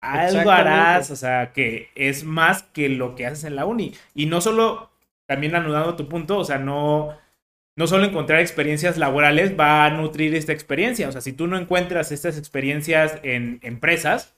algo 0.00 0.50
harás, 0.50 1.10
o 1.10 1.16
sea, 1.16 1.52
que 1.52 1.88
es 1.94 2.24
más 2.24 2.62
que 2.62 2.88
lo 2.88 3.14
que 3.14 3.26
haces 3.26 3.44
en 3.44 3.56
la 3.56 3.66
uni. 3.66 3.94
Y 4.14 4.26
no 4.26 4.40
solo, 4.40 4.90
también 5.26 5.54
anudando 5.54 5.96
tu 5.96 6.08
punto, 6.08 6.38
o 6.38 6.44
sea, 6.44 6.58
no, 6.58 7.16
no 7.76 7.86
solo 7.86 8.04
encontrar 8.04 8.40
experiencias 8.40 8.96
laborales 8.98 9.58
va 9.58 9.84
a 9.84 9.90
nutrir 9.90 10.34
esta 10.34 10.52
experiencia, 10.52 11.08
o 11.08 11.12
sea, 11.12 11.20
si 11.20 11.32
tú 11.32 11.46
no 11.46 11.58
encuentras 11.58 12.12
estas 12.12 12.38
experiencias 12.38 13.18
en 13.22 13.60
empresas, 13.62 14.34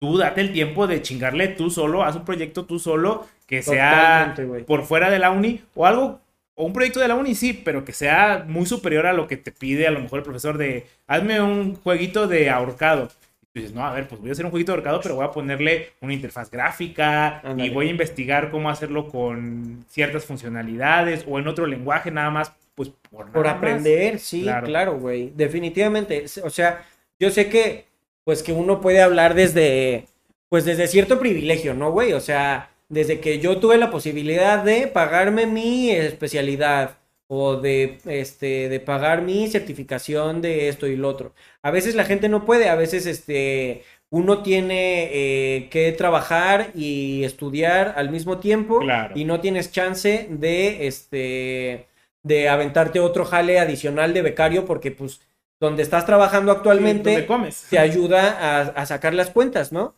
tú 0.00 0.18
date 0.18 0.40
el 0.40 0.52
tiempo 0.52 0.86
de 0.86 1.02
chingarle 1.02 1.48
tú 1.48 1.70
solo, 1.70 2.02
haz 2.02 2.16
un 2.16 2.24
proyecto 2.24 2.66
tú 2.66 2.78
solo 2.78 3.26
que 3.46 3.62
sea 3.62 4.34
por 4.66 4.84
fuera 4.84 5.10
de 5.10 5.18
la 5.18 5.30
uni 5.30 5.62
o 5.74 5.86
algo 5.86 6.20
o 6.54 6.64
un 6.64 6.72
proyecto 6.72 7.00
de 7.00 7.08
la 7.08 7.14
uni, 7.14 7.34
sí, 7.34 7.52
pero 7.52 7.84
que 7.84 7.92
sea 7.92 8.44
muy 8.46 8.66
superior 8.66 9.06
a 9.06 9.12
lo 9.12 9.26
que 9.26 9.36
te 9.36 9.52
pide 9.52 9.86
a 9.86 9.90
lo 9.90 10.00
mejor 10.00 10.20
el 10.20 10.24
profesor 10.24 10.56
de, 10.56 10.86
hazme 11.06 11.40
un 11.40 11.74
jueguito 11.76 12.28
de 12.28 12.50
ahorcado. 12.50 13.08
Y 13.52 13.60
dices, 13.60 13.74
no, 13.74 13.86
a 13.86 13.92
ver, 13.92 14.08
pues 14.08 14.20
voy 14.20 14.30
a 14.30 14.32
hacer 14.32 14.44
un 14.44 14.50
jueguito 14.50 14.72
de 14.72 14.76
ahorcado, 14.76 15.00
pero 15.00 15.14
voy 15.16 15.24
a 15.24 15.30
ponerle 15.30 15.90
una 16.00 16.12
interfaz 16.12 16.50
gráfica 16.50 17.40
y 17.56 17.70
voy 17.70 17.86
a 17.86 17.90
investigar 17.90 18.50
cómo 18.50 18.68
hacerlo 18.68 19.08
con 19.08 19.84
ciertas 19.88 20.24
funcionalidades 20.24 21.24
o 21.28 21.38
en 21.38 21.46
otro 21.46 21.66
lenguaje 21.66 22.10
nada 22.10 22.30
más, 22.30 22.52
pues 22.74 22.90
por, 23.10 23.30
por 23.30 23.46
aprender, 23.46 24.18
sí, 24.18 24.46
claro, 24.64 24.98
güey, 24.98 25.32
definitivamente. 25.36 26.24
O 26.42 26.50
sea, 26.50 26.84
yo 27.20 27.30
sé 27.30 27.48
que, 27.48 27.86
pues 28.24 28.42
que 28.42 28.52
uno 28.52 28.80
puede 28.80 29.00
hablar 29.00 29.34
desde, 29.34 30.06
pues 30.48 30.64
desde 30.64 30.88
cierto 30.88 31.20
privilegio, 31.20 31.74
¿no, 31.74 31.92
güey? 31.92 32.12
O 32.12 32.20
sea 32.20 32.73
desde 32.88 33.20
que 33.20 33.38
yo 33.40 33.58
tuve 33.58 33.78
la 33.78 33.90
posibilidad 33.90 34.62
de 34.62 34.86
pagarme 34.86 35.46
mi 35.46 35.90
especialidad 35.90 36.98
o 37.26 37.56
de, 37.56 37.98
este, 38.04 38.68
de 38.68 38.80
pagar 38.80 39.22
mi 39.22 39.48
certificación 39.48 40.42
de 40.42 40.68
esto 40.68 40.86
y 40.86 40.96
lo 40.96 41.08
otro. 41.08 41.34
A 41.62 41.70
veces 41.70 41.94
la 41.94 42.04
gente 42.04 42.28
no 42.28 42.44
puede, 42.44 42.68
a 42.68 42.74
veces 42.74 43.06
este, 43.06 43.82
uno 44.10 44.42
tiene 44.42 45.08
eh, 45.12 45.68
que 45.70 45.90
trabajar 45.92 46.70
y 46.74 47.24
estudiar 47.24 47.94
al 47.96 48.10
mismo 48.10 48.38
tiempo 48.38 48.80
y 49.14 49.24
no 49.24 49.40
tienes 49.40 49.72
chance 49.72 50.28
de, 50.30 50.86
este, 50.86 51.86
de 52.22 52.48
aventarte 52.48 53.00
otro 53.00 53.24
jale 53.24 53.58
adicional 53.58 54.12
de 54.12 54.22
becario 54.22 54.66
porque 54.66 54.90
pues 54.90 55.20
donde 55.60 55.82
estás 55.82 56.04
trabajando 56.04 56.52
actualmente 56.52 57.26
te 57.70 57.78
ayuda 57.78 58.36
a, 58.38 58.60
a 58.60 58.86
sacar 58.86 59.14
las 59.14 59.30
cuentas, 59.30 59.72
¿no? 59.72 59.94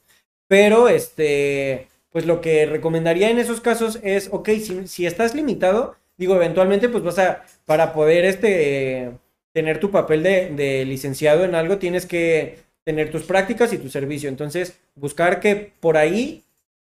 Pero 0.48 0.88
este 0.88 1.88
pues 2.16 2.24
lo 2.24 2.40
que 2.40 2.64
recomendaría 2.64 3.28
en 3.28 3.38
esos 3.38 3.60
casos 3.60 3.98
es, 4.02 4.30
ok, 4.32 4.48
si, 4.86 5.04
estás 5.04 5.34
limitado, 5.34 5.96
digo, 6.16 6.34
eventualmente 6.34 6.88
pues 6.88 7.04
vas 7.04 7.18
a, 7.18 7.44
para 7.66 7.92
poder 7.92 8.24
este, 8.24 9.10
tener 9.52 9.80
tu 9.80 9.90
papel 9.90 10.22
de, 10.22 10.86
licenciado 10.86 11.44
en 11.44 11.54
algo, 11.54 11.76
tienes 11.76 12.06
que 12.06 12.60
tener 12.84 13.10
tus 13.10 13.24
prácticas 13.24 13.70
y 13.74 13.76
tu 13.76 13.90
servicio. 13.90 14.30
Entonces, 14.30 14.78
buscar 14.94 15.40
que 15.40 15.72
por 15.78 15.98
ahí 15.98 16.42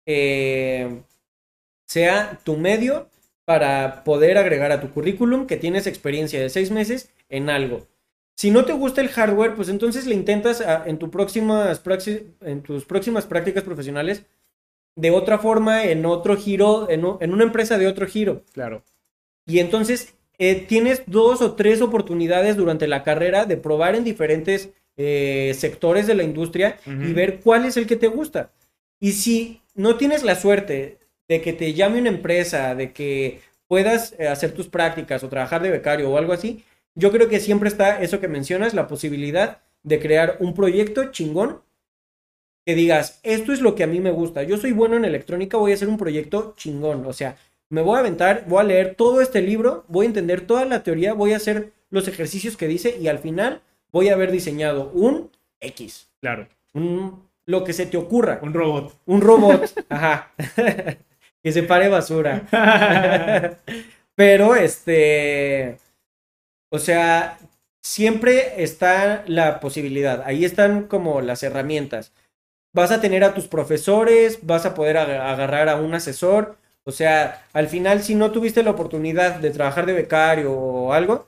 eh, 0.07 0.99
sea 1.85 2.39
tu 2.43 2.57
medio 2.57 3.07
para 3.45 4.03
poder 4.03 4.39
agregar 4.39 4.71
a 4.71 4.81
tu 4.81 4.89
currículum 4.89 5.45
que 5.45 5.57
tienes 5.57 5.85
experiencia 5.85 6.41
de 6.41 6.49
seis 6.49 6.71
meses 6.71 7.11
en 7.29 7.51
algo. 7.51 7.85
Si 8.35 8.49
no 8.49 8.65
te 8.65 8.73
gusta 8.73 9.01
el 9.01 9.09
hardware, 9.09 9.53
pues 9.53 9.69
entonces 9.69 10.07
le 10.07 10.15
intentas 10.15 10.63
en, 10.87 10.97
tus 10.97 11.11
próximas 11.11 11.77
prácticas 13.27 13.63
profesionales 13.63 14.23
de 14.99 15.11
otra 15.11 15.39
forma, 15.39 15.85
en 15.85 16.05
otro 16.05 16.35
giro, 16.35 16.89
en, 16.89 17.05
una 17.05 17.43
empresa 17.43 17.77
de 17.77 17.87
otro 17.87 18.05
giro. 18.05 18.43
Claro. 18.51 18.83
Y 19.45 19.59
entonces 19.59 20.13
eh, 20.37 20.65
tienes 20.67 21.03
dos 21.05 21.41
o 21.41 21.55
tres 21.55 21.81
oportunidades 21.81 22.57
durante 22.57 22.87
la 22.87 23.03
carrera 23.03 23.45
de 23.45 23.55
probar 23.55 23.95
en 23.95 24.03
diferentes 24.03 24.71
eh, 24.97 25.55
sectores 25.57 26.05
de 26.05 26.15
la 26.15 26.23
industria 26.23 26.77
y 26.85 27.13
ver 27.13 27.39
cuál 27.39 27.65
es 27.65 27.77
el 27.77 27.87
que 27.87 27.95
te 27.95 28.07
gusta. 28.07 28.51
Y 28.99 29.13
si 29.13 29.61
no 29.73 29.95
tienes 29.95 30.23
la 30.23 30.35
suerte 30.35 30.97
de 31.29 31.41
que 31.41 31.53
te 31.53 31.73
llame 31.73 32.01
una 32.01 32.09
empresa, 32.09 32.75
de 32.75 32.91
que 32.91 33.39
puedas 33.67 34.13
eh, 34.19 34.27
hacer 34.27 34.51
tus 34.51 34.67
prácticas 34.67 35.23
o 35.23 35.29
trabajar 35.29 35.61
de 35.61 35.71
becario 35.71 36.09
o 36.09 36.17
algo 36.17 36.33
así, 36.33 36.65
yo 36.95 37.11
creo 37.11 37.29
que 37.29 37.39
siempre 37.39 37.69
está 37.69 38.01
eso 38.01 38.19
que 38.19 38.27
mencionas, 38.27 38.73
la 38.73 38.87
posibilidad 38.87 39.59
de 39.83 39.99
crear 39.99 40.35
un 40.41 40.53
proyecto 40.53 41.11
chingón 41.11 41.61
que 42.69 42.75
digas, 42.75 43.19
esto 43.23 43.51
es 43.51 43.61
lo 43.61 43.73
que 43.73 43.81
a 43.81 43.87
mí 43.87 43.99
me 43.99 44.11
gusta, 44.11 44.43
yo 44.43 44.55
soy 44.59 44.73
bueno 44.73 44.95
en 44.95 45.03
electrónica, 45.03 45.57
voy 45.57 45.71
a 45.71 45.73
hacer 45.73 45.87
un 45.87 45.97
proyecto 45.97 46.53
chingón, 46.55 47.03
o 47.07 47.13
sea, 47.13 47.35
me 47.67 47.81
voy 47.81 47.95
a 47.95 48.01
aventar, 48.01 48.43
voy 48.45 48.59
a 48.59 48.63
leer 48.63 48.93
todo 48.93 49.21
este 49.21 49.41
libro, 49.41 49.85
voy 49.87 50.05
a 50.05 50.09
entender 50.09 50.41
toda 50.41 50.65
la 50.65 50.83
teoría, 50.83 51.15
voy 51.15 51.33
a 51.33 51.37
hacer 51.37 51.71
los 51.89 52.07
ejercicios 52.07 52.57
que 52.57 52.67
dice 52.67 52.95
y 53.01 53.07
al 53.07 53.17
final 53.17 53.63
voy 53.91 54.09
a 54.09 54.13
haber 54.13 54.31
diseñado 54.31 54.91
un 54.93 55.31
X. 55.59 56.11
Claro. 56.21 56.47
Un, 56.75 57.23
lo 57.47 57.63
que 57.63 57.73
se 57.73 57.87
te 57.87 57.97
ocurra. 57.97 58.37
Un 58.43 58.53
robot. 58.53 58.95
Un 59.07 59.21
robot, 59.21 59.85
ajá. 59.89 60.31
que 61.41 61.51
se 61.51 61.63
pare 61.63 61.89
basura. 61.89 62.45
Pero 64.13 64.53
este, 64.53 65.79
o 66.69 66.77
sea, 66.77 67.39
siempre 67.81 68.61
está 68.61 69.23
la 69.25 69.59
posibilidad, 69.59 70.21
ahí 70.23 70.45
están 70.45 70.83
como 70.83 71.21
las 71.21 71.41
herramientas 71.41 72.13
vas 72.79 72.91
a 72.91 73.01
tener 73.01 73.23
a 73.23 73.33
tus 73.33 73.47
profesores, 73.47 74.39
vas 74.41 74.65
a 74.65 74.73
poder 74.73 74.97
agarrar 74.97 75.69
a 75.69 75.75
un 75.75 75.93
asesor. 75.93 76.57
O 76.85 76.91
sea, 76.91 77.45
al 77.53 77.67
final, 77.67 78.01
si 78.01 78.15
no 78.15 78.31
tuviste 78.31 78.63
la 78.63 78.71
oportunidad 78.71 79.35
de 79.35 79.51
trabajar 79.51 79.85
de 79.85 79.93
becario 79.93 80.51
o 80.53 80.93
algo, 80.93 81.27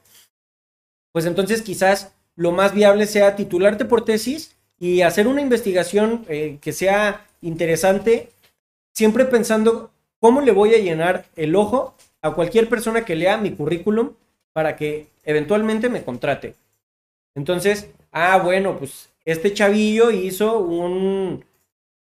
pues 1.11 1.25
entonces 1.25 1.61
quizás 1.61 2.13
lo 2.35 2.51
más 2.51 2.73
viable 2.73 3.05
sea 3.05 3.35
titularte 3.35 3.85
por 3.85 4.05
tesis 4.05 4.55
y 4.79 5.01
hacer 5.01 5.27
una 5.27 5.41
investigación 5.41 6.25
eh, 6.29 6.57
que 6.61 6.71
sea 6.71 7.27
interesante, 7.41 8.29
siempre 8.93 9.25
pensando 9.25 9.91
cómo 10.19 10.41
le 10.41 10.53
voy 10.53 10.73
a 10.73 10.79
llenar 10.79 11.25
el 11.35 11.55
ojo 11.55 11.95
a 12.21 12.31
cualquier 12.31 12.69
persona 12.69 13.03
que 13.03 13.15
lea 13.15 13.37
mi 13.37 13.51
currículum 13.51 14.13
para 14.53 14.75
que 14.75 15.07
eventualmente 15.23 15.89
me 15.89 16.03
contrate. 16.03 16.55
Entonces, 17.35 17.89
ah, 18.11 18.37
bueno, 18.37 18.77
pues 18.77 19.10
este 19.25 19.53
chavillo 19.53 20.11
hizo 20.11 20.59
un 20.59 21.45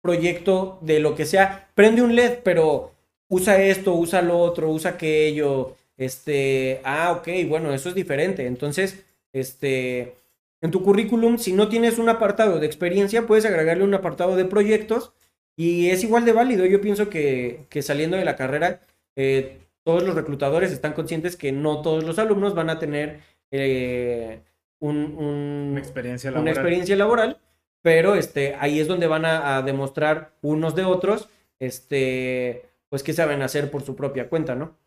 proyecto 0.02 0.80
de 0.82 1.00
lo 1.00 1.16
que 1.16 1.26
sea, 1.26 1.70
prende 1.76 2.02
un 2.02 2.16
LED, 2.16 2.40
pero 2.44 2.92
usa 3.30 3.62
esto, 3.62 3.94
usa 3.94 4.22
lo 4.22 4.40
otro, 4.40 4.70
usa 4.70 4.92
aquello, 4.92 5.76
este, 5.98 6.82
ah, 6.84 7.12
ok, 7.14 7.28
bueno, 7.48 7.74
eso 7.74 7.90
es 7.90 7.96
diferente. 7.96 8.46
Entonces, 8.48 9.04
este, 9.34 10.16
en 10.62 10.72
tu 10.72 10.84
currículum, 10.84 11.38
si 11.38 11.54
no 11.54 11.70
tienes 11.70 11.98
un 12.00 12.10
apartado 12.10 12.60
de 12.60 12.68
experiencia, 12.68 13.28
puedes 13.28 13.46
agregarle 13.46 13.84
un 13.84 13.94
apartado 13.94 14.36
de 14.36 14.46
proyectos 14.46 15.14
Y 15.58 15.90
es 15.92 16.04
igual 16.04 16.26
de 16.26 16.34
válido. 16.34 16.66
Yo 16.68 16.82
pienso 16.82 17.10
que, 17.10 17.66
que 17.70 17.82
saliendo 17.84 18.18
de 18.18 18.26
la 18.26 18.38
carrera, 18.38 18.82
eh, 19.16 19.60
todos 19.84 20.04
los 20.04 20.16
reclutadores 20.16 20.72
están 20.72 20.94
conscientes 20.94 21.36
que 21.38 21.52
no 21.52 21.82
todos 21.82 22.04
los 22.06 22.20
alumnos 22.20 22.56
van 22.56 22.70
a 22.70 22.80
tener 22.80 23.22
eh, 23.52 24.42
un, 24.80 24.98
un- 25.18 25.72
Una 25.72 25.80
experiencia 25.80 26.32
una 26.32 26.40
laboral. 26.42 26.50
experiencia 26.52 26.96
laboral, 26.96 27.40
pero 27.82 28.16
este, 28.16 28.56
ahí 28.60 28.80
es 28.80 28.88
donde 28.88 29.08
van 29.08 29.26
a, 29.26 29.58
a 29.58 29.62
demostrar 29.62 30.34
unos 30.42 30.76
de 30.76 30.84
otros, 30.86 31.30
este, 31.60 32.70
pues 32.90 33.04
qué 33.04 33.14
saben 33.14 33.42
hacer 33.42 33.72
por 33.72 33.82
su 33.84 33.96
propia 33.96 34.30
cuenta, 34.30 34.56
¿no? 34.56 34.78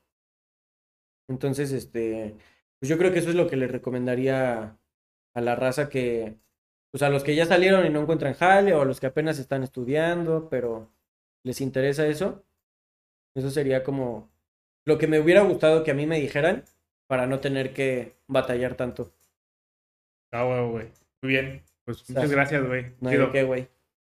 Entonces, 1.28 1.72
este, 1.72 2.36
pues 2.78 2.88
yo 2.88 2.98
creo 2.98 3.12
que 3.12 3.20
eso 3.20 3.30
es 3.30 3.36
lo 3.36 3.46
que 3.48 3.56
les 3.56 3.70
recomendaría 3.70 4.76
a 5.34 5.40
la 5.40 5.54
raza 5.56 5.88
que, 5.88 6.36
pues 6.90 7.02
a 7.02 7.08
los 7.10 7.22
que 7.24 7.34
ya 7.36 7.46
salieron 7.46 7.86
y 7.86 7.90
no 7.90 8.00
encuentran 8.02 8.34
jale, 8.34 8.74
o 8.74 8.82
a 8.82 8.84
los 8.84 9.00
que 9.00 9.06
apenas 9.06 9.38
están 9.38 9.62
estudiando, 9.62 10.48
pero 10.50 10.90
les 11.44 11.60
interesa 11.60 12.06
eso. 12.06 12.44
Eso 13.34 13.50
sería 13.50 13.84
como 13.84 14.30
lo 14.86 14.98
que 14.98 15.06
me 15.08 15.20
hubiera 15.20 15.42
gustado 15.42 15.84
que 15.84 15.92
a 15.92 15.94
mí 15.94 16.06
me 16.06 16.20
dijeran 16.20 16.64
para 17.08 17.26
no 17.26 17.40
tener 17.40 17.74
que 17.74 18.16
batallar 18.28 18.76
tanto. 18.76 19.12
Ah, 20.32 20.46
huevo, 20.46 20.70
güey. 20.72 20.88
Muy 21.22 21.32
bien. 21.32 21.62
Pues 21.84 22.08
muchas 22.08 22.30
gracias, 22.30 22.66
güey. 22.66 22.92
No 23.00 23.10
hay 23.10 23.18
qué, 23.32 23.42
güey. 23.42 23.68